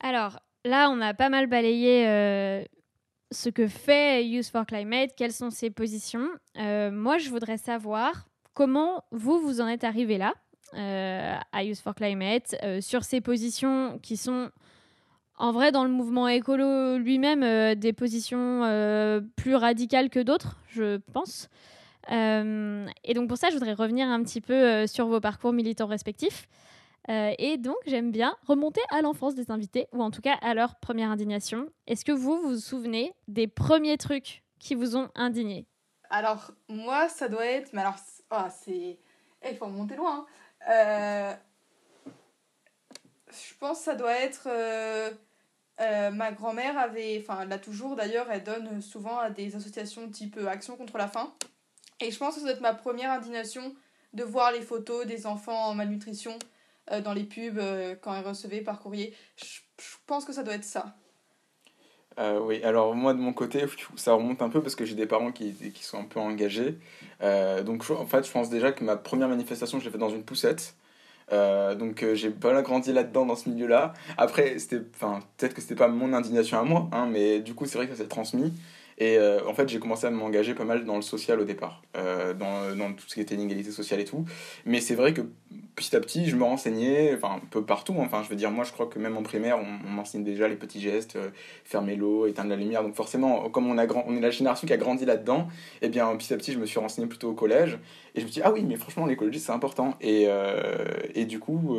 Alors, 0.00 0.38
là, 0.64 0.90
on 0.90 1.00
a 1.00 1.14
pas 1.14 1.28
mal 1.28 1.46
balayé 1.46 2.66
ce 3.34 3.50
que 3.50 3.66
fait 3.66 4.26
Youth 4.26 4.46
for 4.46 4.64
Climate, 4.64 5.10
quelles 5.16 5.32
sont 5.32 5.50
ses 5.50 5.70
positions. 5.70 6.28
Euh, 6.56 6.90
moi, 6.90 7.18
je 7.18 7.28
voudrais 7.28 7.58
savoir 7.58 8.28
comment 8.54 9.04
vous, 9.10 9.38
vous 9.38 9.60
en 9.60 9.68
êtes 9.68 9.84
arrivé 9.84 10.16
là, 10.16 10.34
euh, 10.74 11.36
à 11.52 11.64
Youth 11.64 11.78
for 11.78 11.94
Climate, 11.94 12.56
euh, 12.62 12.80
sur 12.80 13.04
ces 13.04 13.20
positions 13.20 13.98
qui 14.02 14.16
sont 14.16 14.50
en 15.36 15.52
vrai 15.52 15.72
dans 15.72 15.84
le 15.84 15.90
mouvement 15.90 16.28
écolo 16.28 16.96
lui-même 16.96 17.74
des 17.74 17.92
positions 17.92 18.60
plus 19.34 19.56
radicales 19.56 20.08
que 20.08 20.20
d'autres, 20.20 20.60
je 20.68 20.98
pense. 21.12 21.48
et 22.08 23.14
donc 23.14 23.28
pour 23.28 23.36
ça, 23.36 23.48
je 23.48 23.54
voudrais 23.54 23.72
revenir 23.72 24.06
un 24.06 24.22
petit 24.22 24.40
peu 24.40 24.86
sur 24.86 25.08
vos 25.08 25.18
parcours 25.18 25.52
militants 25.52 25.88
respectifs. 25.88 26.46
Euh, 27.10 27.32
et 27.38 27.58
donc, 27.58 27.76
j'aime 27.86 28.10
bien 28.10 28.36
remonter 28.46 28.80
à 28.90 29.02
l'enfance 29.02 29.34
des 29.34 29.50
invités, 29.50 29.86
ou 29.92 30.02
en 30.02 30.10
tout 30.10 30.22
cas 30.22 30.36
à 30.40 30.54
leur 30.54 30.76
première 30.76 31.10
indignation. 31.10 31.68
Est-ce 31.86 32.04
que 32.04 32.12
vous 32.12 32.40
vous 32.40 32.56
souvenez 32.56 33.12
des 33.28 33.46
premiers 33.46 33.98
trucs 33.98 34.42
qui 34.58 34.74
vous 34.74 34.96
ont 34.96 35.10
indigné? 35.14 35.66
Alors, 36.10 36.52
moi, 36.68 37.08
ça 37.08 37.28
doit 37.28 37.46
être. 37.46 37.72
Mais 37.72 37.82
alors, 37.82 37.96
oh, 38.30 38.48
c'est. 38.64 38.98
Eh, 39.42 39.50
il 39.50 39.56
faut 39.56 39.66
remonter 39.66 39.96
loin. 39.96 40.26
Hein. 40.66 40.70
Euh, 40.70 41.34
je 43.28 43.54
pense 43.58 43.78
que 43.78 43.84
ça 43.84 43.94
doit 43.94 44.14
être. 44.14 44.48
Euh, 44.48 45.10
ma 46.10 46.32
grand-mère 46.32 46.78
avait. 46.78 47.18
Enfin, 47.20 47.44
l'a 47.44 47.58
toujours 47.58 47.96
d'ailleurs, 47.96 48.30
elle 48.30 48.44
donne 48.44 48.80
souvent 48.80 49.18
à 49.18 49.28
des 49.28 49.56
associations 49.56 50.08
type 50.08 50.38
Action 50.48 50.76
contre 50.76 50.96
la 50.96 51.08
faim. 51.08 51.34
Et 52.00 52.10
je 52.10 52.18
pense 52.18 52.34
que 52.34 52.40
ça 52.40 52.46
doit 52.46 52.54
être 52.54 52.60
ma 52.60 52.74
première 52.74 53.10
indignation 53.10 53.74
de 54.14 54.22
voir 54.22 54.52
les 54.52 54.62
photos 54.62 55.06
des 55.06 55.26
enfants 55.26 55.66
en 55.66 55.74
malnutrition 55.74 56.38
euh, 56.92 57.00
dans 57.00 57.14
les 57.14 57.24
pubs 57.24 57.58
euh, 57.58 57.94
quand 58.00 58.14
elle 58.14 58.26
recevait 58.26 58.60
par 58.60 58.78
courrier. 58.80 59.14
Je, 59.36 59.60
pense 60.06 60.24
que 60.24 60.32
ça 60.32 60.42
doit 60.42 60.54
être 60.54 60.64
ça. 60.64 60.94
Euh, 62.18 62.38
oui, 62.40 62.62
alors 62.62 62.94
moi 62.94 63.14
de 63.14 63.18
mon 63.18 63.32
côté, 63.32 63.64
ça 63.96 64.12
remonte 64.12 64.42
un 64.42 64.48
peu 64.50 64.60
parce 64.60 64.76
que 64.76 64.84
j'ai 64.84 64.94
des 64.94 65.06
parents 65.06 65.32
qui, 65.32 65.52
qui 65.52 65.82
sont 65.82 65.98
un 65.98 66.04
peu 66.04 66.20
engagés. 66.20 66.78
donc 67.64 67.90
en 67.90 68.06
fait, 68.06 68.24
je 68.26 68.30
pense 68.30 68.50
déjà 68.50 68.70
que 68.70 68.84
ma 68.84 68.96
première 68.96 69.28
manifestation, 69.28 69.80
je 69.80 69.84
l'ai 69.86 69.90
faite 69.90 70.00
dans 70.00 70.10
une 70.10 70.22
poussette. 70.22 70.76
donc 71.30 72.04
j'ai 72.12 72.30
pas 72.30 72.62
grandi 72.62 72.92
là-dedans 72.92 73.26
dans 73.26 73.34
ce 73.34 73.48
milieu-là. 73.48 73.94
Après, 74.16 74.58
c'était, 74.60 74.78
peut-être 74.78 75.54
que 75.54 75.60
c'était 75.60 75.74
pas 75.74 75.88
mon 75.88 76.12
indignation 76.12 76.58
à 76.58 76.62
moi, 76.62 76.88
hein, 76.92 77.08
mais 77.10 77.40
du 77.40 77.54
coup 77.54 77.66
c'est 77.66 77.78
vrai 77.78 77.88
que 77.88 77.96
ça 77.96 78.02
s'est 78.04 78.08
transmis. 78.08 78.52
Et 78.98 79.18
euh, 79.18 79.40
en 79.46 79.54
fait, 79.54 79.68
j'ai 79.68 79.78
commencé 79.78 80.06
à 80.06 80.10
m'engager 80.10 80.54
pas 80.54 80.64
mal 80.64 80.84
dans 80.84 80.96
le 80.96 81.02
social 81.02 81.40
au 81.40 81.44
départ, 81.44 81.82
euh, 81.96 82.32
dans, 82.34 82.74
dans, 82.76 82.92
tout 82.92 83.04
ce 83.08 83.14
qui 83.14 83.20
était 83.20 83.34
l'inégalité 83.34 83.70
sociale 83.70 84.00
et 84.00 84.04
tout. 84.04 84.24
Mais 84.66 84.80
c'est 84.80 84.94
vrai 84.94 85.12
que 85.12 85.22
petit 85.74 85.96
à 85.96 86.00
petit, 86.00 86.26
je 86.26 86.36
me 86.36 86.44
renseignais, 86.44 87.12
enfin, 87.14 87.36
un 87.36 87.46
peu 87.50 87.64
partout. 87.64 87.94
Enfin, 87.98 88.22
je 88.22 88.28
veux 88.28 88.36
dire, 88.36 88.50
moi, 88.50 88.64
je 88.64 88.72
crois 88.72 88.86
que 88.86 88.98
même 88.98 89.16
en 89.16 89.22
primaire, 89.22 89.58
on, 89.58 89.88
m'enseigne 89.88 90.22
déjà 90.22 90.46
les 90.48 90.56
petits 90.56 90.80
gestes, 90.80 91.16
euh, 91.16 91.30
fermer 91.64 91.96
l'eau, 91.96 92.26
éteindre 92.26 92.50
la 92.50 92.56
lumière. 92.56 92.82
Donc, 92.82 92.94
forcément, 92.94 93.48
comme 93.50 93.68
on, 93.68 93.78
a 93.78 93.86
grand, 93.86 94.04
on 94.06 94.16
est 94.16 94.20
la 94.20 94.30
génération 94.30 94.66
qui 94.66 94.72
a 94.72 94.76
grandi 94.76 95.04
là-dedans, 95.04 95.48
et 95.82 95.86
eh 95.86 95.88
bien, 95.88 96.14
petit 96.16 96.32
à 96.32 96.36
petit, 96.36 96.52
je 96.52 96.58
me 96.58 96.66
suis 96.66 96.78
renseigné 96.78 97.08
plutôt 97.08 97.30
au 97.30 97.34
collège. 97.34 97.78
Et 98.14 98.20
je 98.20 98.26
me 98.26 98.30
suis 98.30 98.40
dit, 98.40 98.46
ah 98.46 98.52
oui, 98.52 98.62
mais 98.62 98.76
franchement, 98.76 99.06
l'écologie, 99.06 99.40
c'est 99.40 99.52
important. 99.52 99.96
Et, 100.00 100.28
et 101.14 101.24
du 101.24 101.40
coup 101.40 101.76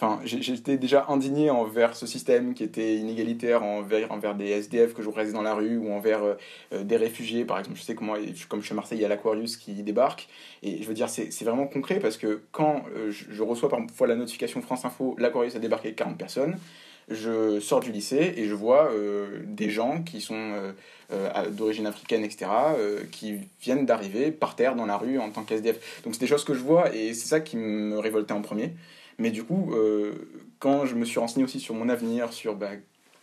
Enfin, 0.00 0.20
j'étais 0.24 0.76
déjà 0.76 1.06
indigné 1.08 1.50
envers 1.50 1.96
ce 1.96 2.06
système 2.06 2.54
qui 2.54 2.62
était 2.62 2.94
inégalitaire 2.94 3.64
envers, 3.64 4.36
des 4.36 4.46
SDF 4.46 4.94
que 4.94 5.02
je 5.02 5.10
croisais 5.10 5.32
dans 5.32 5.42
la 5.42 5.54
rue 5.54 5.76
ou 5.76 5.92
envers 5.92 6.22
euh, 6.22 6.34
euh, 6.72 6.84
des 6.84 6.96
réfugiés. 6.96 7.44
Par 7.44 7.58
exemple, 7.58 7.76
je 7.78 7.82
sais 7.82 7.96
que 7.96 8.04
moi, 8.04 8.16
comme 8.48 8.60
je 8.60 8.66
suis 8.66 8.74
à 8.74 8.76
Marseille, 8.76 8.98
il 8.98 9.02
y 9.02 9.04
a 9.04 9.08
l'Aquarius 9.08 9.56
qui 9.56 9.72
débarque. 9.82 10.28
Et 10.62 10.80
je 10.84 10.86
veux 10.86 10.94
dire, 10.94 11.08
c'est 11.08 11.42
vraiment 11.42 11.66
concret 11.66 11.98
parce 11.98 12.16
que 12.16 12.42
quand 12.52 12.84
euh, 12.94 13.10
je, 13.10 13.42
reçois 13.42 13.68
parfois 13.68 14.06
la 14.06 14.14
notification 14.14 14.62
France 14.62 14.84
Info, 14.84 15.16
l'Aquarius 15.18 15.56
a 15.56 15.58
débarqué 15.58 15.92
40 15.94 16.16
personnes, 16.16 16.56
je 17.08 17.58
sors 17.58 17.80
du 17.80 17.90
lycée 17.90 18.34
et 18.36 18.44
je 18.46 18.54
vois 18.54 18.92
des 19.46 19.70
gens 19.70 20.02
qui 20.02 20.20
sont 20.20 20.52
d'origine 21.52 21.86
africaine, 21.86 22.22
etc., 22.22 22.50
qui 23.10 23.38
viennent 23.62 23.86
d'arriver 23.86 24.30
par 24.30 24.56
terre 24.56 24.76
dans 24.76 24.84
la 24.84 24.98
rue 24.98 25.18
en 25.18 25.30
tant 25.30 25.42
qu'SDF. 25.42 26.02
Donc 26.04 26.14
c'est 26.14 26.20
des 26.20 26.26
choses 26.26 26.44
que 26.44 26.52
je 26.52 26.60
vois 26.60 26.94
et 26.94 27.14
c'est 27.14 27.28
ça 27.28 27.40
qui 27.40 27.56
me 27.56 27.98
révoltait 27.98 28.34
en 28.34 28.42
premier. 28.42 28.74
Mais 29.18 29.30
du 29.30 29.44
coup, 29.44 29.74
quand 30.58 30.86
je 30.86 30.94
me 30.94 31.04
suis 31.04 31.18
renseigné 31.18 31.44
aussi 31.44 31.60
sur 31.60 31.74
mon 31.74 31.88
avenir, 31.88 32.32
sur 32.32 32.54
bah, 32.54 32.70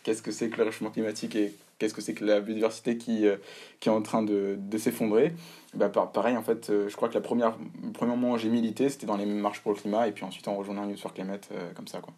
qu'est-ce 0.03 0.21
que 0.21 0.31
c'est 0.31 0.49
que 0.49 0.57
le 0.57 0.63
réchauffement 0.63 0.91
climatique 0.91 1.35
et 1.35 1.53
qu'est-ce 1.77 1.93
que 1.93 2.01
c'est 2.01 2.13
que 2.13 2.23
la 2.23 2.39
biodiversité 2.39 2.97
qui, 2.97 3.27
euh, 3.27 3.37
qui 3.79 3.89
est 3.89 3.91
en 3.91 4.01
train 4.01 4.23
de, 4.23 4.57
de 4.57 4.77
s'effondrer. 4.77 5.33
Bah, 5.73 5.89
pareil, 5.89 6.37
en 6.37 6.43
fait, 6.43 6.69
euh, 6.69 6.87
je 6.87 6.95
crois 6.95 7.09
que 7.09 7.13
la 7.15 7.21
première, 7.21 7.57
le 7.83 7.91
premier 7.91 8.11
moment 8.11 8.33
où 8.33 8.37
j'ai 8.37 8.49
milité, 8.49 8.89
c'était 8.89 9.07
dans 9.07 9.17
les 9.17 9.25
marches 9.25 9.61
pour 9.61 9.73
le 9.73 9.77
climat, 9.77 10.07
et 10.07 10.11
puis 10.11 10.23
ensuite 10.23 10.47
en 10.47 10.55
rejoignant 10.55 10.85
News 10.85 10.97
for 10.97 11.13
Climate, 11.13 11.49
euh, 11.51 11.73
comme 11.73 11.87
ça. 11.87 11.99
Quoi. 11.99 12.13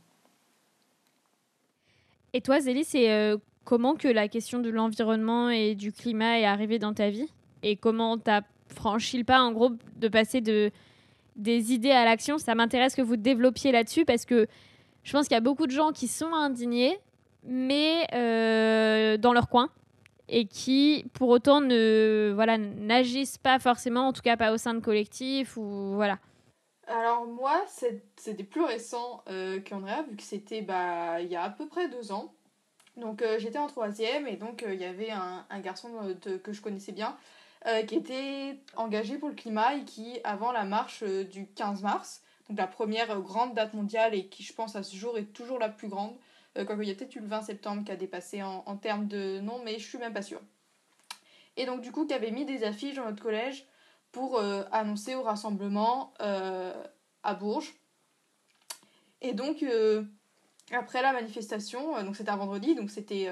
Et 2.34 2.42
toi, 2.42 2.60
Zélie, 2.60 2.84
c'est 2.84 3.34
comment 3.64 3.96
que 3.96 4.08
la 4.08 4.28
question 4.28 4.60
de 4.60 4.70
l'environnement 4.70 5.50
et 5.50 5.76
du 5.76 5.92
climat 5.92 6.40
est 6.40 6.46
arrivée 6.46 6.78
dans 6.78 6.94
ta 6.94 7.10
vie? 7.10 7.32
Et 7.64 7.78
comment 7.78 8.18
tu 8.18 8.30
as 8.30 8.44
franchi 8.76 9.18
le 9.18 9.24
pas, 9.24 9.42
en 9.42 9.54
gros, 9.54 9.72
de 9.96 10.08
passer 10.08 10.42
de, 10.42 10.70
des 11.38 11.74
idées 11.74 11.92
à 11.92 12.04
l'action. 12.04 12.38
Ça 12.38 12.56
m'intéresse 12.56 12.96
que 12.96 13.02
vous 13.02 13.16
développiez 13.16 13.72
là-dessus, 13.72 14.06
parce 14.06 14.26
que 14.26 14.48
je 15.04 15.12
pense 15.14 15.28
qu'il 15.28 15.36
y 15.36 15.38
a 15.38 15.42
beaucoup 15.42 15.68
de 15.68 15.72
gens 15.72 15.92
qui 15.92 16.08
sont 16.08 16.34
indignés, 16.34 17.00
mais 17.44 18.06
euh, 18.14 19.18
dans 19.18 19.32
leur 19.32 19.48
coin 19.48 19.70
et 20.28 20.46
qui 20.46 21.06
pour 21.14 21.30
autant 21.30 21.62
ne 21.62 22.34
voilà 22.36 22.58
n'agissent 22.58 23.38
pas 23.38 23.60
forcément 23.60 24.08
en 24.08 24.14
tout 24.14 24.22
cas 24.22 24.36
pas 24.36 24.52
au 24.52 24.58
sein 24.58 24.74
de 24.74 24.82
collectifs 24.82 25.56
ou 25.56 25.94
voilà. 25.96 26.20
Alors 26.88 27.26
moi 27.26 27.64
c'était 28.18 28.44
plus 28.44 28.64
récent 28.64 29.24
euh, 29.30 29.62
qu'Andrea 29.62 30.04
vu 30.10 30.18
que 30.18 30.24
c'était 30.24 30.62
bah, 30.62 31.22
il 31.22 31.30
y 31.30 31.38
a 31.38 31.44
à 31.44 31.50
peu 31.50 31.68
près 31.68 31.88
deux 31.88 32.12
ans. 32.12 32.34
Donc 32.98 33.22
euh, 33.22 33.38
j'étais 33.40 33.60
en 33.60 33.68
troisième 33.68 34.28
et 34.28 34.36
donc 34.36 34.66
il 34.68 34.82
y 34.82 34.86
avait 34.86 35.12
un, 35.12 35.46
un 35.50 35.60
garçon 35.62 35.90
que 36.44 36.52
je 36.52 36.62
connaissais 36.62 36.92
bien 36.92 37.16
qui 37.88 37.96
était 37.96 38.60
engagé 38.76 39.18
pour 39.18 39.30
le 39.30 39.36
climat 39.36 39.76
et 39.76 39.84
qui 39.84 40.20
avant 40.24 40.52
la 40.52 40.64
marche 40.64 41.04
du 41.04 41.48
15 41.48 41.82
mars 41.82 42.22
donc 42.48 42.58
la 42.58 42.68
première 42.68 43.20
grande 43.22 43.54
date 43.56 43.74
mondiale 43.74 44.16
et 44.16 44.28
qui 44.28 44.44
je 44.44 44.54
pense 44.54 44.76
à 44.76 44.84
ce 44.84 44.96
jour 44.96 45.18
est 45.18 45.34
toujours 45.34 45.60
la 45.60 45.68
plus 45.68 45.90
grande 45.90 46.16
euh, 46.58 46.66
il 46.82 46.88
y 46.88 46.92
a 46.92 46.96
peut-être 46.96 47.16
eu 47.16 47.20
le 47.20 47.28
20 47.28 47.42
septembre 47.44 47.84
qui 47.84 47.92
a 47.92 47.96
dépassé 47.96 48.42
en, 48.44 48.78
termes 48.78 49.08
de 49.08 49.40
nom, 49.40 49.62
mais 49.64 49.80
je 49.80 49.88
suis 49.88 49.98
même 49.98 50.14
pas 50.14 50.22
sûre. 50.22 50.42
Et 51.56 51.66
donc, 51.66 51.82
du 51.82 51.92
coup, 51.92 52.06
qui 52.06 52.14
avait 52.14 52.32
mis 52.32 52.46
des 52.46 52.64
affiches 52.64 52.96
dans 52.96 53.06
notre 53.06 53.22
collège 53.22 53.66
pour 54.12 54.38
euh, 54.38 54.64
annoncer 54.72 55.16
au 55.16 55.24
rassemblement 55.24 56.14
euh, 56.22 56.74
à 57.24 57.34
Bourges. 57.34 57.74
Et 59.22 59.34
donc, 59.34 59.66
après 60.72 61.02
la 61.02 61.12
manifestation, 61.12 62.04
donc 62.04 62.16
c'était 62.16 62.30
un 62.30 62.36
vendredi, 62.36 62.76
donc 62.76 62.92
c'était 62.92 63.28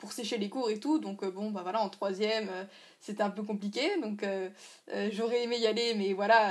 pour 0.00 0.12
sécher 0.12 0.38
les 0.38 0.48
cours 0.48 0.70
et 0.70 0.80
tout. 0.80 0.98
Donc, 0.98 1.24
bon, 1.24 1.50
bah 1.50 1.60
voilà, 1.62 1.80
en 1.80 1.88
troisième, 1.88 2.48
c'était 3.00 3.22
un 3.22 3.30
peu 3.30 3.42
compliqué. 3.42 3.98
Donc, 4.00 4.24
j'aurais 5.12 5.44
aimé 5.44 5.58
y 5.58 5.66
aller, 5.66 5.94
mais 5.94 6.12
voilà, 6.12 6.50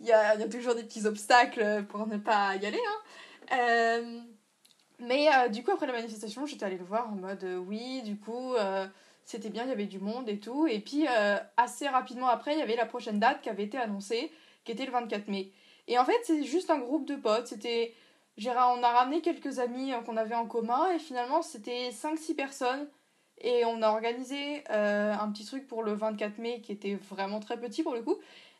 il 0.00 0.06
y 0.06 0.12
a, 0.12 0.36
toujours 0.48 0.74
des 0.74 0.84
petits 0.84 1.06
obstacles 1.06 1.84
pour 1.88 2.06
ne 2.06 2.18
pas 2.18 2.54
y 2.56 2.66
aller. 2.66 2.80
Hein. 3.50 4.26
Mais 4.98 5.28
euh, 5.28 5.48
du 5.48 5.62
coup, 5.62 5.72
après 5.72 5.86
la 5.86 5.92
manifestation, 5.92 6.46
j'étais 6.46 6.64
allée 6.64 6.78
le 6.78 6.84
voir 6.84 7.08
en 7.10 7.16
mode 7.16 7.44
euh, 7.44 7.56
oui, 7.56 8.02
du 8.02 8.16
coup, 8.16 8.54
euh, 8.54 8.86
c'était 9.24 9.50
bien, 9.50 9.64
il 9.64 9.68
y 9.68 9.72
avait 9.72 9.86
du 9.86 9.98
monde 9.98 10.28
et 10.28 10.38
tout. 10.38 10.66
Et 10.66 10.80
puis, 10.80 11.06
assez 11.56 11.88
rapidement 11.88 12.28
après, 12.28 12.54
il 12.54 12.58
y 12.58 12.62
avait 12.62 12.76
la 12.76 12.86
prochaine 12.86 13.18
date 13.18 13.42
qui 13.42 13.48
avait 13.50 13.64
été 13.64 13.76
annoncée, 13.76 14.30
qui 14.64 14.72
était 14.72 14.86
le 14.86 14.92
24 14.92 15.28
mai. 15.28 15.50
Et 15.88 15.98
en 15.98 16.04
fait, 16.04 16.18
c'est 16.24 16.44
juste 16.44 16.70
un 16.70 16.78
groupe 16.78 17.06
de 17.06 17.16
potes. 17.16 17.48
C'était. 17.48 17.94
On 18.38 18.82
a 18.82 18.90
ramené 18.90 19.22
quelques 19.22 19.58
amis 19.58 19.92
qu'on 20.04 20.16
avait 20.16 20.34
en 20.34 20.46
commun 20.46 20.90
et 20.94 20.98
finalement, 20.98 21.42
c'était 21.42 21.90
5-6 21.90 22.34
personnes. 22.34 22.88
Et 23.38 23.64
on 23.66 23.82
a 23.82 23.90
organisé 23.90 24.64
un 24.68 25.30
petit 25.30 25.44
truc 25.44 25.66
pour 25.66 25.82
le 25.82 25.92
24 25.92 26.38
mai 26.38 26.60
qui 26.62 26.72
était 26.72 26.94
vraiment 26.94 27.40
très 27.40 27.58
petit 27.58 27.82
pour 27.82 27.94
le 27.94 28.02
coup. 28.02 28.16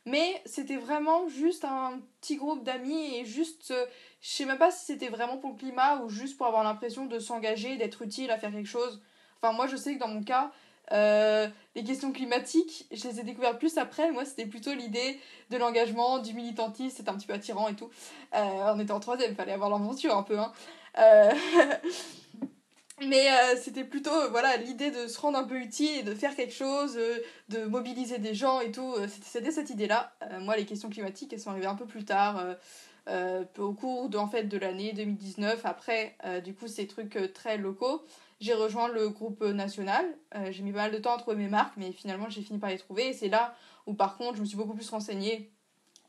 Mais 0.06 0.40
c'était 0.46 0.76
vraiment 0.76 1.28
juste 1.28 1.64
un 1.64 2.00
petit 2.20 2.36
groupe 2.36 2.62
d'amis 2.62 3.16
et 3.16 3.24
juste, 3.24 3.72
euh, 3.72 3.86
je 4.20 4.28
sais 4.28 4.44
même 4.44 4.56
pas 4.56 4.70
si 4.70 4.86
c'était 4.86 5.08
vraiment 5.08 5.36
pour 5.36 5.50
le 5.50 5.56
climat 5.56 5.96
ou 5.96 6.08
juste 6.08 6.36
pour 6.36 6.46
avoir 6.46 6.62
l'impression 6.62 7.06
de 7.06 7.18
s'engager, 7.18 7.76
d'être 7.76 8.02
utile 8.02 8.30
à 8.30 8.38
faire 8.38 8.52
quelque 8.52 8.68
chose. 8.68 9.02
Enfin, 9.42 9.52
moi 9.52 9.66
je 9.66 9.74
sais 9.74 9.94
que 9.94 9.98
dans 9.98 10.06
mon 10.08 10.22
cas, 10.22 10.52
euh, 10.92 11.48
les 11.74 11.84
questions 11.84 12.12
climatiques, 12.12 12.86
je 12.92 13.08
les 13.08 13.20
ai 13.20 13.22
découvertes 13.22 13.58
plus 13.58 13.78
après. 13.78 14.10
Moi, 14.12 14.24
c'était 14.24 14.46
plutôt 14.46 14.72
l'idée 14.74 15.18
de 15.50 15.56
l'engagement, 15.56 16.18
du 16.18 16.32
militantisme, 16.34 16.96
c'était 16.96 17.10
un 17.10 17.14
petit 17.16 17.26
peu 17.26 17.34
attirant 17.34 17.68
et 17.68 17.74
tout. 17.74 17.90
Euh, 18.34 18.72
on 18.74 18.80
était 18.80 18.92
en 18.92 19.00
troisième, 19.00 19.34
fallait 19.34 19.52
avoir 19.52 19.70
l'aventure 19.70 20.16
un 20.16 20.22
peu. 20.22 20.38
Hein. 20.38 20.52
Mais 23.02 23.30
euh, 23.30 23.56
c'était 23.60 23.84
plutôt 23.84 24.10
euh, 24.10 24.28
voilà 24.30 24.56
l'idée 24.56 24.90
de 24.90 25.06
se 25.06 25.20
rendre 25.20 25.36
un 25.38 25.44
peu 25.44 25.58
utile 25.60 25.98
et 25.98 26.02
de 26.02 26.14
faire 26.14 26.34
quelque 26.34 26.54
chose, 26.54 26.96
euh, 26.96 27.18
de 27.50 27.64
mobiliser 27.64 28.18
des 28.18 28.34
gens 28.34 28.60
et 28.60 28.70
tout. 28.72 28.94
C'était 29.22 29.50
cette 29.50 29.68
idée-là. 29.68 30.12
moi, 30.40 30.56
les 30.56 30.64
questions 30.64 30.88
climatiques, 30.88 31.32
elles 31.32 31.40
sont 31.40 31.50
arrivées 31.50 31.66
un 31.66 31.74
peu 31.74 31.86
plus 31.86 32.04
tard, 32.04 32.42
au 33.58 33.72
cours 33.72 34.08
de, 34.08 34.16
en 34.16 34.28
fait, 34.28 34.44
de 34.44 34.56
l'année 34.56 34.92
2019. 34.94 35.60
Après, 35.64 36.16
du 36.44 36.54
coup, 36.54 36.68
ces 36.68 36.86
trucs 36.86 37.18
très 37.34 37.58
locaux. 37.58 38.02
J'ai 38.40 38.54
rejoint 38.54 38.88
le 38.88 39.08
groupe 39.08 39.42
national. 39.42 40.04
j'ai 40.50 40.62
mis 40.62 40.72
pas 40.72 40.82
mal 40.82 40.92
de 40.92 40.98
temps 40.98 41.14
à 41.14 41.18
trouver 41.18 41.36
mes 41.36 41.48
marques, 41.48 41.74
mais 41.76 41.92
finalement, 41.92 42.28
j'ai 42.28 42.42
fini 42.42 42.58
par 42.58 42.70
les 42.70 42.78
trouver. 42.78 43.12
C'est 43.12 43.28
là 43.28 43.54
où, 43.86 43.94
par 43.94 44.16
contre, 44.18 44.36
je 44.36 44.40
me 44.42 44.46
suis 44.46 44.56
beaucoup 44.56 44.74
plus 44.74 44.88
renseignée 44.90 45.50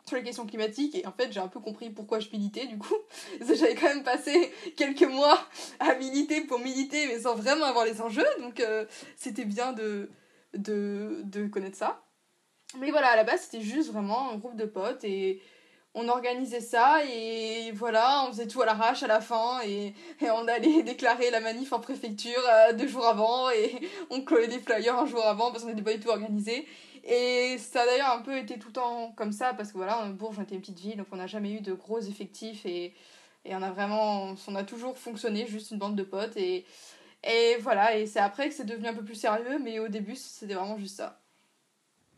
sur 0.08 0.16
les 0.16 0.24
questions 0.24 0.46
climatiques. 0.46 0.96
Et 0.96 1.06
en 1.06 1.12
fait 1.12 1.32
j'ai 1.32 1.40
un 1.40 1.48
peu 1.48 1.60
compris 1.60 1.90
pourquoi 1.90 2.20
je 2.20 2.30
militais 2.32 2.66
du 2.66 2.78
coup. 2.78 2.96
J'avais 3.42 3.76
quand 3.76 3.88
même 3.88 4.04
passé 4.04 4.52
quelques 4.76 5.04
mois 5.04 5.40
à 5.80 5.96
militer 5.96 6.42
pour 6.42 6.60
militer 6.60 7.08
mais 7.08 7.20
sans 7.20 7.36
vraiment 7.36 7.66
avoir 7.66 7.86
les 7.86 8.02
enjeux. 8.02 8.28
Donc 8.40 8.60
euh, 8.60 8.86
c'était 9.16 9.46
bien 9.46 9.74
de, 9.74 10.10
de, 10.54 11.22
de 11.24 11.48
connaître 11.48 11.78
ça. 11.78 12.02
Mais 12.80 12.92
voilà 12.92 13.10
à 13.10 13.16
la 13.16 13.24
base 13.24 13.42
c'était 13.42 13.64
juste 13.64 13.92
vraiment 13.92 14.32
un 14.32 14.38
groupe 14.38 14.56
de 14.56 14.66
potes. 14.66 15.04
Et 15.04 15.42
on 16.00 16.08
organisait 16.10 16.62
ça 16.62 17.00
et 17.06 17.72
voilà 17.74 18.24
on 18.26 18.32
faisait 18.32 18.48
tout 18.48 18.62
à 18.62 18.66
l'arrache 18.66 19.02
à 19.02 19.08
la 19.08 19.20
fin 19.20 19.60
et, 19.66 19.94
on 20.22 20.48
allait 20.48 20.84
déclarer 20.84 21.32
la 21.32 21.40
manif 21.40 21.74
en 21.74 21.80
préfecture 21.80 22.42
euh, 22.50 22.74
deux 22.74 22.88
jours 22.88 23.08
avant 23.08 23.50
et 23.50 23.76
on 24.12 24.22
collait 24.22 24.48
des 24.48 24.60
flyers 24.60 24.98
un 24.98 25.08
jour 25.08 25.26
avant 25.26 25.52
parce 25.52 25.64
qu'on 25.64 25.70
n'était 25.70 25.82
pas 25.82 25.94
du 25.94 26.00
tout 26.00 26.10
organisé 26.10 26.68
et 27.04 27.58
ça 27.58 27.82
a 27.82 27.86
d'ailleurs 27.86 28.12
un 28.12 28.22
peu 28.22 28.38
été 28.38 28.60
tout 28.60 28.68
le 28.68 28.74
temps 28.74 29.14
comme 29.16 29.32
ça, 29.32 29.54
parce 29.54 29.72
que 29.72 29.78
voilà, 29.78 30.06
Bourges, 30.10 30.40
on 30.40 30.42
était 30.42 30.56
une 30.56 30.62
petite 30.62 30.80
ville, 30.80 30.98
donc 30.98 31.08
on 31.14 31.16
n'a 31.16 31.28
jamais 31.28 31.54
eu 31.54 31.62
de 31.62 31.72
gros 31.72 32.02
effectifs, 32.02 32.66
et, 32.66 32.94
et 33.46 33.56
on 33.56 33.62
a 33.62 33.72
vraiment, 33.72 34.36
on 34.46 34.56
a 34.56 34.66
toujours 34.66 34.98
fonctionné, 34.98 35.48
juste 35.48 35.72
une 35.72 35.78
bande 35.78 35.96
de 35.96 36.04
potes, 36.04 36.36
et, 36.36 36.66
et 37.24 37.56
voilà, 37.62 37.96
et 37.98 38.08
c'est 38.08 38.20
après 38.20 38.50
que 38.50 38.56
c'est 38.56 38.66
devenu 38.66 38.88
un 38.90 38.94
peu 38.94 39.06
plus 39.06 39.16
sérieux, 39.16 39.58
mais 39.58 39.80
au 39.80 39.88
début, 39.88 40.18
c'était 40.18 40.56
vraiment 40.56 40.78
juste 40.78 40.98
ça. 40.98 41.22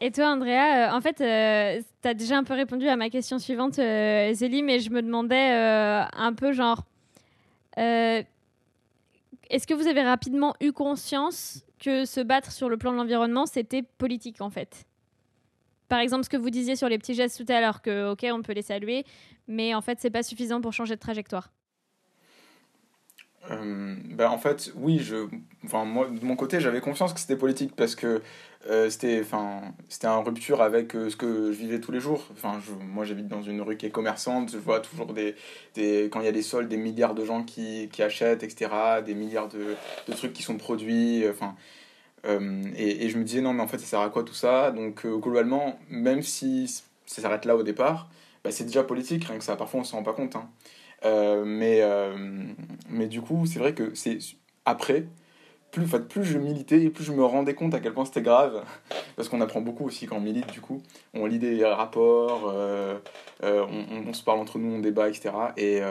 Et 0.02 0.12
toi, 0.12 0.30
Andrea, 0.30 0.88
euh, 0.88 0.96
en 0.96 1.02
fait, 1.02 1.20
euh, 1.20 1.82
tu 2.02 2.08
as 2.08 2.14
déjà 2.14 2.38
un 2.38 2.44
peu 2.46 2.54
répondu 2.54 2.88
à 2.88 2.96
ma 2.96 3.10
question 3.10 3.38
suivante, 3.38 3.80
euh, 3.80 4.34
Zélie, 4.34 4.64
mais 4.64 4.80
je 4.80 4.92
me 4.92 5.02
demandais 5.02 5.52
un 5.52 6.34
peu 6.34 6.54
genre, 6.54 6.86
est-ce 7.76 8.26
que 9.68 9.74
vous 9.74 9.88
avez 9.88 10.04
rapidement 10.04 10.56
eu 10.62 10.72
conscience 10.72 11.66
que 11.80 12.06
se 12.06 12.22
battre 12.22 12.52
sur 12.52 12.70
le 12.70 12.78
plan 12.78 12.92
de 12.94 12.98
l'environnement, 12.98 13.46
c'était 13.46 13.84
politique 13.84 14.42
en 14.42 14.50
fait? 14.50 14.86
Par 15.90 16.00
exemple, 16.00 16.24
ce 16.24 16.30
que 16.30 16.38
vous 16.38 16.50
disiez 16.52 16.76
sur 16.76 16.88
les 16.88 16.98
petits 16.98 17.16
gestes 17.16 17.44
tout 17.44 17.52
à 17.52 17.60
l'heure, 17.60 17.82
que 17.82 18.12
ok, 18.12 18.26
on 18.32 18.42
peut 18.42 18.54
les 18.54 18.62
saluer, 18.62 19.06
mais 19.48 19.74
en 19.74 19.82
fait, 19.82 20.00
c'est 20.00 20.12
pas 20.12 20.24
suffisant 20.24 20.62
pour 20.62 20.72
changer 20.72 20.96
de 20.96 21.00
trajectoire. 21.00 21.52
Euh, 24.20 24.26
ben 24.26 24.30
en 24.30 24.38
fait, 24.38 24.72
oui, 24.76 25.00
je, 25.00 25.28
enfin, 25.66 25.86
moi, 25.86 26.08
de 26.08 26.26
mon 26.26 26.36
côté, 26.36 26.60
j'avais 26.60 26.82
confiance 26.82 27.14
que 27.14 27.20
c'était 27.20 27.36
politique 27.36 27.76
parce 27.76 27.96
que 27.96 28.22
euh, 28.70 28.90
c'était, 28.90 29.22
enfin, 29.22 29.62
c'était 29.88 30.08
en 30.08 30.24
rupture 30.24 30.62
avec 30.62 30.96
euh, 30.96 31.10
ce 31.10 31.16
que 31.16 31.52
je 31.52 31.58
vivais 31.58 31.80
tous 31.80 31.92
les 31.92 32.00
jours. 32.00 32.26
Enfin, 32.34 32.60
je, 32.66 32.72
moi, 32.74 33.06
j'habite 33.06 33.28
dans 33.28 33.42
une 33.42 33.62
rue 33.62 33.78
qui 33.78 33.86
est 33.86 33.92
commerçante, 33.92 34.52
je 34.52 34.58
vois 34.58 34.80
toujours 34.82 35.14
des, 35.14 35.36
des 35.76 36.10
quand 36.12 36.20
il 36.22 36.26
y 36.26 36.30
a 36.30 36.32
des 36.34 36.42
soldes, 36.42 36.70
des 36.70 36.78
milliards 36.78 37.16
de 37.16 37.26
gens 37.26 37.44
qui, 37.44 37.90
qui 37.92 38.04
achètent, 38.04 38.44
etc., 38.44 39.02
des 39.06 39.16
milliards 39.16 39.48
de, 39.50 39.76
de 40.08 40.14
trucs 40.14 40.34
qui 40.34 40.44
sont 40.44 40.58
produits, 40.58 41.26
enfin. 41.30 41.56
et, 42.26 43.06
et, 43.06 43.10
je 43.10 43.18
me 43.18 43.24
disais, 43.24 43.42
non, 43.42 43.54
mais 43.54 43.64
en 43.64 43.68
fait, 43.68 43.80
ça 43.80 43.86
sert 43.86 44.02
à 44.02 44.10
quoi 44.10 44.24
tout 44.24 44.34
ça? 44.34 44.72
Donc, 44.72 45.06
globalement, 45.06 45.80
même 45.90 46.22
si 46.24 46.68
ça 47.06 47.22
s'arrête 47.22 47.46
là 47.46 47.56
au 47.56 47.64
départ, 47.64 48.10
bah, 48.44 48.52
c'est 48.52 48.66
déjà 48.66 48.84
politique, 48.84 49.26
rien 49.26 49.38
que 49.38 49.44
ça, 49.44 49.56
parfois 49.56 49.82
on 49.82 49.84
s'en 49.84 49.98
rend 49.98 50.04
pas 50.04 50.14
compte. 50.14 50.36
Hein. 50.36 50.50
Euh, 51.06 51.44
mais, 51.46 51.80
euh, 51.82 52.16
mais 52.90 53.08
du 53.08 53.22
coup, 53.22 53.46
c'est 53.46 53.60
vrai 53.60 53.74
que 53.74 53.96
c'est 53.96 54.20
après, 54.66 55.06
plus, 55.72 55.88
plus 56.10 56.24
je 56.24 56.38
militais 56.38 56.82
et 56.82 56.90
plus 56.90 57.04
je 57.04 57.14
me 57.14 57.24
rendais 57.24 57.54
compte 57.54 57.74
à 57.74 57.80
quel 57.80 57.94
point 57.94 58.06
c'était 58.06 58.22
grave. 58.22 58.64
Parce 59.16 59.30
qu'on 59.30 59.42
apprend 59.42 59.62
beaucoup 59.62 59.86
aussi 59.86 60.08
quand 60.08 60.18
on 60.18 60.22
milite, 60.22 60.52
du 60.52 60.62
coup. 60.62 60.82
On 61.14 61.26
lit 61.26 61.40
des 61.40 61.64
rapports, 61.66 62.52
euh, 62.54 63.00
on, 63.44 64.08
on, 64.08 64.14
se 64.14 64.24
parle 64.24 64.40
entre 64.40 64.60
nous, 64.60 64.76
on 64.76 64.80
débat, 64.80 65.10
etc. 65.10 65.32
Et, 65.58 65.82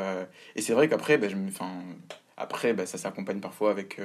et 0.57 0.63
c'est 0.63 0.73
vrai 0.73 0.89
qu'après, 0.89 1.19
bah, 1.19 1.29
je 1.29 1.37
après 2.37 2.73
bah, 2.73 2.87
ça 2.87 2.99
s'accompagne 2.99 3.41
parfois 3.41 3.71
avec. 3.71 4.01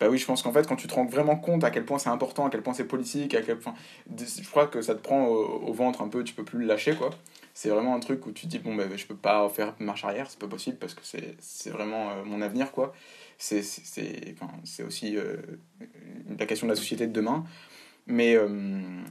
Bah 0.00 0.08
oui, 0.08 0.16
je 0.16 0.26
pense 0.26 0.42
qu'en 0.42 0.52
fait, 0.52 0.66
quand 0.68 0.76
tu 0.76 0.86
te 0.86 0.94
rends 0.94 1.06
vraiment 1.06 1.34
compte 1.36 1.64
à 1.64 1.70
quel 1.70 1.84
point 1.84 1.98
c'est 1.98 2.08
important, 2.08 2.46
à 2.46 2.50
quel 2.50 2.62
point 2.62 2.72
c'est 2.72 2.84
politique, 2.84 3.34
à 3.34 3.42
quel 3.42 3.58
point. 3.58 3.74
Je 4.16 4.48
crois 4.48 4.68
que 4.68 4.80
ça 4.80 4.94
te 4.94 5.00
prend 5.00 5.26
au, 5.26 5.60
au, 5.66 5.72
ventre 5.72 6.02
un 6.02 6.08
peu, 6.08 6.22
tu 6.22 6.34
peux 6.34 6.44
plus 6.44 6.60
le 6.60 6.66
lâcher, 6.66 6.94
quoi 6.94 7.10
c'est 7.58 7.70
vraiment 7.70 7.96
un 7.96 7.98
truc 7.98 8.24
où 8.24 8.30
tu 8.30 8.46
te 8.46 8.50
dis, 8.52 8.60
bon, 8.60 8.76
bah, 8.76 8.84
je 8.94 9.04
peux 9.04 9.16
pas 9.16 9.48
faire 9.48 9.74
marche 9.80 10.04
arrière, 10.04 10.30
c'est 10.30 10.38
pas 10.38 10.46
possible 10.46 10.76
parce 10.76 10.94
que 10.94 11.00
c'est 11.02 11.70
vraiment 11.70 12.24
mon 12.24 12.40
avenir, 12.40 12.70
quoi. 12.70 12.94
C'est 13.36 13.64
enfin, 14.32 14.52
aussi 14.86 15.16
la 16.38 16.46
question 16.46 16.68
de 16.68 16.72
la 16.72 16.76
société 16.76 17.08
de 17.08 17.12
demain. 17.12 17.44
Mais, 18.06 18.36
euh, 18.36 18.46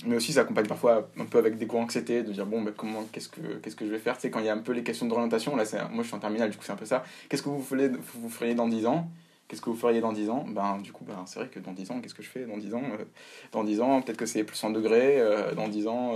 mais 0.05 0.15
aussi, 0.15 0.31
ça 0.31 0.41
accompagne 0.41 0.65
parfois 0.65 1.09
un 1.19 1.25
peu 1.25 1.39
avec 1.39 1.57
des 1.57 1.67
cours 1.67 1.81
d'anxiété, 1.81 2.23
de 2.23 2.31
dire 2.31 2.45
bon, 2.45 2.61
ben, 2.61 2.73
comment, 2.75 3.03
qu'est-ce 3.11 3.27
que, 3.27 3.57
qu'est-ce 3.61 3.75
que 3.75 3.85
je 3.85 3.91
vais 3.91 3.99
faire? 3.99 4.17
Sais, 4.17 4.31
quand 4.31 4.39
il 4.39 4.45
y 4.45 4.49
a 4.49 4.53
un 4.53 4.59
peu 4.59 4.71
les 4.71 4.83
questions 4.83 5.07
d'orientation, 5.07 5.57
là, 5.57 5.65
moi 5.91 6.03
je 6.03 6.07
suis 6.07 6.15
en 6.15 6.19
terminale, 6.19 6.49
du 6.49 6.55
coup, 6.57 6.63
c'est 6.63 6.71
un 6.71 6.77
peu 6.77 6.85
ça. 6.85 7.03
Qu'est-ce 7.27 7.43
que 7.43 7.49
vous, 7.49 7.61
feriez, 7.61 7.89
vous 7.89 8.29
feriez 8.29 8.55
dans 8.55 8.69
10 8.69 8.85
ans? 8.85 9.11
Qu'est-ce 9.47 9.61
que 9.61 9.69
vous 9.69 9.77
feriez 9.77 10.01
dans 10.01 10.11
10 10.11 10.29
ans? 10.29 10.45
Ben, 10.47 10.79
du 10.79 10.91
coup, 10.91 11.05
ben, 11.05 11.23
c'est 11.25 11.39
vrai 11.39 11.47
que 11.47 11.59
dans 11.59 11.71
10 11.71 11.91
ans, 11.91 12.01
qu'est-ce 12.01 12.13
que 12.13 12.23
je 12.23 12.29
fais 12.29 12.45
dans 12.45 12.57
10 12.57 12.73
ans? 12.73 12.83
Euh, 12.99 13.05
Dans 13.51 13.63
10 13.63 13.79
ans, 13.81 14.01
peut-être 14.01 14.17
que 14.17 14.25
c'est 14.25 14.43
plus 14.43 14.57
100 14.57 14.71
degrés. 14.71 15.19
Euh, 15.19 15.53
dans 15.53 15.67
10 15.67 15.87
ans, 15.87 16.15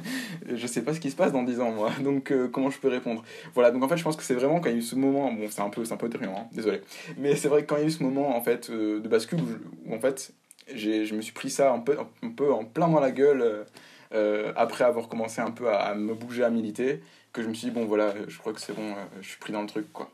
je 0.48 0.66
sais 0.66 0.82
pas 0.82 0.94
ce 0.94 1.00
qui 1.00 1.10
se 1.10 1.16
passe 1.16 1.32
dans 1.32 1.42
10 1.42 1.60
ans, 1.60 1.72
moi. 1.72 1.90
Donc, 2.02 2.32
comment 2.52 2.70
je 2.70 2.78
peux 2.78 2.88
répondre? 2.88 3.22
Voilà, 3.54 3.70
donc 3.70 3.82
en 3.82 3.88
fait, 3.88 3.96
je 3.96 4.04
pense 4.04 4.16
que 4.16 4.22
c'est 4.22 4.34
vraiment 4.34 4.60
quand 4.60 4.70
il 4.70 4.72
y 4.72 4.76
a 4.76 4.78
eu 4.78 4.82
ce 4.82 4.96
moment. 4.96 5.32
Bon, 5.32 5.46
c'est 5.50 5.60
un 5.60 5.68
peu, 5.68 5.84
c'est 5.84 5.92
un 5.92 5.96
peu 5.96 6.08
hein, 6.22 6.46
désolé. 6.52 6.80
Mais 7.18 7.36
c'est 7.36 7.48
vrai 7.48 7.62
que 7.62 7.66
quand 7.68 7.76
il 7.76 7.82
y 7.82 7.84
a 7.84 7.88
eu 7.88 7.90
ce 7.90 8.02
moment, 8.02 8.36
en 8.36 8.40
fait, 8.40 8.70
de 8.70 9.08
bascule 9.08 9.40
où, 9.86 9.94
en 9.94 10.00
fait, 10.00 10.32
je 10.74 11.14
me 11.14 11.20
suis 11.20 11.32
pris 11.32 11.50
ça 11.50 11.72
un 11.72 11.80
peu, 11.80 11.96
un 12.22 12.30
peu 12.30 12.52
en 12.52 12.64
plein 12.64 12.88
dans 12.88 13.00
la 13.00 13.10
gueule 13.10 13.42
euh, 13.42 13.64
euh, 14.12 14.52
après 14.56 14.84
avoir 14.84 15.08
commencé 15.08 15.40
un 15.40 15.50
peu 15.50 15.70
à, 15.70 15.94
me 15.94 16.14
bouger, 16.14 16.44
à 16.44 16.50
militer, 16.50 17.00
que 17.32 17.42
je 17.42 17.48
me 17.48 17.54
suis 17.54 17.68
dit, 17.68 17.74
bon 17.74 17.86
voilà, 17.86 18.14
je 18.26 18.38
crois 18.38 18.52
que 18.52 18.60
c'est 18.60 18.74
bon, 18.74 18.92
euh, 18.92 19.04
je 19.20 19.28
suis 19.28 19.38
pris 19.38 19.52
dans 19.52 19.62
le 19.62 19.68
truc, 19.68 19.92
quoi. 19.92 20.10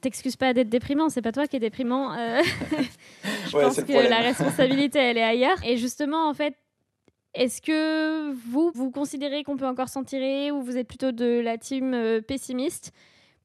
T'excuses 0.00 0.36
pas 0.36 0.52
d'être 0.52 0.68
déprimant, 0.68 1.08
c'est 1.08 1.22
pas 1.22 1.32
toi 1.32 1.46
qui 1.46 1.56
es 1.56 1.60
déprimant. 1.60 2.14
je 3.46 3.50
pense 3.50 3.82
que 3.82 4.08
la 4.08 4.18
responsabilité, 4.18 4.98
elle 4.98 5.18
est 5.18 5.22
ailleurs. 5.22 5.58
Et 5.64 5.76
justement, 5.76 6.28
en 6.28 6.34
fait, 6.34 6.54
est-ce 7.34 7.60
que 7.60 8.32
vous, 8.32 8.70
vous 8.74 8.90
considérez 8.90 9.42
qu'on 9.42 9.56
peut 9.56 9.66
encore 9.66 9.88
s'en 9.88 10.04
tirer 10.04 10.50
ou 10.50 10.62
vous 10.62 10.76
êtes 10.76 10.88
plutôt 10.88 11.12
de 11.12 11.40
la 11.40 11.58
team 11.58 12.20
pessimiste? 12.26 12.92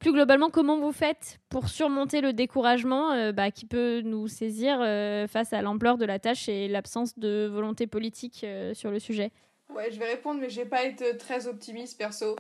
Plus 0.02 0.12
globalement, 0.12 0.50
comment 0.50 0.80
vous 0.80 0.92
faites 0.92 1.38
pour 1.50 1.70
surmonter 1.70 2.22
le 2.22 2.34
découragement 2.34 3.12
euh, 3.12 3.32
bah, 3.32 3.52
qui 3.52 3.68
peut 3.68 4.02
nous 4.04 4.28
saisir 4.28 4.80
euh, 4.82 5.28
face 5.28 5.54
à 5.54 5.62
l'ampleur 5.62 6.00
de 6.00 6.06
la 6.06 6.18
tâche 6.18 6.50
et 6.50 6.68
l'absence 6.68 7.20
de 7.20 7.48
volonté 7.48 7.86
politique 7.86 8.42
euh, 8.44 8.74
sur 8.74 8.90
le 8.90 8.98
sujet? 8.98 9.32
Ouais, 9.70 9.92
je 9.92 10.00
vais 10.00 10.08
répondre, 10.08 10.42
mais 10.42 10.50
j'ai 10.50 10.66
pas 10.66 10.86
été 10.86 11.16
très 11.18 11.46
optimiste 11.46 12.00
perso. 12.00 12.36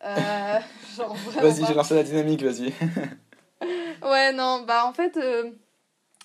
vas-y, 0.02 1.66
j'ai 1.66 1.74
lancé 1.74 1.94
la 1.94 2.02
dynamique, 2.02 2.42
vas-y. 2.42 2.74
ouais, 4.02 4.32
non, 4.32 4.62
bah 4.62 4.86
en 4.86 4.92
fait, 4.92 5.18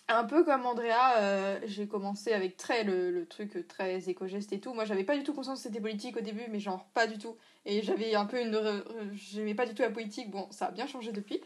un 0.09 0.25
peu 0.25 0.43
comme 0.43 0.65
Andrea, 0.65 1.17
euh, 1.17 1.59
j'ai 1.65 1.87
commencé 1.87 2.33
avec 2.33 2.57
très 2.57 2.83
le, 2.83 3.25
truc 3.25 3.67
très 3.67 4.09
éco-geste 4.09 4.51
et 4.53 4.59
tout. 4.59 4.73
Moi, 4.73 4.85
j'avais 4.85 5.03
pas 5.03 5.17
du 5.17 5.23
tout 5.23 5.33
conscience 5.33 5.59
que 5.59 5.63
c'était 5.63 5.79
politique 5.79 6.17
au 6.17 6.21
début, 6.21 6.45
mais 6.49 6.59
genre 6.59 6.85
pas 6.93 7.07
du 7.07 7.17
tout. 7.17 7.37
Et 7.65 7.81
j'avais 7.81 8.13
un 8.15 8.25
peu 8.25 8.41
une. 8.41 8.83
J'aimais 9.13 9.55
pas 9.55 9.65
du 9.65 9.73
tout 9.73 9.81
la 9.81 9.89
politique. 9.89 10.29
Bon, 10.29 10.47
ça 10.51 10.67
a 10.67 10.71
bien 10.71 10.87
changé 10.87 11.11
depuis. 11.11 11.41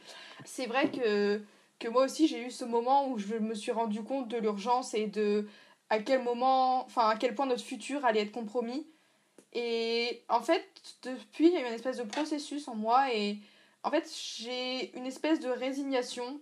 C'est 0.45 0.65
vrai 0.65 0.89
que, 0.89 1.41
que 1.79 1.87
moi 1.87 2.05
aussi, 2.05 2.27
j'ai 2.27 2.45
eu 2.45 2.51
ce 2.51 2.65
moment 2.65 3.09
où 3.09 3.19
je 3.19 3.35
me 3.35 3.53
suis 3.53 3.71
rendu 3.71 4.03
compte 4.03 4.27
de 4.27 4.37
l'urgence 4.37 4.93
et 4.93 5.07
de 5.07 5.47
à 5.89 5.99
quel 5.99 6.23
moment. 6.23 6.83
Enfin, 6.85 7.07
à 7.09 7.15
quel 7.15 7.35
point 7.35 7.45
notre 7.45 7.63
futur 7.63 8.05
allait 8.05 8.21
être 8.21 8.31
compromis. 8.31 8.87
Et 9.53 10.23
en 10.29 10.41
fait, 10.41 10.67
depuis, 11.03 11.47
il 11.47 11.53
y 11.53 11.57
a 11.57 11.61
eu 11.61 11.67
une 11.67 11.73
espèce 11.73 11.97
de 11.97 12.03
processus 12.03 12.67
en 12.67 12.75
moi 12.75 13.13
et 13.13 13.37
en 13.87 13.89
fait, 13.89 14.11
j'ai 14.37 14.93
une 14.97 15.05
espèce 15.05 15.39
de 15.39 15.47
résignation 15.47 16.41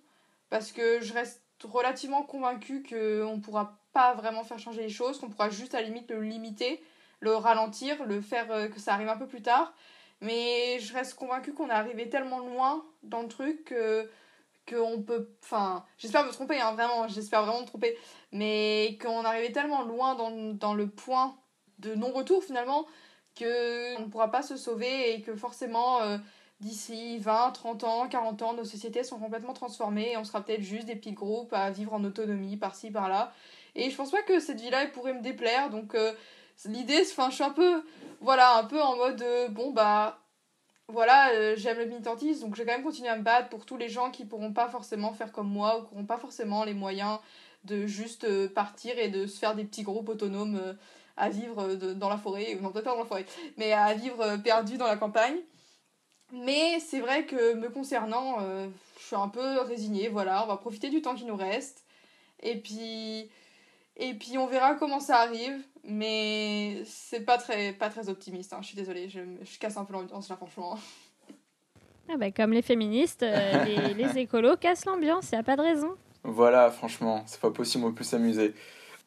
parce 0.49 0.71
que 0.71 0.99
je 1.01 1.13
reste 1.13 1.43
relativement 1.63 2.23
convaincu 2.23 2.81
qu'on 2.81 3.35
ne 3.35 3.39
pourra 3.39 3.77
pas 3.93 4.15
vraiment 4.15 4.43
faire 4.43 4.57
changer 4.57 4.81
les 4.81 4.89
choses, 4.89 5.19
qu'on 5.19 5.29
pourra 5.29 5.51
juste 5.51 5.75
à 5.75 5.81
la 5.81 5.85
limite 5.85 6.09
le 6.09 6.21
limiter, 6.21 6.83
le 7.19 7.35
ralentir, 7.35 8.03
le 8.05 8.19
faire 8.19 8.51
euh, 8.51 8.67
que 8.67 8.79
ça 8.79 8.95
arrive 8.95 9.09
un 9.09 9.17
peu 9.17 9.27
plus 9.27 9.43
tard. 9.43 9.75
Mais 10.21 10.79
je 10.79 10.91
reste 10.91 11.13
convaincu 11.13 11.53
qu'on 11.53 11.67
est 11.67 11.73
arrivé 11.73 12.09
tellement 12.09 12.39
loin 12.39 12.83
dans 13.03 13.21
le 13.21 13.27
truc 13.27 13.65
que 13.65 14.09
qu'on 14.67 15.03
peut 15.03 15.29
enfin 15.43 15.85
j'espère 15.99 16.25
me 16.25 16.31
tromper 16.31 16.59
hein, 16.59 16.71
vraiment 16.71 17.07
j'espère 17.07 17.43
vraiment 17.43 17.61
me 17.61 17.67
tromper 17.67 17.95
mais 18.31 18.97
qu'on 18.99 19.21
est 19.21 19.27
arrivé 19.27 19.51
tellement 19.51 19.83
loin 19.83 20.15
dans, 20.15 20.73
le 20.73 20.87
point 20.87 21.37
de 21.77 21.93
non 21.93 22.11
retour 22.11 22.43
finalement 22.43 22.87
que 23.35 23.95
on 23.97 24.05
ne 24.05 24.07
pourra 24.07 24.31
pas 24.31 24.41
se 24.41 24.57
sauver 24.57 25.13
et 25.13 25.21
que 25.21 25.35
forcément 25.35 26.01
euh, 26.01 26.17
d'ici 26.59 27.17
20, 27.19 27.51
30 27.51 27.83
ans, 27.83 28.07
40 28.07 28.41
ans, 28.41 28.53
nos 28.53 28.63
sociétés 28.63 29.03
sont 29.03 29.19
complètement 29.19 29.53
transformées 29.53 30.13
et 30.13 30.17
on 30.17 30.23
sera 30.23 30.41
peut-être 30.41 30.61
juste 30.61 30.85
des 30.85 30.95
petits 30.95 31.13
groupes 31.13 31.53
à 31.53 31.69
vivre 31.71 31.93
en 31.93 32.03
autonomie 32.03 32.57
par-ci, 32.57 32.91
par-là. 32.91 33.33
Et 33.75 33.89
je 33.89 33.95
pense 33.95 34.11
pas 34.11 34.21
que 34.21 34.39
cette 34.39 34.61
vie-là, 34.61 34.87
pourrait 34.87 35.13
me 35.13 35.21
déplaire. 35.21 35.69
Donc 35.69 35.95
euh, 35.95 36.13
l'idée, 36.65 37.01
enfin, 37.01 37.29
je 37.29 37.35
suis 37.35 37.43
un 37.43 37.51
peu, 37.51 37.83
voilà, 38.21 38.57
un 38.57 38.63
peu 38.63 38.81
en 38.81 38.95
mode, 38.95 39.21
euh, 39.21 39.49
bon, 39.49 39.71
bah, 39.71 40.19
voilà, 40.87 41.31
euh, 41.33 41.55
j'aime 41.57 41.79
le 41.79 41.85
militantisme, 41.85 42.45
donc 42.45 42.55
je 42.55 42.61
vais 42.61 42.67
quand 42.67 42.77
même 42.77 42.85
continuer 42.85 43.09
à 43.09 43.17
me 43.17 43.23
battre 43.23 43.49
pour 43.49 43.65
tous 43.65 43.77
les 43.77 43.89
gens 43.89 44.11
qui 44.11 44.25
pourront 44.25 44.53
pas 44.53 44.69
forcément 44.69 45.13
faire 45.13 45.31
comme 45.31 45.49
moi 45.49 45.79
ou 45.79 45.83
qui 45.83 45.93
n'auront 45.93 46.05
pas 46.05 46.17
forcément 46.17 46.63
les 46.63 46.73
moyens 46.73 47.19
de 47.65 47.87
juste 47.87 48.47
partir 48.49 48.97
et 48.99 49.09
de 49.09 49.25
se 49.25 49.39
faire 49.39 49.55
des 49.55 49.65
petits 49.65 49.81
groupes 49.83 50.07
autonomes 50.07 50.77
à 51.17 51.29
vivre 51.29 51.73
dans 51.75 52.09
la 52.09 52.17
forêt, 52.17 52.55
non 52.61 52.69
peut-être 52.69 52.85
pas 52.85 52.91
dans 52.91 52.99
la 52.99 53.05
forêt, 53.05 53.25
mais 53.57 53.73
à 53.73 53.91
vivre 53.95 54.37
perdus 54.37 54.77
dans 54.77 54.85
la 54.85 54.97
campagne. 54.97 55.37
Mais 56.31 56.79
c'est 56.79 56.99
vrai 56.99 57.25
que 57.25 57.53
me 57.53 57.69
concernant, 57.69 58.37
euh, 58.41 58.67
je 58.99 59.05
suis 59.05 59.15
un 59.15 59.29
peu 59.29 59.59
résignée, 59.61 60.07
voilà, 60.07 60.43
on 60.43 60.47
va 60.47 60.57
profiter 60.57 60.89
du 60.89 61.01
temps 61.01 61.15
qui 61.15 61.25
nous 61.25 61.35
reste. 61.35 61.83
Et 62.41 62.57
puis, 62.57 63.29
et 63.97 64.13
puis 64.13 64.37
on 64.37 64.47
verra 64.47 64.75
comment 64.75 64.99
ça 64.99 65.17
arrive, 65.17 65.61
mais 65.83 66.83
c'est 66.85 67.21
pas 67.21 67.37
très, 67.37 67.73
pas 67.73 67.89
très 67.89 68.09
optimiste, 68.09 68.53
hein, 68.53 68.59
je 68.61 68.67
suis 68.67 68.75
désolée, 68.75 69.07
je, 69.07 69.19
je 69.43 69.59
casse 69.59 69.77
un 69.77 69.85
peu 69.85 69.93
l'ambiance 69.93 70.29
là, 70.29 70.35
franchement. 70.35 70.77
Ah 72.09 72.17
bah, 72.17 72.31
comme 72.31 72.53
les 72.53 72.61
féministes, 72.61 73.23
euh, 73.23 73.63
les, 73.65 73.93
les, 73.93 74.17
écolos 74.19 74.57
cassent 74.57 74.85
l'ambiance, 74.85 75.29
il 75.31 75.35
a 75.35 75.43
pas 75.43 75.55
de 75.55 75.61
raison. 75.61 75.95
Voilà, 76.23 76.71
franchement, 76.71 77.23
c'est 77.27 77.39
pas 77.39 77.51
possible, 77.51 77.85
on 77.85 77.93
peut 77.93 78.03
s'amuser 78.03 78.53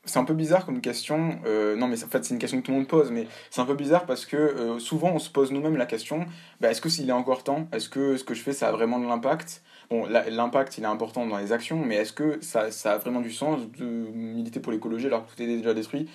c'est 0.08 0.18
un 0.18 0.24
peu 0.24 0.34
bizarre 0.34 0.64
comme 0.66 0.80
question. 0.80 1.38
Euh, 1.46 1.76
non, 1.76 1.86
mais 1.86 2.02
en 2.02 2.08
fait, 2.08 2.24
c'est 2.24 2.34
une 2.34 2.40
question 2.40 2.60
que 2.60 2.66
tout 2.66 2.72
le 2.72 2.78
monde 2.78 2.88
pose, 2.88 3.10
mais 3.10 3.26
c'est 3.50 3.60
un 3.60 3.64
peu 3.64 3.74
bizarre 3.74 4.06
parce 4.06 4.26
que 4.26 4.36
euh, 4.36 4.78
souvent 4.78 5.10
on 5.12 5.18
se 5.18 5.30
pose 5.30 5.52
nous-mêmes 5.52 5.76
la 5.76 5.86
question 5.86 6.26
bah, 6.60 6.70
est-ce 6.70 6.80
que 6.80 6.88
s'il 6.88 7.08
est 7.08 7.12
encore 7.12 7.44
temps 7.44 7.68
Est-ce 7.72 7.88
que 7.88 8.16
ce 8.16 8.24
que 8.24 8.34
je 8.34 8.42
fais, 8.42 8.52
ça 8.52 8.68
a 8.68 8.72
vraiment 8.72 8.98
de 8.98 9.06
l'impact? 9.06 9.62
Bon, 9.90 10.06
l'impact, 10.06 10.76
il 10.76 10.84
est 10.84 10.88
important 10.88 11.26
dans 11.26 11.38
les 11.38 11.52
actions, 11.52 11.78
mais 11.78 11.96
est-ce 11.96 12.12
que 12.12 12.38
ça, 12.42 12.70
ça, 12.70 12.92
a 12.92 12.98
vraiment 12.98 13.20
du 13.20 13.32
sens 13.32 13.60
de 13.78 13.84
militer 13.84 14.60
pour 14.60 14.72
l'écologie 14.72 15.06
alors 15.06 15.26
que 15.26 15.34
tout 15.34 15.42
est 15.42 15.46
déjà 15.46 15.72
détruit? 15.72 16.08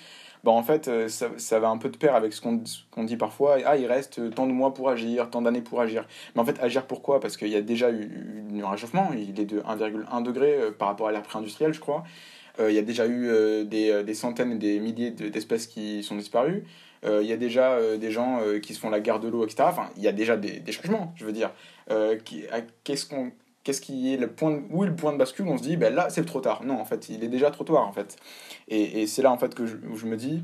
Bah, 0.44 0.52
en 0.52 0.62
fait, 0.62 0.88
euh, 0.88 1.08
ça, 1.08 1.30
ça, 1.38 1.60
va 1.60 1.70
un 1.70 1.78
peu 1.78 1.90
de 1.90 1.98
pair 1.98 2.16
avec 2.16 2.34
ce 2.34 2.42
qu'on 2.42 3.04
dit 3.04 3.18
parfois. 3.18 3.58
Ah, 3.66 3.78
il 3.78 3.86
reste 3.88 4.34
tant 4.36 4.46
de 4.46 4.52
mois 4.52 4.74
pour 4.74 4.90
agir, 4.90 5.30
tant 5.30 5.42
d'années 5.42 5.62
pour 5.62 5.82
agir. 5.82 6.06
Mais 6.36 6.42
en 6.42 6.46
fait, 6.46 6.60
agir 6.62 6.86
pourquoi? 6.86 7.20
Parce 7.20 7.38
qu'il 7.38 7.48
y 7.48 7.56
a 7.56 7.62
déjà 7.62 7.92
eu 7.92 8.12
un 8.64 8.70
réchauffement, 8.70 9.12
il 9.14 9.40
est 9.40 9.46
de 9.46 9.62
1,1 9.62 10.22
degré 10.22 10.60
par 10.78 10.90
rapport 10.90 11.08
à 11.08 11.12
l'ère 11.12 11.24
pré-industrielle, 11.24 11.74
je 11.74 11.80
crois. 11.80 12.04
Euh, 12.60 12.72
il 12.72 12.76
y 12.76 12.80
a 12.80 12.84
déjà 12.84 13.06
eu 13.06 13.28
euh, 13.28 13.64
des, 13.64 13.90
euh, 13.90 14.04
des, 14.04 14.14
centaines 14.14 14.52
et 14.54 14.58
des 14.58 14.80
milliers 14.80 15.12
d'espèces 15.12 15.68
qui 15.68 16.04
sont 16.04 16.16
disparues. 16.16 16.64
Il 17.06 17.28
y 17.28 17.34
a 17.34 17.38
déjà 17.38 17.98
des 17.98 18.12
gens 18.12 18.40
qui 18.62 18.74
se 18.74 18.80
font 18.80 18.90
la 18.90 19.02
guerre 19.02 19.20
de 19.20 19.28
l'eau, 19.28 19.44
etc. 19.44 19.66
Enfin, 19.68 19.90
il 19.98 20.04
y 20.04 20.08
a 20.08 20.14
déjà 20.14 20.38
des, 20.38 20.64
changements, 20.72 21.14
je 21.18 21.26
veux 21.26 21.34
dire. 21.34 21.52
Qu'est-ce 21.90 23.06
qu'on 23.06 23.34
qu'est-ce 23.66 23.82
qui 23.82 24.14
est 24.14 24.18
le 24.18 24.28
point 24.28 24.62
où 24.70 24.86
est 24.86 24.88
le 24.88 24.96
point 24.96 25.12
de 25.12 25.18
bascule? 25.18 25.50
On 25.50 25.58
se 25.58 25.64
dit 25.64 25.76
ben 25.76 25.94
là 25.94 26.10
c'est 26.10 26.24
trop 26.24 26.40
tard 26.40 26.64
non 26.64 26.80
en 26.80 26.86
fait 26.86 27.10
il 27.10 27.22
est 27.26 27.28
déjà 27.28 27.52
trop 27.52 27.66
tard 27.66 27.86
en 27.86 27.92
fait 27.92 28.16
et, 28.70 29.02
et 29.02 29.08
c'est 29.08 29.22
là 29.22 29.32
en 29.32 29.38
fait 29.38 29.54
que 29.54 29.66
je, 29.66 29.76
où 29.90 29.98
je 29.98 30.06
me 30.06 30.16
dis 30.16 30.44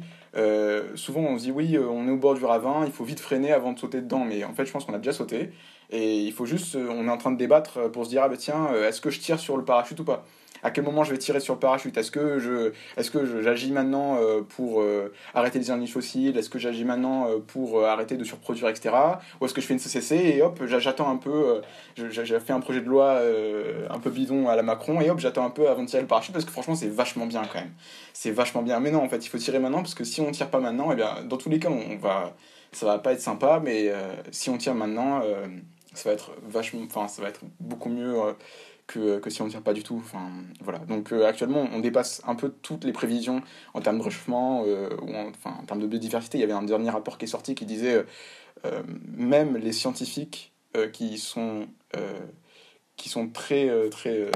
souvent 0.95 1.21
on 1.21 1.37
se 1.37 1.43
dit 1.43 1.51
oui 1.51 1.77
on 1.77 2.07
est 2.09 2.11
au 2.11 2.17
bord 2.17 2.33
du 2.33 2.43
ravin 2.43 2.83
il 2.85 2.91
faut 2.91 3.05
vite 3.05 3.21
freiner 3.21 3.53
avant 3.53 3.71
de 3.71 3.79
sauter 3.79 4.01
dedans 4.01 4.25
mais 4.25 4.43
en 4.43 4.53
fait 4.53 4.65
je 4.65 4.71
pense 4.71 4.83
qu'on 4.83 4.93
a 4.93 4.99
déjà 4.99 5.13
sauté 5.13 5.51
et 5.91 6.17
il 6.17 6.33
faut 6.33 6.45
juste 6.45 6.75
on 6.75 7.07
est 7.07 7.11
en 7.11 7.17
train 7.17 7.31
de 7.31 7.37
débattre 7.37 7.89
pour 7.91 8.03
se 8.03 8.09
dire 8.09 8.23
ah 8.23 8.29
ben 8.29 8.37
tiens 8.37 8.73
est-ce 8.85 8.99
que 8.99 9.09
je 9.09 9.19
tire 9.21 9.39
sur 9.39 9.55
le 9.55 9.63
parachute 9.63 9.99
ou 10.01 10.05
pas? 10.05 10.25
À 10.63 10.71
quel 10.71 10.83
moment 10.83 11.03
je 11.03 11.11
vais 11.11 11.17
tirer 11.17 11.39
sur 11.39 11.53
le 11.53 11.59
parachute 11.59 11.97
Est-ce 11.97 12.11
que 12.11 12.39
je, 12.39 12.71
est-ce 12.97 13.11
que 13.11 13.41
j'agis 13.41 13.71
maintenant 13.71 14.17
euh, 14.17 14.41
pour 14.41 14.81
euh, 14.81 15.13
arrêter 15.33 15.59
les 15.59 15.71
énergies 15.71 15.91
fossiles? 15.91 16.37
Est-ce 16.37 16.49
que 16.49 16.59
j'agis 16.59 16.85
maintenant 16.85 17.29
euh, 17.29 17.39
pour 17.39 17.83
arrêter 17.85 18.17
de 18.17 18.23
surproduire, 18.23 18.69
etc. 18.69 18.95
Ou 19.39 19.45
est-ce 19.45 19.53
que 19.53 19.61
je 19.61 19.67
fais 19.67 19.73
une 19.73 19.79
CCC 19.79 20.15
et 20.15 20.41
hop, 20.41 20.61
j'attends 20.65 21.09
un 21.09 21.17
peu, 21.17 21.61
j'ai 21.95 22.39
fait 22.39 22.53
un 22.53 22.59
projet 22.59 22.81
de 22.81 22.87
loi 22.87 23.19
un 23.89 23.99
peu 23.99 24.09
bidon 24.09 24.47
à 24.47 24.55
la 24.55 24.63
Macron 24.63 25.01
et 25.01 25.09
hop, 25.09 25.19
j'attends 25.19 25.45
un 25.45 25.49
peu 25.49 25.69
avant 25.69 25.83
de 25.83 25.87
tirer 25.87 26.01
le 26.01 26.07
parachute 26.07 26.33
parce 26.33 26.45
que 26.45 26.51
franchement 26.51 26.75
c'est 26.75 26.89
vachement 26.89 27.25
bien 27.25 27.43
quand 27.51 27.59
même. 27.59 27.73
C'est 28.13 28.31
vachement 28.31 28.61
bien. 28.61 28.79
Mais 28.79 28.91
non, 28.91 29.03
en 29.03 29.09
fait, 29.09 29.25
il 29.25 29.29
faut 29.29 29.37
tirer 29.37 29.59
maintenant 29.59 29.81
parce 29.81 29.95
que 29.95 30.03
si 30.03 30.21
on 30.21 30.31
tire 30.31 30.49
pas 30.49 30.59
maintenant, 30.59 30.91
et 30.91 30.93
eh 30.93 30.97
bien 30.97 31.23
dans 31.23 31.37
tous 31.37 31.49
les 31.49 31.59
cas, 31.59 31.69
on 31.69 31.97
va, 31.97 32.33
ça 32.71 32.85
va 32.85 32.99
pas 32.99 33.13
être 33.13 33.21
sympa. 33.21 33.61
Mais 33.63 33.91
si 34.31 34.49
on 34.49 34.57
tire 34.57 34.75
maintenant, 34.75 35.21
ça 35.93 36.09
va 36.09 36.13
être 36.13 36.31
vachement, 36.47 36.81
enfin 36.85 37.07
ça 37.07 37.21
va 37.21 37.29
être 37.29 37.41
beaucoup 37.59 37.89
mieux 37.89 38.13
que, 38.89 39.19
que 39.19 39.29
si 39.29 39.41
on 39.41 39.45
ne 39.45 39.51
tire 39.51 39.61
pas 39.61 39.73
du 39.73 39.83
tout. 39.83 40.01
Enfin, 40.03 40.29
voilà. 40.61 40.79
Donc 40.79 41.13
euh, 41.13 41.25
actuellement, 41.25 41.69
on 41.71 41.79
dépasse 41.79 42.21
un 42.25 42.35
peu 42.35 42.49
toutes 42.49 42.83
les 42.83 42.91
prévisions 42.91 43.41
en 43.73 43.81
termes 43.81 43.99
de 43.99 44.03
réchauffement, 44.03 44.63
euh, 44.65 44.89
ou 45.01 45.13
en, 45.13 45.29
enfin, 45.29 45.55
en 45.61 45.65
termes 45.65 45.79
de 45.79 45.87
biodiversité. 45.87 46.37
Il 46.37 46.41
y 46.41 46.43
avait 46.43 46.53
un 46.53 46.63
dernier 46.63 46.89
rapport 46.89 47.17
qui 47.17 47.25
est 47.25 47.29
sorti 47.29 47.55
qui 47.55 47.65
disait 47.65 48.03
euh, 48.65 48.83
même 49.15 49.55
les 49.55 49.71
scientifiques 49.71 50.53
qui 50.93 51.17
sont 51.17 51.67
qui 52.95 53.09
sont 53.09 53.29
très, 53.29 53.89
très, 53.89 54.29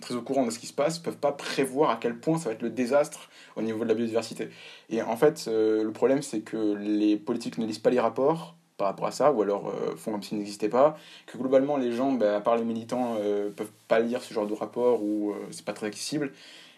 très 0.00 0.14
au 0.14 0.22
courant 0.22 0.44
de 0.46 0.50
ce 0.50 0.58
qui 0.58 0.66
se 0.66 0.72
passe, 0.72 0.98
peuvent 0.98 1.18
pas 1.18 1.32
prévoir 1.32 1.90
à 1.90 1.96
quel 1.96 2.18
point 2.18 2.38
ça 2.38 2.48
va 2.48 2.54
être 2.54 2.62
le 2.62 2.70
désastre 2.70 3.28
au 3.56 3.62
niveau 3.62 3.84
de 3.84 3.88
la 3.88 3.94
biodiversité. 3.94 4.48
Et 4.88 5.02
en 5.02 5.16
fait, 5.16 5.46
le 5.46 5.90
problème, 5.90 6.22
c'est 6.22 6.40
que 6.40 6.74
les 6.74 7.16
politiques 7.18 7.58
ne 7.58 7.66
lisent 7.66 7.78
pas 7.78 7.90
les 7.90 8.00
rapports, 8.00 8.55
par 8.76 8.88
rapport 8.88 9.06
à 9.06 9.10
ça, 9.10 9.32
ou 9.32 9.42
alors 9.42 9.72
font 9.96 10.12
comme 10.12 10.22
s'il 10.22 10.38
n'existait 10.38 10.68
pas, 10.68 10.98
que 11.26 11.38
globalement 11.38 11.76
les 11.76 11.92
gens, 11.92 12.12
bah, 12.12 12.36
à 12.36 12.40
part 12.40 12.56
les 12.56 12.64
militants, 12.64 13.16
peuvent 13.56 13.72
pas 13.88 14.00
lire 14.00 14.22
ce 14.22 14.34
genre 14.34 14.46
de 14.46 14.54
rapport 14.54 15.02
ou 15.02 15.34
c'est 15.50 15.64
pas 15.64 15.72
très 15.72 15.86
accessible. 15.86 16.32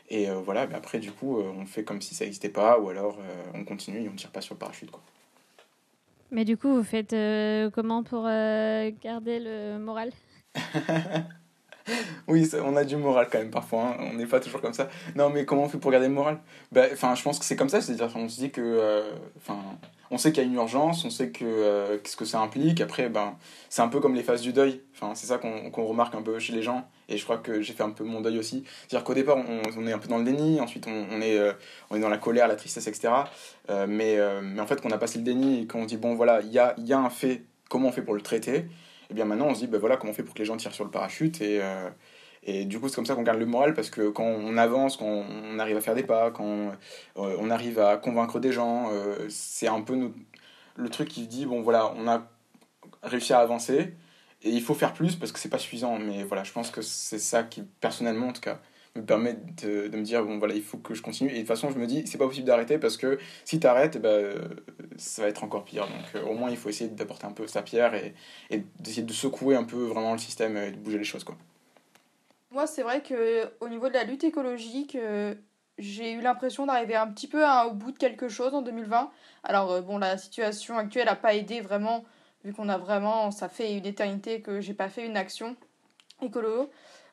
Et 0.09 0.27
voilà, 0.45 0.67
bah, 0.67 0.77
après 0.77 0.99
du 0.99 1.11
coup, 1.13 1.39
on 1.39 1.67
fait 1.67 1.85
comme 1.85 2.01
si 2.01 2.15
ça 2.15 2.25
n'existait 2.25 2.49
pas, 2.49 2.79
ou 2.79 2.89
alors 2.89 3.19
on 3.55 3.65
continue 3.65 4.05
et 4.05 4.09
on 4.09 4.15
tire 4.15 4.31
pas 4.31 4.41
sur 4.41 4.55
le 4.55 4.59
parachute. 4.59 4.91
Quoi. 4.91 5.03
Mais 6.31 6.45
du 6.45 6.57
coup, 6.57 6.73
vous 6.73 6.85
faites 6.85 7.17
comment 7.75 8.03
pour 8.03 8.23
garder 8.25 9.41
le 9.41 9.79
moral? 9.79 10.13
oui, 12.29 12.49
on 12.65 12.77
a 12.77 12.85
du 12.85 12.97
moral 12.97 13.29
quand 13.31 13.39
même 13.39 13.51
parfois, 13.51 13.83
hein. 13.83 13.97
on 14.11 14.15
n'est 14.15 14.27
pas 14.27 14.41
toujours 14.41 14.61
comme 14.61 14.73
ça. 14.73 14.89
Non, 15.17 15.31
mais 15.31 15.45
comment 15.45 15.65
on 15.65 15.69
fait 15.69 15.79
pour 15.79 15.91
garder 15.91 16.09
le 16.09 16.15
moral? 16.15 16.39
Ben, 16.73 16.89
Enfin, 16.93 17.15
je 17.15 17.23
pense 17.23 17.39
que 17.39 17.45
c'est 17.45 17.57
comme 17.57 17.69
ça, 17.69 17.81
c'est-à-dire 17.81 18.13
qu'on 18.13 18.29
se 18.29 18.41
dit 18.41 18.51
que, 18.51 18.61
euh, 18.61 19.13
enfin, 19.37 19.59
on 20.11 20.19
sait 20.19 20.33
qu'il 20.33 20.43
y 20.43 20.47
a 20.47 20.49
une 20.49 20.55
urgence, 20.55 21.05
on 21.05 21.11
sait 21.11 21.31
que 21.31 21.45
euh, 21.45 21.99
qu'est-ce 21.99 22.17
que 22.17 22.25
ça 22.25 22.41
implique. 22.41 22.81
Après, 22.81 23.09
ben, 23.09 23.37
c'est 23.69 23.83
un 23.83 23.89
peu 23.89 24.01
comme 24.01 24.15
les 24.15 24.23
phases 24.23 24.41
du 24.41 24.53
deuil. 24.53 24.81
Enfin, 24.95 25.15
c'est 25.15 25.27
ça 25.27 25.39
qu'on 25.39 25.85
remarque 25.85 26.15
un 26.15 26.23
peu 26.23 26.39
chez 26.39 26.53
les 26.53 26.63
gens, 26.63 26.89
et 27.09 27.17
je 27.17 27.25
crois 27.25 27.39
que 27.39 27.63
j'ai 27.63 27.73
fait 27.73 27.83
un 27.83 27.91
peu 27.91 28.05
mon 28.05 28.21
deuil 28.21 28.39
aussi. 28.39 28.65
C'est-à-dire 28.87 29.05
qu'au 29.05 29.15
départ, 29.15 29.37
on, 29.37 29.63
on, 29.77 29.87
est 29.87 29.93
un 29.93 29.99
peu 29.99 30.09
dans 30.09 30.19
le 30.19 30.25
déni, 30.25 30.61
ensuite 30.61 30.87
on, 30.87 31.21
est, 31.21 31.39
euh, 31.39 31.53
on 31.91 31.97
est 31.97 32.01
dans 32.01 32.09
la 32.09 32.19
colère, 32.19 32.49
la 32.49 32.57
tristesse, 32.57 32.87
etc. 32.87 33.09
mais, 33.87 34.19
mais 34.43 34.61
en 34.61 34.67
fait, 34.67 34.81
qu'on 34.81 34.91
a 34.91 34.99
passé 34.99 35.19
le 35.19 35.25
déni 35.25 35.63
et 35.63 35.67
qu'on 35.67 35.85
dit 35.85 35.97
bon, 35.97 36.15
voilà, 36.15 36.41
il 36.41 36.53
y 36.53 36.59
a, 36.59 36.75
y 36.79 36.93
a 36.93 36.99
un 36.99 37.11
fait, 37.11 37.43
comment 37.69 37.89
on 37.89 37.93
fait 37.93 38.03
pour 38.03 38.15
le 38.15 38.23
traiter? 38.23 38.67
Et 39.11 39.15
bien 39.15 39.25
maintenant 39.25 39.47
on 39.47 39.55
se 39.55 39.61
dit 39.61 39.67
ben 39.67 39.79
voilà 39.79 39.97
comment 39.97 40.13
on 40.13 40.15
fait 40.15 40.23
pour 40.23 40.35
que 40.35 40.39
les 40.39 40.45
gens 40.45 40.57
tirent 40.57 40.75
sur 40.75 40.85
le 40.85 40.91
parachute 40.91 41.41
et, 41.41 41.61
euh, 41.63 41.89
et 42.43 42.65
du 42.65 42.79
coup 42.79 42.89
c'est 42.89 42.97
comme 42.97 43.07
ça 43.07 43.15
qu'on 43.15 43.23
garde 43.23 43.39
le 43.39 43.47
moral 43.47 43.75
parce 43.75 43.91
que 43.91 44.09
quand 44.11 44.25
on 44.25 44.57
avance, 44.57 44.97
quand 44.97 45.07
on 45.07 45.59
arrive 45.59 45.77
à 45.77 45.81
faire 45.81 45.95
des 45.95 46.03
pas, 46.03 46.31
quand 46.31 46.73
euh, 47.17 47.37
on 47.39 47.51
arrive 47.51 47.79
à 47.79 47.97
convaincre 47.97 48.41
des 48.41 48.53
gens, 48.53 48.91
euh, 48.93 49.27
c'est 49.29 49.69
un 49.69 49.81
peu 49.81 50.13
le 50.77 50.89
truc 50.89 51.09
qui 51.09 51.27
dit 51.27 51.47
bon 51.47 51.63
voilà 51.63 51.93
on 51.97 52.07
a 52.09 52.29
réussi 53.03 53.33
à 53.33 53.41
avancer 53.41 53.95
et 54.43 54.51
il 54.51 54.63
faut 54.63 54.75
faire 54.75 54.93
plus 54.93 55.17
parce 55.17 55.33
que 55.33 55.39
c'est 55.39 55.49
pas 55.49 55.59
suffisant. 55.59 55.99
Mais 55.99 56.25
voilà 56.25 56.45
je 56.45 56.53
pense 56.53 56.71
que 56.71 56.83
c'est 56.83 57.19
ça 57.19 57.43
qui 57.43 57.63
personnellement 57.81 58.29
en 58.29 58.33
tout 58.33 58.41
cas 58.41 58.61
me 58.97 59.05
permet 59.05 59.35
de, 59.63 59.89
de, 59.89 59.97
me 59.97 60.03
dire 60.03 60.25
bon 60.25 60.39
voilà 60.39 60.55
il 60.55 60.63
faut 60.63 60.79
que 60.79 60.95
je 60.95 61.03
continue. 61.03 61.31
Et 61.31 61.35
de 61.35 61.39
toute 61.39 61.49
façon 61.49 61.71
je 61.71 61.79
me 61.79 61.87
dis 61.87 62.07
c'est 62.07 62.19
pas 62.19 62.27
possible 62.27 62.47
d'arrêter 62.47 62.79
parce 62.79 62.97
que 62.97 63.19
si 63.45 63.61
tu 63.61 63.67
arrêtes 63.67 63.97
eh 63.97 63.99
ben, 63.99 64.35
ça 64.97 65.23
va 65.23 65.29
être 65.29 65.45
encore 65.45 65.65
pire. 65.65 65.87
Donc 65.87 66.15
euh, 66.15 66.27
au 66.27 66.35
moins 66.35 66.51
il 66.51 66.57
faut 66.57 66.69
essayer 66.69 66.91
d'apporter 66.91 67.27
un 67.27 67.33
peu 67.33 67.47
sa 67.47 67.63
pierre 67.63 67.95
et, 67.95 68.15
et 68.51 68.63
d'essayer 68.81 69.03
de 69.03 69.13
secouer 69.13 69.57
un 69.57 69.65
peu 69.65 69.85
vraiment 69.85 70.13
le 70.13 70.19
système 70.19 70.57
et 70.57 70.71
de 70.71 70.77
bouger 70.77 70.99
les 70.99 71.05
choses 71.05 71.25
quoi. 71.25 71.37
Moi 72.51 72.67
c'est 72.67 72.83
vrai 72.83 73.03
que 73.03 73.51
au 73.61 73.69
niveau 73.69 73.89
de 73.89 73.95
la 73.95 74.05
lutte 74.05 74.25
écologique 74.25 74.97
euh, 74.97 75.35
j'ai 75.79 76.13
eu 76.13 76.21
l'impression 76.21 76.67
d'arriver 76.67 76.97
un 76.97 77.09
petit 77.09 77.29
peu 77.29 77.45
au 77.67 77.73
bout 77.73 77.93
de 77.93 77.99
quelque 77.99 78.29
chose 78.29 78.55
en 78.55 78.63
2020 78.63 79.11
alors 79.45 79.83
bon 79.83 79.99
la 79.99 80.19
situation 80.19 80.77
actuelle 80.77 81.09
a 81.09 81.15
pas 81.15 81.35
aidé 81.35 81.61
vraiment 81.61 82.05
vu 82.45 82.53
qu'on 82.53 82.69
a 82.69 82.79
vraiment 82.79 83.31
ça 83.31 83.49
fait 83.49 83.77
une 83.77 83.87
éternité 83.87 84.41
que 84.41 84.61
j'ai 84.61 84.75
pas 84.75 84.89
fait 84.89 85.07
une 85.07 85.17
action 85.17 85.57
écolo 86.23 86.71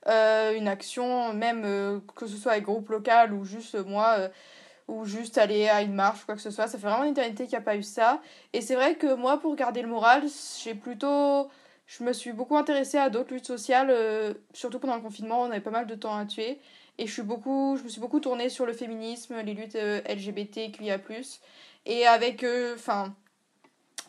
une 0.08 0.68
action, 0.68 1.34
même 1.34 1.64
euh, 1.66 2.00
que 2.16 2.28
ce 2.28 2.38
soit 2.38 2.54
avec 2.54 2.66
groupe 2.66 2.90
local 2.90 3.34
ou 3.34 3.44
juste 3.44 3.76
euh, 3.76 3.84
moi, 3.84 4.30
ou 4.88 5.06
juste 5.06 5.38
aller 5.38 5.68
à 5.68 5.82
une 5.82 5.94
marche 5.94 6.24
ou 6.24 6.26
quoi 6.26 6.36
que 6.36 6.42
ce 6.42 6.52
soit. 6.52 6.68
Ça 6.68 6.78
fait 6.78 6.88
vraiment 6.88 7.04
une 7.04 7.12
éternité 7.12 7.46
qu'il 7.46 7.54
n'y 7.54 7.62
a 7.64 7.66
pas 7.66 7.76
eu 7.76 7.84
ça. 7.84 8.22
Et 8.54 8.62
c'est 8.62 8.76
vrai 8.76 8.96
que 8.96 9.16
moi, 9.16 9.40
pour 9.40 9.56
garder 9.56 9.82
le 9.82 9.88
moral, 9.88 10.24
j'ai 10.64 10.76
plutôt. 10.76 11.50
Je 11.88 12.04
me 12.04 12.14
suis 12.14 12.34
beaucoup 12.34 12.58
intéressée 12.58 12.98
à 12.98 13.12
d'autres 13.12 13.32
luttes 13.32 13.46
sociales, 13.46 13.94
surtout 14.54 14.80
pendant 14.80 14.96
le 14.96 15.02
confinement, 15.02 15.42
on 15.44 15.52
avait 15.52 15.60
pas 15.60 15.70
mal 15.70 15.86
de 15.86 15.94
temps 15.94 16.18
à 16.18 16.26
tuer. 16.26 16.60
Et 16.98 17.06
je, 17.06 17.14
suis 17.14 17.22
beaucoup, 17.22 17.76
je 17.78 17.84
me 17.84 17.90
suis 17.90 18.02
beaucoup 18.02 18.20
tournée 18.20 18.50
sur 18.50 18.66
le 18.66 18.74
féminisme, 18.74 19.36
les 19.42 19.54
luttes 19.54 19.76
LGBT, 19.76 20.72
QIA. 20.72 20.98
Et 21.86 22.08
avec. 22.08 22.44
Enfin. 22.74 23.16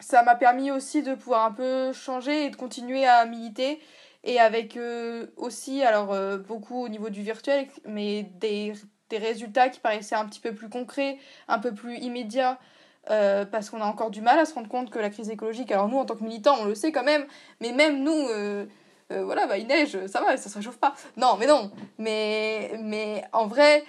ça 0.01 0.23
m'a 0.23 0.37
permis 0.37 0.71
aussi 0.71 1.03
de 1.03 1.15
pouvoir 1.15 1.45
un 1.45 1.53
peu 1.53 1.93
changer 1.93 2.47
et 2.47 2.51
de 2.51 2.57
continuer 2.57 3.07
à 3.07 3.27
militer 3.27 3.79
et 4.27 4.41
avec 4.41 4.77
euh, 4.77 5.29
aussi, 5.37 5.83
alors 5.83 6.12
euh, 6.12 6.37
beaucoup 6.37 6.85
au 6.85 6.89
niveau 6.89 7.09
du 7.09 7.22
virtuel, 7.22 7.68
mais 7.87 8.24
des, 8.41 8.72
des, 9.09 9.18
résultats 9.18 9.68
qui 9.68 9.81
paraissaient 9.81 10.16
un 10.16 10.27
petit 10.27 10.41
peu 10.41 10.53
plus 10.53 10.68
concrets, 10.68 11.18
un 11.49 11.61
peu 11.61 11.72
plus 11.72 11.97
immédiats, 11.99 12.59
euh, 13.09 13.45
parce 13.47 13.70
qu'on 13.70 13.81
a 13.81 13.87
encore 13.87 14.11
du 14.11 14.20
mal 14.20 14.39
à 14.39 14.45
se 14.45 14.53
rendre 14.53 14.68
compte 14.68 14.91
que 14.91 14.99
la 14.99 15.11
crise 15.11 15.31
écologique, 15.31 15.70
alors 15.70 15.89
nous 15.89 15.99
en 15.99 16.05
tant 16.05 16.16
que 16.16 16.24
militants, 16.24 16.57
on 16.61 16.64
le 16.64 16.74
sait 16.74 16.91
quand 16.91 17.05
même, 17.05 17.24
mais 17.61 17.72
même 17.72 18.03
nous, 18.03 18.27
voilà, 19.09 19.47
bah, 19.47 19.57
il 19.57 19.68
neige, 19.68 19.97
ça 20.09 20.20
va, 20.20 20.37
ça 20.37 20.51
se 20.51 20.59
réchauffe 20.59 20.79
pas. 20.79 20.95
Non, 21.16 21.37
mais 21.39 21.47
non, 21.47 21.70
mais, 21.99 22.72
mais 22.81 23.22
en 23.33 23.47
vrai, 23.47 23.85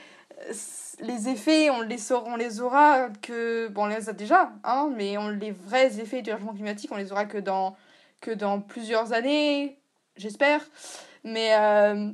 les 1.00 1.30
effets, 1.30 1.72
on 1.72 1.82
les, 1.82 1.98
saura, 1.98 2.30
on 2.32 2.36
les 2.36 2.62
aura 2.62 3.10
que, 3.24 3.70
bon, 3.70 3.86
on 3.86 3.88
les 3.88 4.08
a 4.08 4.14
déjà, 4.14 4.52
hein, 4.64 4.92
mais 4.96 5.18
on, 5.18 5.30
les 5.30 5.50
vrais 5.50 6.00
effets 6.00 6.22
du 6.22 6.30
changement 6.30 6.54
climatique, 6.54 6.92
on 6.92 6.98
les 6.98 7.12
aura 7.12 7.26
que 7.26 7.40
dans, 7.40 7.76
que 8.22 8.30
dans 8.30 8.62
plusieurs 8.62 9.14
années, 9.14 9.80
j'espère. 10.18 10.62
Mais 11.24 11.56
euh, 11.56 12.12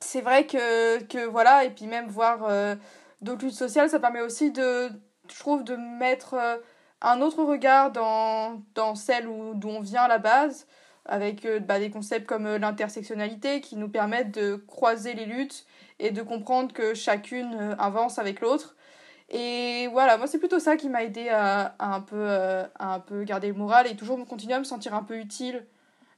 c'est 0.00 0.20
vrai 0.20 0.46
que, 0.46 1.02
que, 1.04 1.26
voilà, 1.26 1.64
et 1.64 1.70
puis 1.70 1.86
même 1.86 2.08
voir 2.08 2.44
euh, 2.44 2.74
d'autres 3.20 3.44
luttes 3.44 3.54
sociales, 3.54 3.88
ça 3.88 4.00
permet 4.00 4.20
aussi 4.20 4.50
de, 4.50 4.90
je 5.28 5.38
trouve, 5.38 5.64
de 5.64 5.76
mettre 5.76 6.34
euh, 6.34 6.56
un 7.00 7.20
autre 7.20 7.42
regard 7.44 7.92
dans, 7.92 8.62
dans 8.74 8.94
celle 8.94 9.28
d'où 9.54 9.68
on 9.68 9.80
vient 9.80 10.02
à 10.02 10.08
la 10.08 10.18
base, 10.18 10.66
avec 11.04 11.46
bah, 11.66 11.80
des 11.80 11.90
concepts 11.90 12.26
comme 12.26 12.56
l'intersectionnalité 12.56 13.60
qui 13.60 13.76
nous 13.76 13.88
permettent 13.88 14.32
de 14.32 14.54
croiser 14.54 15.14
les 15.14 15.26
luttes 15.26 15.66
et 15.98 16.12
de 16.12 16.22
comprendre 16.22 16.72
que 16.72 16.94
chacune 16.94 17.76
avance 17.78 18.18
avec 18.20 18.40
l'autre. 18.40 18.76
Et 19.30 19.88
voilà, 19.88 20.16
moi 20.16 20.28
c'est 20.28 20.38
plutôt 20.38 20.60
ça 20.60 20.76
qui 20.76 20.88
m'a 20.88 21.02
aidé 21.02 21.28
à, 21.28 21.74
un 21.80 22.00
peu, 22.00 22.28
à 22.28 22.94
un 22.94 23.00
peu 23.00 23.24
garder 23.24 23.48
le 23.48 23.54
moral 23.54 23.88
et 23.88 23.96
toujours 23.96 24.24
continuer 24.26 24.54
à 24.54 24.60
me 24.60 24.64
sentir 24.64 24.94
un 24.94 25.02
peu 25.02 25.16
utile 25.16 25.66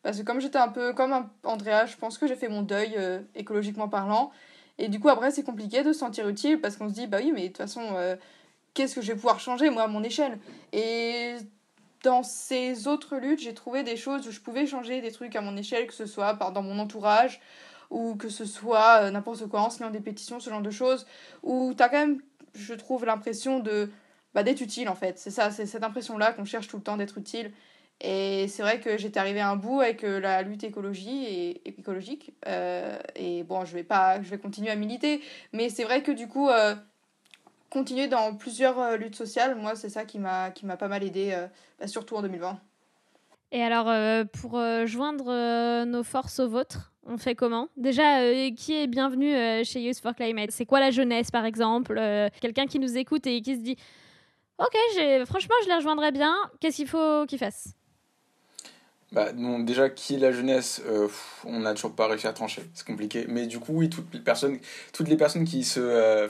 parce 0.05 0.19
que 0.19 0.23
comme 0.23 0.41
j'étais 0.41 0.59
un 0.59 0.69
peu 0.69 0.93
comme 0.93 1.29
Andrea, 1.43 1.87
je 1.87 1.97
pense 1.97 2.19
que 2.19 2.27
j'ai 2.29 2.37
fait 2.37 2.49
mon 2.49 2.63
deuil 2.63 2.95
euh, 2.97 3.21
écologiquement 3.35 3.89
parlant. 3.89 4.31
Et 4.79 4.89
du 4.89 5.01
coup, 5.01 5.09
après, 5.09 5.31
c'est 5.31 5.43
compliqué 5.43 5.83
de 5.83 5.93
se 5.93 5.99
sentir 6.01 6.29
utile 6.29 6.61
parce 6.61 6.77
qu'on 6.77 6.89
se 6.89 6.95
dit, 6.95 7.07
bah 7.07 7.19
oui, 7.23 7.33
mais 7.33 7.43
de 7.43 7.47
toute 7.49 7.57
façon, 7.57 7.81
euh, 7.95 8.15
qu'est-ce 8.75 8.95
que 8.95 9.01
je 9.01 9.09
vais 9.09 9.15
pouvoir 9.15 9.41
changer, 9.41 9.71
moi, 9.71 9.85
à 9.85 9.87
mon 9.87 10.03
échelle? 10.03 10.39
Et 10.73 11.37
dans 12.03 12.23
ces 12.23 12.87
autres 12.87 13.17
luttes, 13.17 13.41
j'ai 13.41 13.55
trouvé 13.55 13.83
des 13.83 13.97
choses 13.97 14.29
où 14.29 14.31
je 14.31 14.41
pouvais 14.41 14.67
changer 14.67 15.01
des 15.01 15.11
trucs 15.11 15.35
à 15.37 15.41
mon 15.41 15.57
échelle, 15.57 15.87
que 15.87 15.95
ce 15.95 16.05
soit 16.05 16.35
dans 16.35 16.63
mon 16.63 16.79
entourage 16.79 17.41
ou 17.91 18.15
que 18.15 18.29
ce 18.29 18.45
soit 18.45 19.05
euh, 19.05 19.11
n'importe 19.11 19.47
quoi 19.47 19.63
en 19.63 19.71
signant 19.71 19.91
des 19.91 20.01
pétitions, 20.01 20.39
ce 20.39 20.51
genre 20.51 20.61
de 20.61 20.71
choses, 20.71 21.07
où 21.43 21.73
tu 21.75 21.83
as 21.83 21.89
quand 21.89 22.01
même, 22.01 22.21
je 22.55 22.75
trouve, 22.75 23.07
l'impression 23.07 23.59
de 23.61 23.91
bah, 24.35 24.43
d'être 24.43 24.61
utile 24.61 24.91
en 24.91 24.95
fait. 24.97 25.19
C'est 25.19 25.31
ça, 25.31 25.51
c'est 25.51 25.65
cette 25.65 25.85
impression-là 25.85 26.33
qu'on 26.33 26.45
cherche 26.45 26.69
tout 26.69 26.77
le 26.77 26.83
temps 26.83 26.99
d'être 26.99 27.17
utile. 27.17 27.53
Et 28.01 28.49
c'est 28.49 28.62
vrai 28.62 28.80
que 28.80 28.99
j'étais 28.99 29.18
arrivée 29.18 29.40
à 29.40 29.51
un 29.51 29.57
bout 29.57 29.80
avec 29.80 30.05
euh, 30.05 30.20
la 30.20 30.42
lutte 30.42 30.64
écologie 30.64 31.24
et, 31.24 31.68
écologique. 31.68 32.34
Euh, 32.47 32.99
et 33.14 33.42
bon, 33.45 33.64
je 33.64 33.74
vais, 33.74 33.84
pas, 33.84 34.20
je 34.20 34.28
vais 34.28 34.38
continuer 34.38 34.70
à 34.70 34.76
militer. 34.76 35.22
Mais 35.53 35.68
c'est 35.68 35.84
vrai 35.84 36.03
que 36.03 36.12
du 36.12 36.28
coup, 36.28 36.49
euh, 36.49 36.74
continuer 37.70 38.09
dans 38.09 38.34
plusieurs 38.34 38.97
luttes 38.99 39.16
sociales, 39.16 39.55
moi, 39.55 39.74
c'est 39.74 39.88
ça 39.88 40.05
qui 40.05 40.18
m'a 40.18 40.51
pas 40.51 40.88
mal 40.88 41.03
aidé, 41.03 41.34
bah, 41.78 41.86
surtout 41.86 42.16
en 42.16 42.22
2020. 42.22 42.59
Et 43.53 43.62
alors, 43.62 43.86
pour 44.40 44.61
joindre 44.84 45.84
nos 45.84 46.03
forces 46.03 46.40
aux 46.40 46.49
vôtres, 46.49 46.92
on 47.07 47.18
fait 47.18 47.34
comment? 47.34 47.68
Déjà, 47.76 48.20
qui 48.53 48.74
est 48.74 48.86
bienvenu 48.86 49.32
chez 49.64 49.80
Youth 49.80 50.01
for 50.01 50.14
Climate? 50.14 50.51
C'est 50.51 50.66
quoi 50.66 50.80
la 50.80 50.90
jeunesse, 50.90 51.30
par 51.30 51.45
exemple 51.45 52.01
Quelqu'un 52.40 52.66
qui 52.66 52.80
nous 52.80 52.97
écoute 52.97 53.26
et 53.26 53.40
qui 53.42 53.55
se 53.55 53.61
dit 53.61 53.76
Ok, 54.59 54.76
franchement, 55.26 55.55
je 55.62 55.68
les 55.68 55.74
rejoindrais 55.74 56.12
bien. 56.12 56.34
Qu'est-ce 56.61 56.76
qu'il 56.76 56.88
faut 56.88 57.26
qu'ils 57.26 57.38
fassent? 57.38 57.74
Bah, 59.13 59.33
non, 59.33 59.61
déjà, 59.61 59.91
qui 59.91 60.15
est 60.15 60.19
la 60.19 60.33
jeunesse 60.33 60.83
euh, 60.87 61.09
On 61.45 61.61
n'a 61.61 61.75
toujours 61.75 61.95
pas 61.95 62.09
réussi 62.09 62.27
à 62.27 62.33
trancher, 62.33 62.63
c'est 62.75 62.87
compliqué. 62.87 63.27
Mais 63.29 63.47
du 63.47 63.61
coup, 63.61 63.87
toutes 63.87 64.13
les 64.13 64.21
personnes, 64.21 64.59
toutes 64.93 65.09
les 65.09 65.17
personnes 65.17 65.45
qui, 65.45 65.65
se, 65.65 65.81
euh, 65.81 66.29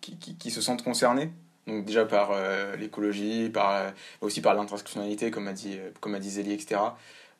qui, 0.00 0.16
qui, 0.16 0.50
se 0.50 0.60
sentent 0.60 0.82
concernées, 0.82 1.30
donc 1.66 1.84
déjà 1.84 2.04
par 2.04 2.30
euh, 2.32 2.76
l'écologie, 2.76 3.48
par, 3.48 3.92
aussi 4.20 4.40
par 4.40 4.54
l'intersectionnalité, 4.54 5.30
comme 5.30 5.48
a 5.48 5.52
dit, 5.52 5.78
comme 6.00 6.14
a 6.14 6.18
dit 6.18 6.30
Zélie, 6.30 6.52
etc., 6.52 6.80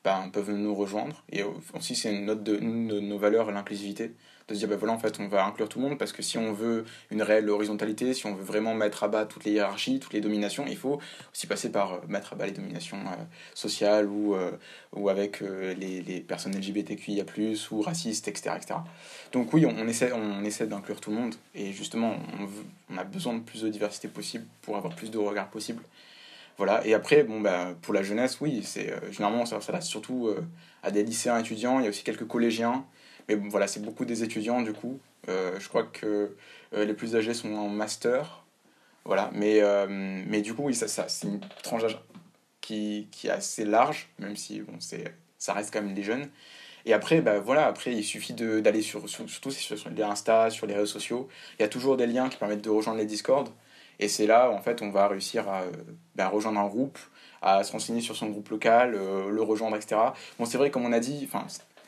bah, 0.03 0.23
peuvent 0.33 0.51
nous 0.51 0.73
rejoindre. 0.73 1.23
Et 1.31 1.43
aussi, 1.73 1.95
c'est 1.95 2.11
une 2.11 2.25
note 2.25 2.43
de 2.43 2.57
nos 2.57 3.17
valeurs, 3.17 3.51
l'inclusivité 3.51 4.13
de 4.47 4.53
se 4.53 4.59
dire, 4.59 4.69
ben 4.69 4.77
voilà, 4.77 4.93
en 4.93 4.99
fait, 4.99 5.19
on 5.19 5.27
va 5.27 5.45
inclure 5.45 5.67
tout 5.67 5.79
le 5.79 5.89
monde 5.89 5.97
parce 5.97 6.13
que 6.13 6.21
si 6.21 6.37
on 6.37 6.53
veut 6.53 6.85
une 7.11 7.21
réelle 7.21 7.49
horizontalité, 7.49 8.13
si 8.13 8.25
on 8.25 8.33
veut 8.33 8.43
vraiment 8.43 8.73
mettre 8.73 9.03
à 9.03 9.09
bas 9.09 9.25
toutes 9.25 9.43
les 9.43 9.51
hiérarchies, 9.51 9.99
toutes 9.99 10.13
les 10.13 10.21
dominations, 10.21 10.65
il 10.67 10.77
faut 10.77 11.01
aussi 11.33 11.47
passer 11.47 11.69
par 11.69 11.93
euh, 11.93 11.97
mettre 12.07 12.33
à 12.33 12.35
bas 12.37 12.45
les 12.45 12.53
dominations 12.53 12.97
euh, 12.97 13.23
sociales 13.53 14.07
ou, 14.07 14.35
euh, 14.35 14.51
ou 14.93 15.09
avec 15.09 15.41
les, 15.41 16.01
les, 16.01 16.19
personnes 16.21 16.55
LGBTQIA, 16.55 17.25
ou 17.71 17.81
racistes, 17.81 18.27
etc. 18.27 18.55
etc. 18.55 18.75
Donc, 19.33 19.53
oui, 19.53 19.65
on, 19.65 19.87
essaie, 19.87 20.13
on 20.13 20.43
essaie 20.45 20.67
d'inclure 20.67 21.01
tout 21.01 21.11
le 21.11 21.17
monde 21.17 21.35
et 21.53 21.73
justement, 21.73 22.15
on, 22.89 22.97
a 22.97 23.03
besoin 23.03 23.33
de 23.33 23.41
plus 23.41 23.63
de 23.63 23.69
diversité 23.69 24.07
possible 24.07 24.45
pour 24.61 24.77
avoir 24.77 24.95
plus 24.95 25.11
de 25.11 25.17
regards 25.17 25.49
possibles 25.49 25.83
voilà 26.57 26.83
et 26.87 26.95
après 26.95 27.21
bon 27.21 27.41
bah 27.41 27.75
pour 27.83 27.93
la 27.93 28.01
jeunesse 28.01 28.41
oui 28.41 28.63
c'est 28.63 28.91
généralement 29.11 29.45
ça 29.45 29.61
s'adresse 29.61 29.85
surtout 29.85 30.31
à 30.81 30.89
des 30.89 31.03
lycéens 31.03 31.37
étudiants 31.37 31.79
il 31.79 31.83
y 31.83 31.85
a 31.85 31.89
aussi 31.89 32.03
quelques 32.03 32.25
collégiens 32.25 32.83
mais 33.27 33.35
bon, 33.35 33.49
voilà, 33.49 33.67
c'est 33.67 33.81
beaucoup 33.81 34.05
des 34.05 34.23
étudiants 34.23 34.61
du 34.61 34.73
coup. 34.73 34.99
Euh, 35.29 35.59
je 35.59 35.67
crois 35.67 35.83
que 35.83 36.35
euh, 36.73 36.85
les 36.85 36.93
plus 36.93 37.15
âgés 37.15 37.33
sont 37.33 37.53
en 37.53 37.69
master. 37.69 38.43
Voilà, 39.05 39.29
mais, 39.33 39.61
euh, 39.61 39.87
mais 39.89 40.41
du 40.41 40.53
coup, 40.53 40.63
oui, 40.63 40.75
ça, 40.75 40.87
c'est 41.07 41.27
une 41.27 41.39
tranche 41.63 41.81
d'âge 41.81 41.97
qui, 42.61 43.07
qui 43.11 43.27
est 43.27 43.31
assez 43.31 43.63
large, 43.65 44.09
même 44.19 44.35
si 44.35 44.61
bon, 44.61 44.73
c'est, 44.79 45.13
ça 45.37 45.53
reste 45.53 45.73
quand 45.73 45.81
même 45.81 45.93
des 45.93 46.03
jeunes. 46.03 46.29
Et 46.85 46.93
après, 46.93 47.21
bah, 47.21 47.39
voilà, 47.39 47.67
après, 47.67 47.93
il 47.93 48.03
suffit 48.03 48.33
de, 48.33 48.59
d'aller 48.59 48.81
sur, 48.81 49.07
sur, 49.09 49.29
surtout 49.29 49.51
sur, 49.51 49.89
les 49.89 50.03
Insta, 50.03 50.49
sur 50.49 50.67
les 50.67 50.73
réseaux 50.73 50.85
sociaux. 50.85 51.27
Il 51.59 51.63
y 51.63 51.65
a 51.65 51.69
toujours 51.69 51.97
des 51.97 52.07
liens 52.07 52.29
qui 52.29 52.37
permettent 52.37 52.63
de 52.63 52.69
rejoindre 52.69 52.99
les 52.99 53.05
Discord. 53.05 53.49
Et 53.99 54.07
c'est 54.07 54.27
là, 54.27 54.51
en 54.51 54.61
fait, 54.61 54.81
on 54.81 54.89
va 54.89 55.07
réussir 55.07 55.49
à 55.49 55.63
bah, 56.15 56.27
rejoindre 56.29 56.59
un 56.59 56.67
groupe, 56.67 56.99
à 57.41 57.63
se 57.63 57.71
renseigner 57.71 58.01
sur 58.01 58.15
son 58.15 58.27
groupe 58.29 58.49
local, 58.49 58.91
le 58.91 59.41
rejoindre, 59.41 59.75
etc. 59.75 59.99
Bon, 60.37 60.45
c'est 60.45 60.57
vrai, 60.57 60.69
comme 60.69 60.85
on 60.85 60.93
a 60.93 60.99
dit, 60.99 61.27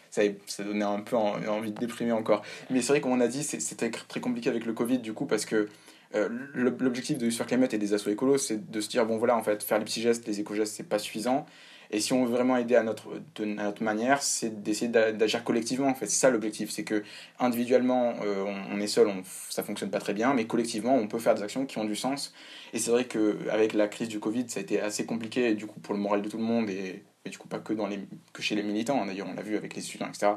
ça, 0.10 0.22
ça 0.46 0.64
donnait 0.64 0.86
un 0.86 1.00
peu 1.00 1.16
envie 1.16 1.72
de 1.72 1.80
déprimer 1.80 2.12
encore. 2.12 2.44
Mais 2.70 2.82
c'est 2.82 2.94
vrai, 2.94 3.02
comme 3.02 3.12
on 3.12 3.22
a 3.22 3.28
dit, 3.28 3.44
c'était 3.44 3.92
très 3.92 4.20
compliqué 4.20 4.50
avec 4.50 4.66
le 4.66 4.74
Covid, 4.74 5.00
du 5.00 5.14
coup, 5.14 5.26
parce 5.26 5.46
que 5.46 5.68
euh, 6.16 6.30
l'objectif 6.54 7.18
de 7.18 7.30
Sur 7.30 7.46
Climate 7.46 7.74
et 7.74 7.78
des 7.78 7.94
assos 7.94 8.10
écolos, 8.10 8.40
c'est 8.40 8.70
de 8.70 8.82
se 8.82 8.90
dire, 8.90 9.06
bon 9.06 9.18
voilà, 9.18 9.36
en 9.38 9.44
fait, 9.44 9.64
faire 9.64 9.78
les 9.78 9.86
petits 9.86 10.02
gestes, 10.02 10.28
les 10.28 10.40
éco-gestes, 10.40 10.76
c'est 10.76 10.90
pas 10.90 11.00
suffisant. 11.00 11.46
Et 11.92 12.00
si 12.00 12.14
on 12.14 12.24
veut 12.24 12.32
vraiment 12.32 12.56
aider 12.58 12.76
à 12.76 12.84
notre, 12.84 13.10
de, 13.36 13.46
notre 13.46 13.84
manière, 13.84 14.22
c'est 14.22 14.62
d'essayer 14.62 14.90
d'agir 14.90 15.44
collectivement. 15.44 15.88
En 15.88 15.96
fait, 15.96 16.06
c'est 16.06 16.20
ça 16.20 16.30
l'objectif. 16.30 16.70
C'est 16.70 16.84
que 16.84 17.04
individuellement, 17.40 18.14
euh, 18.24 18.46
on, 18.72 18.80
est 18.80 18.88
seul, 18.88 19.08
on, 19.08 19.24
ça 19.50 19.64
fonctionne 19.64 19.90
pas 19.90 20.00
très 20.00 20.14
bien, 20.14 20.34
mais 20.36 20.46
collectivement, 20.46 20.96
on 20.96 21.08
peut 21.08 21.18
faire 21.18 21.34
des 21.34 21.42
actions 21.42 21.66
qui 21.66 21.80
ont 21.80 21.86
du 21.86 21.96
sens. 21.96 22.34
Et 22.74 22.80
c'est 22.80 22.92
vrai 22.92 23.06
qu'avec 23.06 23.74
la 23.74 23.88
crise 23.88 24.08
du 24.08 24.20
Covid, 24.20 24.46
ça 24.50 24.60
a 24.60 24.64
été 24.64 24.80
assez 24.80 25.06
compliqué, 25.06 25.56
du 25.56 25.66
coup, 25.66 25.80
pour 25.80 25.96
le 25.96 26.00
moral 26.00 26.22
de 26.22 26.30
tout 26.30 26.38
le 26.38 26.44
monde, 26.44 26.70
du 27.26 27.38
coup, 27.38 27.48
pas 27.48 27.60
que, 27.60 27.74
dans 27.74 27.88
les, 27.88 28.00
que 28.34 28.42
chez 28.42 28.56
les 28.56 28.64
militants. 28.64 29.02
Hein. 29.02 29.08
D'ailleurs, 29.08 29.28
on 29.30 29.34
l'a 29.34 29.42
vu 29.42 29.58
avec 29.58 29.76
les 29.76 29.84
étudiants, 29.86 30.08
etc. 30.08 30.34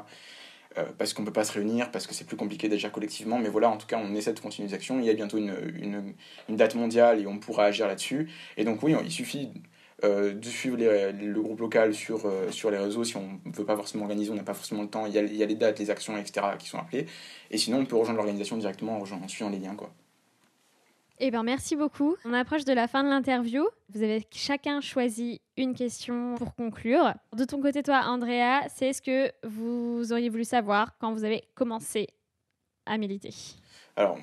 Euh, 0.77 0.85
parce 0.97 1.13
qu'on 1.13 1.23
peut 1.23 1.33
pas 1.33 1.43
se 1.43 1.53
réunir, 1.53 1.91
parce 1.91 2.07
que 2.07 2.13
c'est 2.13 2.25
plus 2.25 2.37
compliqué 2.37 2.67
d'agir 2.67 2.91
collectivement. 2.91 3.37
Mais 3.37 3.49
voilà, 3.49 3.69
en 3.69 3.77
tout 3.77 3.87
cas, 3.87 3.97
on 3.97 4.15
essaie 4.15 4.33
de 4.33 4.39
continuer 4.39 4.67
les 4.67 4.73
actions. 4.73 4.99
Il 4.99 5.05
y 5.05 5.09
a 5.09 5.13
bientôt 5.13 5.37
une, 5.37 5.55
une, 5.75 6.13
une 6.49 6.55
date 6.55 6.75
mondiale 6.75 7.19
et 7.19 7.27
on 7.27 7.37
pourra 7.37 7.65
agir 7.65 7.87
là-dessus. 7.87 8.29
Et 8.57 8.65
donc, 8.65 8.81
oui, 8.83 8.95
il 9.03 9.11
suffit 9.11 9.49
euh, 10.03 10.33
de 10.33 10.45
suivre 10.45 10.77
le 10.77 11.41
groupe 11.41 11.59
local 11.59 11.93
sur, 11.93 12.25
euh, 12.25 12.51
sur 12.51 12.71
les 12.71 12.77
réseaux 12.77 13.03
si 13.05 13.15
on 13.15 13.39
ne 13.45 13.53
veut 13.53 13.65
pas 13.65 13.77
forcément 13.77 14.03
organiser, 14.03 14.31
on 14.31 14.35
n'a 14.35 14.43
pas 14.43 14.53
forcément 14.55 14.81
le 14.81 14.89
temps, 14.89 15.05
il 15.05 15.13
y, 15.13 15.17
a, 15.17 15.21
il 15.21 15.35
y, 15.35 15.43
a, 15.43 15.45
les 15.45 15.55
dates, 15.55 15.79
les 15.79 15.89
actions, 15.89 16.17
etc. 16.17 16.45
qui 16.59 16.67
sont 16.67 16.77
appelées. 16.77 17.05
Et 17.51 17.57
sinon, 17.57 17.77
on 17.79 17.85
peut 17.85 17.95
rejoindre 17.95 18.17
l'organisation 18.17 18.57
directement 18.57 18.97
en, 18.97 19.03
en 19.03 19.27
suivant 19.27 19.49
les 19.49 19.59
liens. 19.59 19.75
Quoi. 19.75 19.93
Eh 21.25 21.31
ben, 21.31 21.43
merci 21.43 21.77
beaucoup. 21.77 22.17
On 22.25 22.33
approche 22.33 22.65
de 22.65 22.73
la 22.73 22.85
fin 22.85 23.01
de 23.01 23.07
l'interview. 23.07 23.65
Vous 23.93 24.03
avez 24.03 24.27
chacun 24.29 24.81
choisi 24.81 25.39
une 25.55 25.73
question 25.73 26.35
pour 26.35 26.53
conclure. 26.53 27.13
De 27.31 27.45
ton 27.45 27.61
côté, 27.61 27.81
toi, 27.81 28.01
Andrea, 28.07 28.67
c'est 28.75 28.91
ce 28.91 29.01
que 29.01 29.31
vous 29.47 30.11
auriez 30.11 30.27
voulu 30.27 30.43
savoir 30.43 30.97
quand 30.99 31.13
vous 31.13 31.23
avez 31.23 31.45
commencé 31.55 32.09
à 32.85 32.97
militer 32.97 33.33
Alors, 33.95 34.17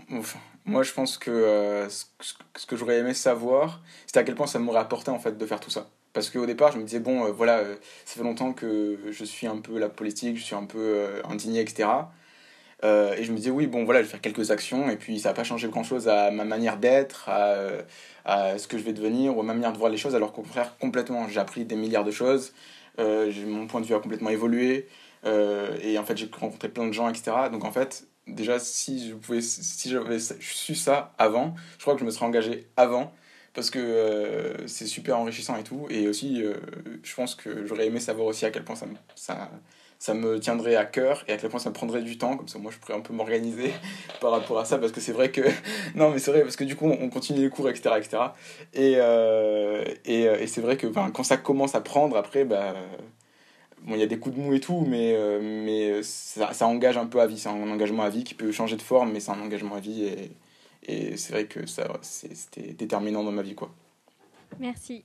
moi, 0.67 0.83
je 0.83 0.93
pense 0.93 1.17
que 1.17 1.31
euh, 1.31 1.89
ce 1.89 2.67
que 2.67 2.77
j'aurais 2.77 2.99
aimé 2.99 3.15
savoir, 3.15 3.81
c'était 4.05 4.19
à 4.19 4.23
quel 4.23 4.35
point 4.35 4.47
ça 4.47 4.59
m'aurait 4.59 4.81
apporté 4.81 5.11
en 5.11 5.19
fait 5.19 5.39
de 5.39 5.47
faire 5.47 5.61
tout 5.61 5.71
ça. 5.71 5.89
Parce 6.13 6.29
qu'au 6.29 6.45
départ, 6.45 6.73
je 6.73 6.77
me 6.77 6.85
disais, 6.85 7.01
bon, 7.01 7.25
euh, 7.25 7.31
voilà, 7.31 7.61
euh, 7.61 7.77
ça 8.05 8.19
fait 8.19 8.25
longtemps 8.25 8.53
que 8.53 8.99
je 9.11 9.25
suis 9.25 9.47
un 9.47 9.57
peu 9.57 9.79
la 9.79 9.89
politique, 9.89 10.37
je 10.37 10.45
suis 10.45 10.55
un 10.55 10.67
peu 10.67 11.23
indigné, 11.25 11.63
etc. 11.63 11.89
et 12.83 13.25
je 13.25 13.33
me 13.33 13.37
disais, 13.37 13.51
oui, 13.51 13.67
bon, 13.67 13.85
voilà, 13.85 14.01
je 14.01 14.07
vais 14.07 14.11
faire 14.11 14.21
quelques 14.21 14.51
actions, 14.51 14.91
et 14.91 14.97
puis 14.97 15.21
ça 15.21 15.31
n'a 15.31 15.35
pas 15.35 15.45
changé 15.45 15.69
grand-chose 15.69 16.09
à 16.09 16.31
ma 16.31 16.45
manière 16.45 16.77
d'être, 16.79 17.29
à, 17.29 18.59
ce 18.59 18.67
que 18.67 18.79
je 18.79 18.83
vais 18.83 18.93
devenir, 18.93 19.37
ou 19.37 19.41
à 19.41 19.43
ma 19.43 19.55
manière 19.55 19.73
de 19.73 19.79
voir 19.79 19.91
les 19.91 19.99
choses, 19.99 20.15
alors 20.15 20.33
qu'au 20.33 20.43
contraire, 20.43 20.77
complètement, 20.79 21.29
j'ai 21.29 21.41
appris 21.41 21.65
des 21.65 21.77
milliards 21.77 22.05
de 22.05 22.11
choses, 22.11 22.53
mon 22.99 23.67
point 23.67 23.81
de 23.81 23.87
vue 23.87 23.95
a 23.95 24.01
complètement 24.01 24.31
évolué, 24.31 24.89
et 25.27 25.99
en 25.99 26.05
fait, 26.05 26.17
j'ai 26.17 26.31
rencontré 26.33 26.69
plein 26.69 26.87
de 26.87 26.93
gens, 26.93 27.09
etc. 27.09 27.33
Donc 27.53 27.65
en 27.65 27.73
fait, 27.73 28.07
déjà, 28.27 28.59
si 28.59 29.09
je 29.09 29.15
pouvais, 29.15 29.41
si 29.41 29.91
j'avais 29.91 30.19
su 30.19 30.75
ça 30.75 31.13
avant, 31.19 31.55
je 31.79 31.83
crois 31.83 31.95
que 31.95 32.01
je 32.01 32.05
me 32.05 32.11
serais 32.11 32.27
engagé 32.27 32.69
avant 32.77 33.13
parce 33.53 33.71
que 33.71 33.79
euh, 33.79 34.67
c'est 34.67 34.87
super 34.87 35.19
enrichissant 35.19 35.57
et 35.57 35.65
tout. 35.65 35.87
Et 35.91 36.09
aussi, 36.09 36.43
euh, 36.43 36.55
je 37.03 37.15
pense 37.15 37.35
que 37.35 37.67
j'aurais 37.67 37.87
aimé 37.87 38.01
savoir 38.01 38.27
aussi 38.27 38.47
à 38.47 38.51
quel 38.51 38.65
point 38.65 38.77
ça, 39.17 39.51
ça 40.01 40.15
me 40.15 40.41
tiendrait 40.41 40.75
à 40.75 40.85
cœur 40.85 41.23
et 41.29 41.33
à 41.33 41.37
quel 41.37 41.49
point 41.49 41.61
ça 41.61 41.69
me 41.69 41.75
prendrait 41.75 42.03
du 42.03 42.19
temps. 42.19 42.37
Comme 42.37 42.49
ça, 42.49 42.59
moi, 42.59 42.73
je 42.73 42.79
pourrais 42.79 42.95
un 42.95 43.01
peu 43.01 43.15
m'organiser 43.15 43.73
par 44.21 44.33
rapport 44.33 44.59
à 44.59 44.65
ça 44.65 44.79
parce 44.79 44.91
que 44.91 45.01
c'est 45.01 45.13
vrai 45.13 45.31
que. 45.31 45.43
non, 45.95 46.11
mais 46.11 46.19
c'est 46.19 46.33
vrai 46.33 46.43
parce 46.43 46.57
que 46.57 46.65
du 46.65 46.75
coup, 46.75 46.87
on 46.91 47.09
continue 47.09 47.43
les 47.43 47.51
cours, 47.51 47.69
etc. 47.69 47.95
etc. 47.99 48.23
Et, 48.75 48.95
euh, 48.97 49.85
et, 50.05 50.23
et 50.23 50.47
c'est 50.49 50.61
vrai 50.61 50.77
que 50.77 50.89
quand 50.89 51.23
ça 51.23 51.37
commence 51.37 51.77
à 51.77 51.81
prendre, 51.81 52.17
après, 52.17 52.45
bah 52.45 52.75
Bon, 53.83 53.95
il 53.95 54.01
y 54.01 54.03
a 54.03 54.07
des 54.07 54.19
coups 54.19 54.37
de 54.37 54.41
mou 54.41 54.53
et 54.53 54.61
tout, 54.61 54.85
mais, 54.87 55.15
euh, 55.15 55.41
mais 55.43 56.03
ça, 56.03 56.53
ça, 56.53 56.67
engage 56.67 56.99
un 56.99 57.07
peu 57.07 57.21
à 57.21 57.27
vie. 57.27 57.39
C'est 57.39 57.49
un 57.49 57.71
engagement 57.71 58.03
à 58.03 58.11
vie 58.11 58.25
qui 58.25 58.35
peut 58.35 58.53
changer 58.53 58.77
de 58.77 58.83
forme, 58.83 59.13
mais 59.13 59.21
c'est 59.21 59.31
un 59.31 59.41
engagement 59.41 59.77
à 59.77 59.81
vie. 59.81 60.05
Et, 60.05 60.31
et 60.87 61.17
c'est 61.17 61.33
vrai 61.33 61.47
que 61.47 61.67
ça, 61.67 61.89
c'était 62.03 62.75
déterminant 62.75 63.25
dans 63.25 63.33
ma 63.33 63.43
vie. 63.43 63.55
Quoi. 63.55 63.71
Merci. 64.59 65.03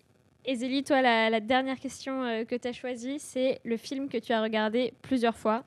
Et 0.48 0.56
Zélie, 0.56 0.84
toi, 0.84 1.02
la, 1.02 1.32
la 1.32 1.40
dernière 1.40 1.80
question 1.80 2.24
euh, 2.24 2.44
que 2.46 2.56
tu 2.56 2.68
as 2.68 2.74
choisie, 2.74 3.18
c'est 3.20 3.60
le 3.64 3.78
film 3.78 4.10
que 4.10 4.18
tu 4.18 4.32
as 4.32 4.42
regardé 4.42 4.94
plusieurs 5.02 5.36
fois. 5.36 5.64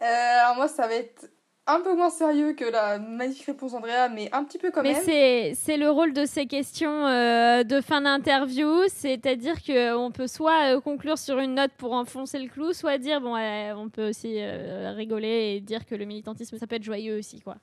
Euh, 0.00 0.04
alors 0.06 0.56
moi, 0.56 0.66
ça 0.66 0.86
va 0.86 0.94
être 0.94 1.28
un 1.66 1.80
peu 1.80 1.94
moins 1.94 2.08
sérieux 2.08 2.54
que 2.54 2.64
la 2.64 2.98
magnifique 2.98 3.46
réponse 3.46 3.72
d'Andrea, 3.72 4.08
mais 4.08 4.30
un 4.32 4.44
petit 4.44 4.56
peu 4.56 4.70
quand 4.70 4.82
même. 4.82 4.96
Mais 5.06 5.52
c'est 5.54 5.76
le 5.76 5.90
rôle 5.90 6.14
de 6.14 6.24
ces 6.24 6.46
questions 6.46 7.06
euh, 7.06 7.64
de 7.64 7.82
fin 7.82 8.00
d'interview, 8.00 8.84
c'est-à-dire 8.88 9.56
qu'on 9.62 10.10
peut 10.10 10.26
soit 10.26 10.80
conclure 10.80 11.18
sur 11.18 11.38
une 11.38 11.54
note 11.54 11.72
pour 11.76 11.92
enfoncer 11.92 12.38
le 12.38 12.48
clou, 12.48 12.72
soit 12.72 12.96
dire, 12.96 13.20
bon, 13.20 13.36
on 13.36 13.88
peut 13.90 14.08
aussi 14.08 14.42
rigoler 14.42 15.56
et 15.56 15.60
dire 15.60 15.86
que 15.86 15.94
le 15.94 16.04
militantisme, 16.06 16.58
ça 16.58 16.66
peut 16.66 16.76
être 16.76 16.82
joyeux 16.82 17.18
aussi, 17.18 17.40
quoi. 17.40 17.56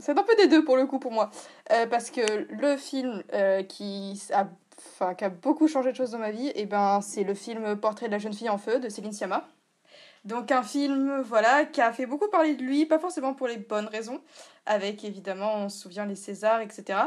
C'est 0.00 0.18
un 0.18 0.24
peu 0.24 0.34
des 0.36 0.48
deux 0.48 0.64
pour 0.64 0.76
le 0.76 0.86
coup 0.86 0.98
pour 0.98 1.12
moi, 1.12 1.30
parce 1.88 2.10
que 2.10 2.48
le 2.50 2.76
film 2.76 3.22
qui 3.68 4.20
a, 4.32 4.48
qui 5.16 5.24
a 5.24 5.28
beaucoup 5.28 5.68
changé 5.68 5.92
de 5.92 5.96
choses 5.96 6.12
dans 6.12 6.18
ma 6.18 6.30
vie, 6.30 6.48
et 6.48 6.62
eh 6.62 6.66
ben, 6.66 7.00
c'est 7.00 7.24
le 7.24 7.34
film 7.34 7.76
Portrait 7.76 8.06
de 8.06 8.12
la 8.12 8.18
jeune 8.18 8.34
fille 8.34 8.48
en 8.48 8.58
feu 8.58 8.80
de 8.80 8.88
Céline 8.88 9.12
Sciamma. 9.12 9.46
Donc 10.24 10.52
un 10.52 10.62
film, 10.62 11.20
voilà, 11.20 11.66
qui 11.66 11.82
a 11.82 11.92
fait 11.92 12.06
beaucoup 12.06 12.28
parler 12.28 12.54
de 12.54 12.62
lui, 12.62 12.86
pas 12.86 12.98
forcément 12.98 13.34
pour 13.34 13.46
les 13.46 13.58
bonnes 13.58 13.86
raisons, 13.86 14.20
avec 14.64 15.04
évidemment, 15.04 15.56
on 15.56 15.68
se 15.68 15.78
souvient 15.80 16.06
les 16.06 16.16
Césars, 16.16 16.60
etc. 16.60 16.98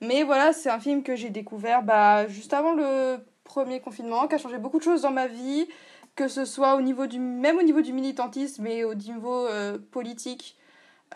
Mais 0.00 0.24
voilà, 0.24 0.52
c'est 0.52 0.70
un 0.70 0.80
film 0.80 1.02
que 1.04 1.14
j'ai 1.14 1.30
découvert 1.30 1.82
bah, 1.82 2.26
juste 2.26 2.52
avant 2.52 2.72
le 2.72 3.18
premier 3.44 3.80
confinement, 3.80 4.26
qui 4.26 4.34
a 4.34 4.38
changé 4.38 4.58
beaucoup 4.58 4.78
de 4.78 4.84
choses 4.84 5.02
dans 5.02 5.12
ma 5.12 5.28
vie, 5.28 5.68
que 6.16 6.26
ce 6.26 6.44
soit 6.44 6.74
au 6.74 6.80
niveau 6.80 7.06
du, 7.06 7.20
même 7.20 7.56
au 7.58 7.62
niveau 7.62 7.82
du 7.82 7.92
militantisme, 7.92 8.64
mais 8.64 8.82
au 8.82 8.94
niveau 8.94 9.46
euh, 9.46 9.78
politique, 9.92 10.56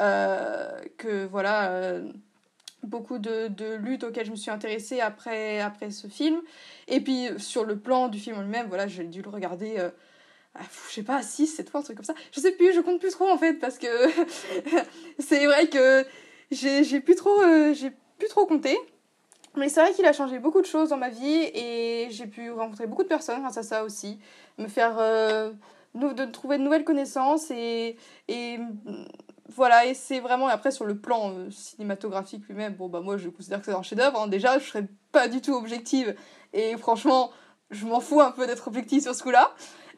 euh, 0.00 0.80
que 0.98 1.26
voilà, 1.26 1.70
euh, 1.70 2.12
beaucoup 2.82 3.18
de, 3.18 3.48
de, 3.48 3.74
luttes 3.74 4.04
auxquelles 4.04 4.26
je 4.26 4.30
me 4.30 4.36
suis 4.36 4.50
intéressée 4.50 5.00
après, 5.00 5.60
après 5.60 5.90
ce 5.90 6.06
film. 6.06 6.40
Et 6.88 7.00
puis 7.00 7.28
sur 7.38 7.64
le 7.64 7.78
plan 7.78 8.08
du 8.08 8.18
film 8.18 8.38
en 8.38 8.42
lui-même, 8.42 8.68
voilà, 8.68 8.86
j'ai 8.86 9.04
dû 9.04 9.22
le 9.22 9.30
regarder 9.30 9.90
ah, 10.54 10.62
je 10.88 10.94
sais 10.94 11.02
pas, 11.02 11.22
6, 11.22 11.46
7 11.46 11.70
fois, 11.70 11.80
un 11.80 11.82
truc 11.82 11.96
comme 11.96 12.04
ça. 12.04 12.14
Je 12.32 12.40
sais 12.40 12.52
plus, 12.52 12.72
je 12.72 12.80
compte 12.80 13.00
plus 13.00 13.10
trop 13.10 13.28
en 13.28 13.38
fait, 13.38 13.54
parce 13.54 13.78
que 13.78 13.86
c'est 15.18 15.46
vrai 15.46 15.68
que 15.68 16.04
j'ai 16.50 17.00
plus 17.00 17.14
trop, 17.14 17.40
euh, 17.42 17.74
plus 18.18 18.28
trop 18.28 18.46
compté. 18.46 18.76
Mais 19.56 19.68
c'est 19.68 19.80
vrai 19.80 19.92
qu'il 19.92 20.06
a 20.06 20.12
changé 20.12 20.38
beaucoup 20.38 20.60
de 20.60 20.66
choses 20.66 20.90
dans 20.90 20.96
ma 20.96 21.08
vie 21.08 21.50
et 21.54 22.08
j'ai 22.10 22.26
pu 22.26 22.50
rencontrer 22.50 22.86
beaucoup 22.86 23.02
de 23.02 23.08
personnes 23.08 23.40
grâce 23.40 23.58
à 23.58 23.62
ça 23.62 23.84
aussi. 23.84 24.18
Me 24.58 24.68
faire. 24.68 24.96
Euh, 24.98 25.52
de 25.92 26.24
trouver 26.24 26.56
de 26.56 26.62
nouvelles 26.62 26.84
connaissances 26.84 27.50
et 27.50 27.96
voilà, 29.54 29.86
et 29.86 29.94
c'est 29.94 30.20
vraiment. 30.20 30.48
après, 30.48 30.70
sur 30.70 30.84
le 30.84 30.98
plan 30.98 31.32
euh, 31.32 31.50
cinématographique 31.50 32.46
lui-même, 32.48 32.74
bon, 32.74 32.88
bah 32.88 33.00
moi 33.00 33.16
je 33.16 33.28
considère 33.28 33.58
que 33.60 33.66
c'est 33.66 33.74
un 33.74 33.82
chef-d'œuvre. 33.82 34.20
Hein. 34.20 34.28
Déjà, 34.28 34.58
je 34.58 34.64
serais 34.64 34.86
pas 35.12 35.28
du 35.28 35.40
tout 35.40 35.54
objective 35.54 36.14
et 36.52 36.76
franchement, 36.76 37.30
je 37.70 37.86
m'en 37.86 38.00
fous 38.00 38.20
un 38.20 38.30
peu 38.30 38.46
d'être 38.46 38.68
objective 38.68 39.02
sur 39.02 39.14
ce 39.14 39.22
coup-là. 39.22 39.54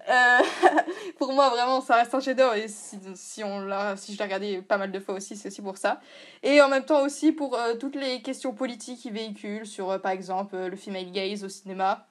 Euh, 0.09 0.39
pour 1.19 1.33
moi, 1.33 1.51
vraiment, 1.51 1.81
ça 1.81 1.97
reste 1.97 2.15
un 2.15 2.21
chef-d'œuvre. 2.21 2.55
Et 2.55 2.69
si, 2.69 2.99
je 3.43 4.19
l'ai 4.19 4.25
regardé 4.25 4.63
pas 4.63 4.79
mal 4.79 4.91
de 4.91 5.01
fois 5.01 5.15
aussi, 5.15 5.37
c'est 5.37 5.49
aussi 5.49 5.63
pour 5.63 5.77
ça. 5.77 6.01
Et 6.43 6.63
en 6.63 6.69
même 6.69 6.85
temps 6.85 7.03
aussi 7.03 7.33
pour 7.33 7.55
euh, 7.57 7.75
toutes 7.75 7.97
les 7.97 8.23
questions 8.23 8.55
politiques 8.55 9.01
qu'il 9.01 9.13
véhicule 9.13 9.67
sur, 9.67 10.01
par 10.01 10.13
exemple, 10.13 10.57
le 10.57 10.77
female 10.77 11.11
gaze 11.13 11.45
au 11.45 11.49
cinéma, 11.49 12.07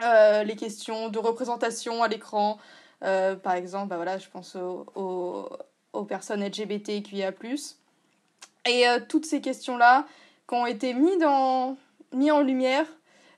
les 0.00 0.56
questions 0.56 1.08
de 1.08 1.18
représentation 1.18 2.02
à 2.02 2.08
l'écran. 2.08 2.58
par 3.00 3.54
exemple, 3.54 3.88
bah 3.88 3.96
voilà, 3.96 4.18
je 4.18 4.28
pense 4.28 4.56
aux, 4.56 5.48
aux 5.96 6.04
personnes 6.04 6.44
LGBTQIA+. 6.44 7.32
Et 8.68 8.84
toutes 9.08 9.26
ces 9.26 9.40
questions-là 9.40 10.06
qui 10.48 10.54
ont 10.54 10.66
été 10.66 10.92
mises 10.92 11.18
dans, 11.18 11.76
mis 12.12 12.30
en 12.30 12.40
lumière, 12.40 12.86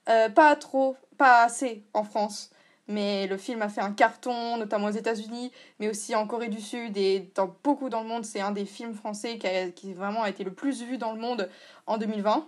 pas 0.07 0.57
trop, 0.57 0.97
pas 1.19 1.43
assez 1.43 1.83
en 1.93 2.05
France. 2.05 2.51
Mais 2.89 3.27
le 3.27 3.37
film 3.37 3.61
a 3.61 3.69
fait 3.69 3.83
un 3.83 3.93
carton, 3.93 4.57
notamment 4.57 4.87
aux 4.87 4.93
États-Unis, 4.93 5.53
mais 5.79 5.91
aussi 5.91 6.15
en 6.15 6.27
Corée 6.27 6.49
du 6.49 6.61
Sud 6.61 6.97
et 6.97 7.31
dans 7.35 7.55
beaucoup 7.63 7.91
dans 7.91 8.01
le 8.01 8.09
monde. 8.09 8.25
C'est 8.25 8.41
un 8.41 8.51
des 8.51 8.65
films 8.65 8.95
français 8.95 9.37
qui, 9.37 9.47
a, 9.47 9.69
qui 9.69 9.93
vraiment 9.93 10.23
a 10.23 10.31
été 10.31 10.43
le 10.43 10.55
plus 10.55 10.83
vu 10.83 10.97
dans 10.97 11.13
le 11.13 11.21
monde 11.21 11.51
en 11.87 11.99
2020. 11.99 12.47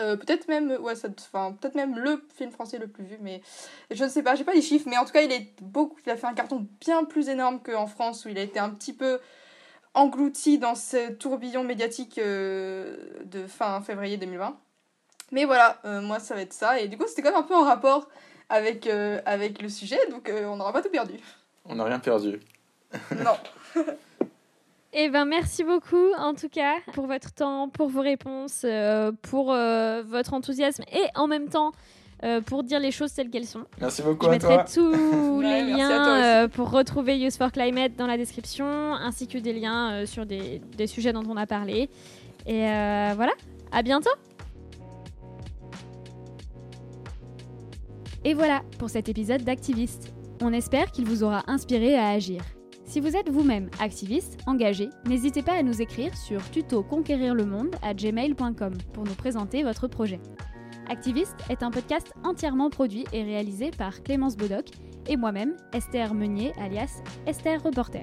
Euh, 0.00 0.16
peut-être 0.16 0.48
même 0.48 0.70
ouais 0.80 0.94
ça 0.94 1.08
enfin 1.18 1.56
peut-être 1.60 1.74
même 1.74 1.98
le 1.98 2.24
film 2.34 2.50
français 2.50 2.78
le 2.78 2.86
plus 2.86 3.04
vu 3.04 3.18
mais 3.20 3.42
je 3.90 4.02
ne 4.02 4.08
sais 4.08 4.22
pas 4.22 4.34
j'ai 4.34 4.44
pas 4.44 4.54
les 4.54 4.62
chiffres 4.62 4.88
mais 4.88 4.96
en 4.96 5.04
tout 5.04 5.12
cas 5.12 5.20
il 5.20 5.30
est 5.30 5.52
beaucoup 5.60 5.98
il 6.06 6.10
a 6.10 6.16
fait 6.16 6.26
un 6.26 6.32
carton 6.32 6.66
bien 6.80 7.04
plus 7.04 7.28
énorme 7.28 7.60
qu'en 7.60 7.86
France 7.86 8.24
où 8.24 8.28
il 8.28 8.38
a 8.38 8.42
été 8.42 8.58
un 8.58 8.70
petit 8.70 8.94
peu 8.94 9.20
englouti 9.94 10.58
dans 10.58 10.74
ce 10.74 11.10
tourbillon 11.12 11.64
médiatique 11.64 12.18
euh, 12.18 12.96
de 13.24 13.46
fin 13.46 13.80
février 13.82 14.16
2020 14.16 14.56
Mais 15.32 15.44
voilà, 15.44 15.80
euh, 15.84 16.00
moi 16.00 16.20
ça 16.20 16.34
va 16.34 16.42
être 16.42 16.52
ça. 16.52 16.80
Et 16.80 16.86
du 16.86 16.96
coup, 16.96 17.06
c'était 17.08 17.22
quand 17.22 17.32
même 17.32 17.40
un 17.40 17.46
peu 17.46 17.56
en 17.56 17.64
rapport 17.64 18.08
avec, 18.48 18.86
avec 18.86 19.60
le 19.62 19.68
sujet, 19.68 19.98
donc 20.10 20.30
on 20.32 20.56
n'aura 20.56 20.72
pas 20.72 20.82
tout 20.82 20.90
perdu. 20.90 21.18
On 21.64 21.74
n'a 21.76 21.84
rien 21.84 21.98
perdu. 21.98 22.40
Non. 23.16 23.36
Eh 24.92 25.08
ben 25.08 25.24
merci 25.24 25.62
beaucoup 25.62 26.12
en 26.18 26.34
tout 26.34 26.48
cas 26.48 26.74
pour 26.92 27.06
votre 27.06 27.32
temps, 27.32 27.68
pour 27.68 27.88
vos 27.88 28.00
réponses, 28.00 28.62
euh, 28.64 29.12
pour 29.22 29.52
euh, 29.52 30.02
votre 30.02 30.34
enthousiasme 30.34 30.82
et 30.92 31.04
en 31.14 31.28
même 31.28 31.48
temps 31.48 31.70
euh, 32.24 32.40
pour 32.40 32.64
dire 32.64 32.80
les 32.80 32.90
choses 32.90 33.12
telles 33.12 33.30
qu'elles 33.30 33.46
sont. 33.46 33.64
Merci 33.80 34.02
beaucoup 34.02 34.24
Je 34.24 34.30
à 34.30 34.32
mettrai 34.32 34.54
toi. 34.56 34.64
tous 34.64 34.90
Ouais, 35.38 35.62
les 35.62 35.72
liens 35.72 36.48
pour 36.48 36.70
retrouver 36.70 37.18
Youth 37.18 37.36
for 37.36 37.52
Climate 37.52 37.94
dans 37.96 38.06
la 38.06 38.16
description, 38.16 38.66
ainsi 38.66 39.28
que 39.28 39.38
des 39.38 39.52
liens 39.52 40.04
sur 40.06 40.26
des, 40.26 40.60
des 40.76 40.86
sujets 40.86 41.12
dont 41.12 41.24
on 41.26 41.36
a 41.36 41.46
parlé. 41.46 41.88
Et 42.46 42.60
voilà, 43.14 43.32
à 43.72 43.82
bientôt 43.82 44.10
Et 48.24 48.34
voilà 48.34 48.60
pour 48.78 48.90
cet 48.90 49.08
épisode 49.08 49.44
d'Activiste. 49.44 50.12
On 50.42 50.52
espère 50.52 50.90
qu'il 50.90 51.06
vous 51.06 51.22
aura 51.22 51.42
inspiré 51.46 51.96
à 51.96 52.10
agir. 52.10 52.42
Si 52.90 52.98
vous 52.98 53.14
êtes 53.14 53.30
vous-même 53.30 53.70
activiste, 53.78 54.40
engagé, 54.48 54.90
n'hésitez 55.06 55.42
pas 55.42 55.52
à 55.52 55.62
nous 55.62 55.80
écrire 55.80 56.16
sur 56.16 56.42
tutoconquérirlemonde 56.50 57.76
à 57.82 57.94
gmail.com 57.94 58.76
pour 58.92 59.04
nous 59.04 59.14
présenter 59.14 59.62
votre 59.62 59.86
projet. 59.86 60.18
Activiste 60.88 61.36
est 61.48 61.62
un 61.62 61.70
podcast 61.70 62.12
entièrement 62.24 62.68
produit 62.68 63.04
et 63.12 63.22
réalisé 63.22 63.70
par 63.70 64.02
Clémence 64.02 64.36
Bodoc 64.36 64.70
et 65.06 65.16
moi-même, 65.16 65.54
Esther 65.72 66.14
Meunier, 66.14 66.52
alias 66.58 67.00
Esther 67.28 67.62
Reporter. 67.62 68.02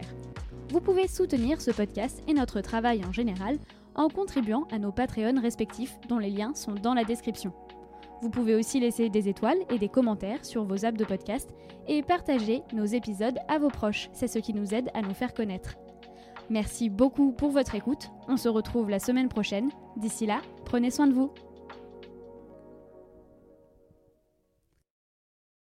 Vous 0.69 0.79
pouvez 0.79 1.09
soutenir 1.09 1.59
ce 1.59 1.71
podcast 1.71 2.23
et 2.25 2.33
notre 2.33 2.61
travail 2.61 3.01
en 3.05 3.11
général 3.11 3.57
en 3.93 4.07
contribuant 4.07 4.69
à 4.71 4.79
nos 4.79 4.93
Patreons 4.93 5.41
respectifs 5.41 5.97
dont 6.07 6.19
les 6.19 6.29
liens 6.29 6.55
sont 6.55 6.75
dans 6.75 6.93
la 6.93 7.03
description. 7.03 7.51
Vous 8.21 8.29
pouvez 8.29 8.55
aussi 8.55 8.79
laisser 8.79 9.09
des 9.09 9.29
étoiles 9.29 9.59
et 9.69 9.77
des 9.77 9.89
commentaires 9.89 10.43
sur 10.43 10.63
vos 10.63 10.85
apps 10.85 10.97
de 10.97 11.05
podcast 11.05 11.49
et 11.87 12.01
partager 12.01 12.63
nos 12.73 12.85
épisodes 12.85 13.37
à 13.47 13.59
vos 13.59 13.69
proches, 13.69 14.09
c'est 14.13 14.27
ce 14.27 14.39
qui 14.39 14.53
nous 14.53 14.73
aide 14.73 14.89
à 14.93 15.01
nous 15.01 15.13
faire 15.13 15.33
connaître. 15.33 15.75
Merci 16.49 16.89
beaucoup 16.89 17.31
pour 17.31 17.49
votre 17.51 17.75
écoute, 17.75 18.09
on 18.27 18.37
se 18.37 18.49
retrouve 18.49 18.89
la 18.89 18.99
semaine 18.99 19.29
prochaine. 19.29 19.69
D'ici 19.97 20.25
là, 20.25 20.41
prenez 20.65 20.91
soin 20.91 21.07
de 21.07 21.13
vous. 21.13 21.31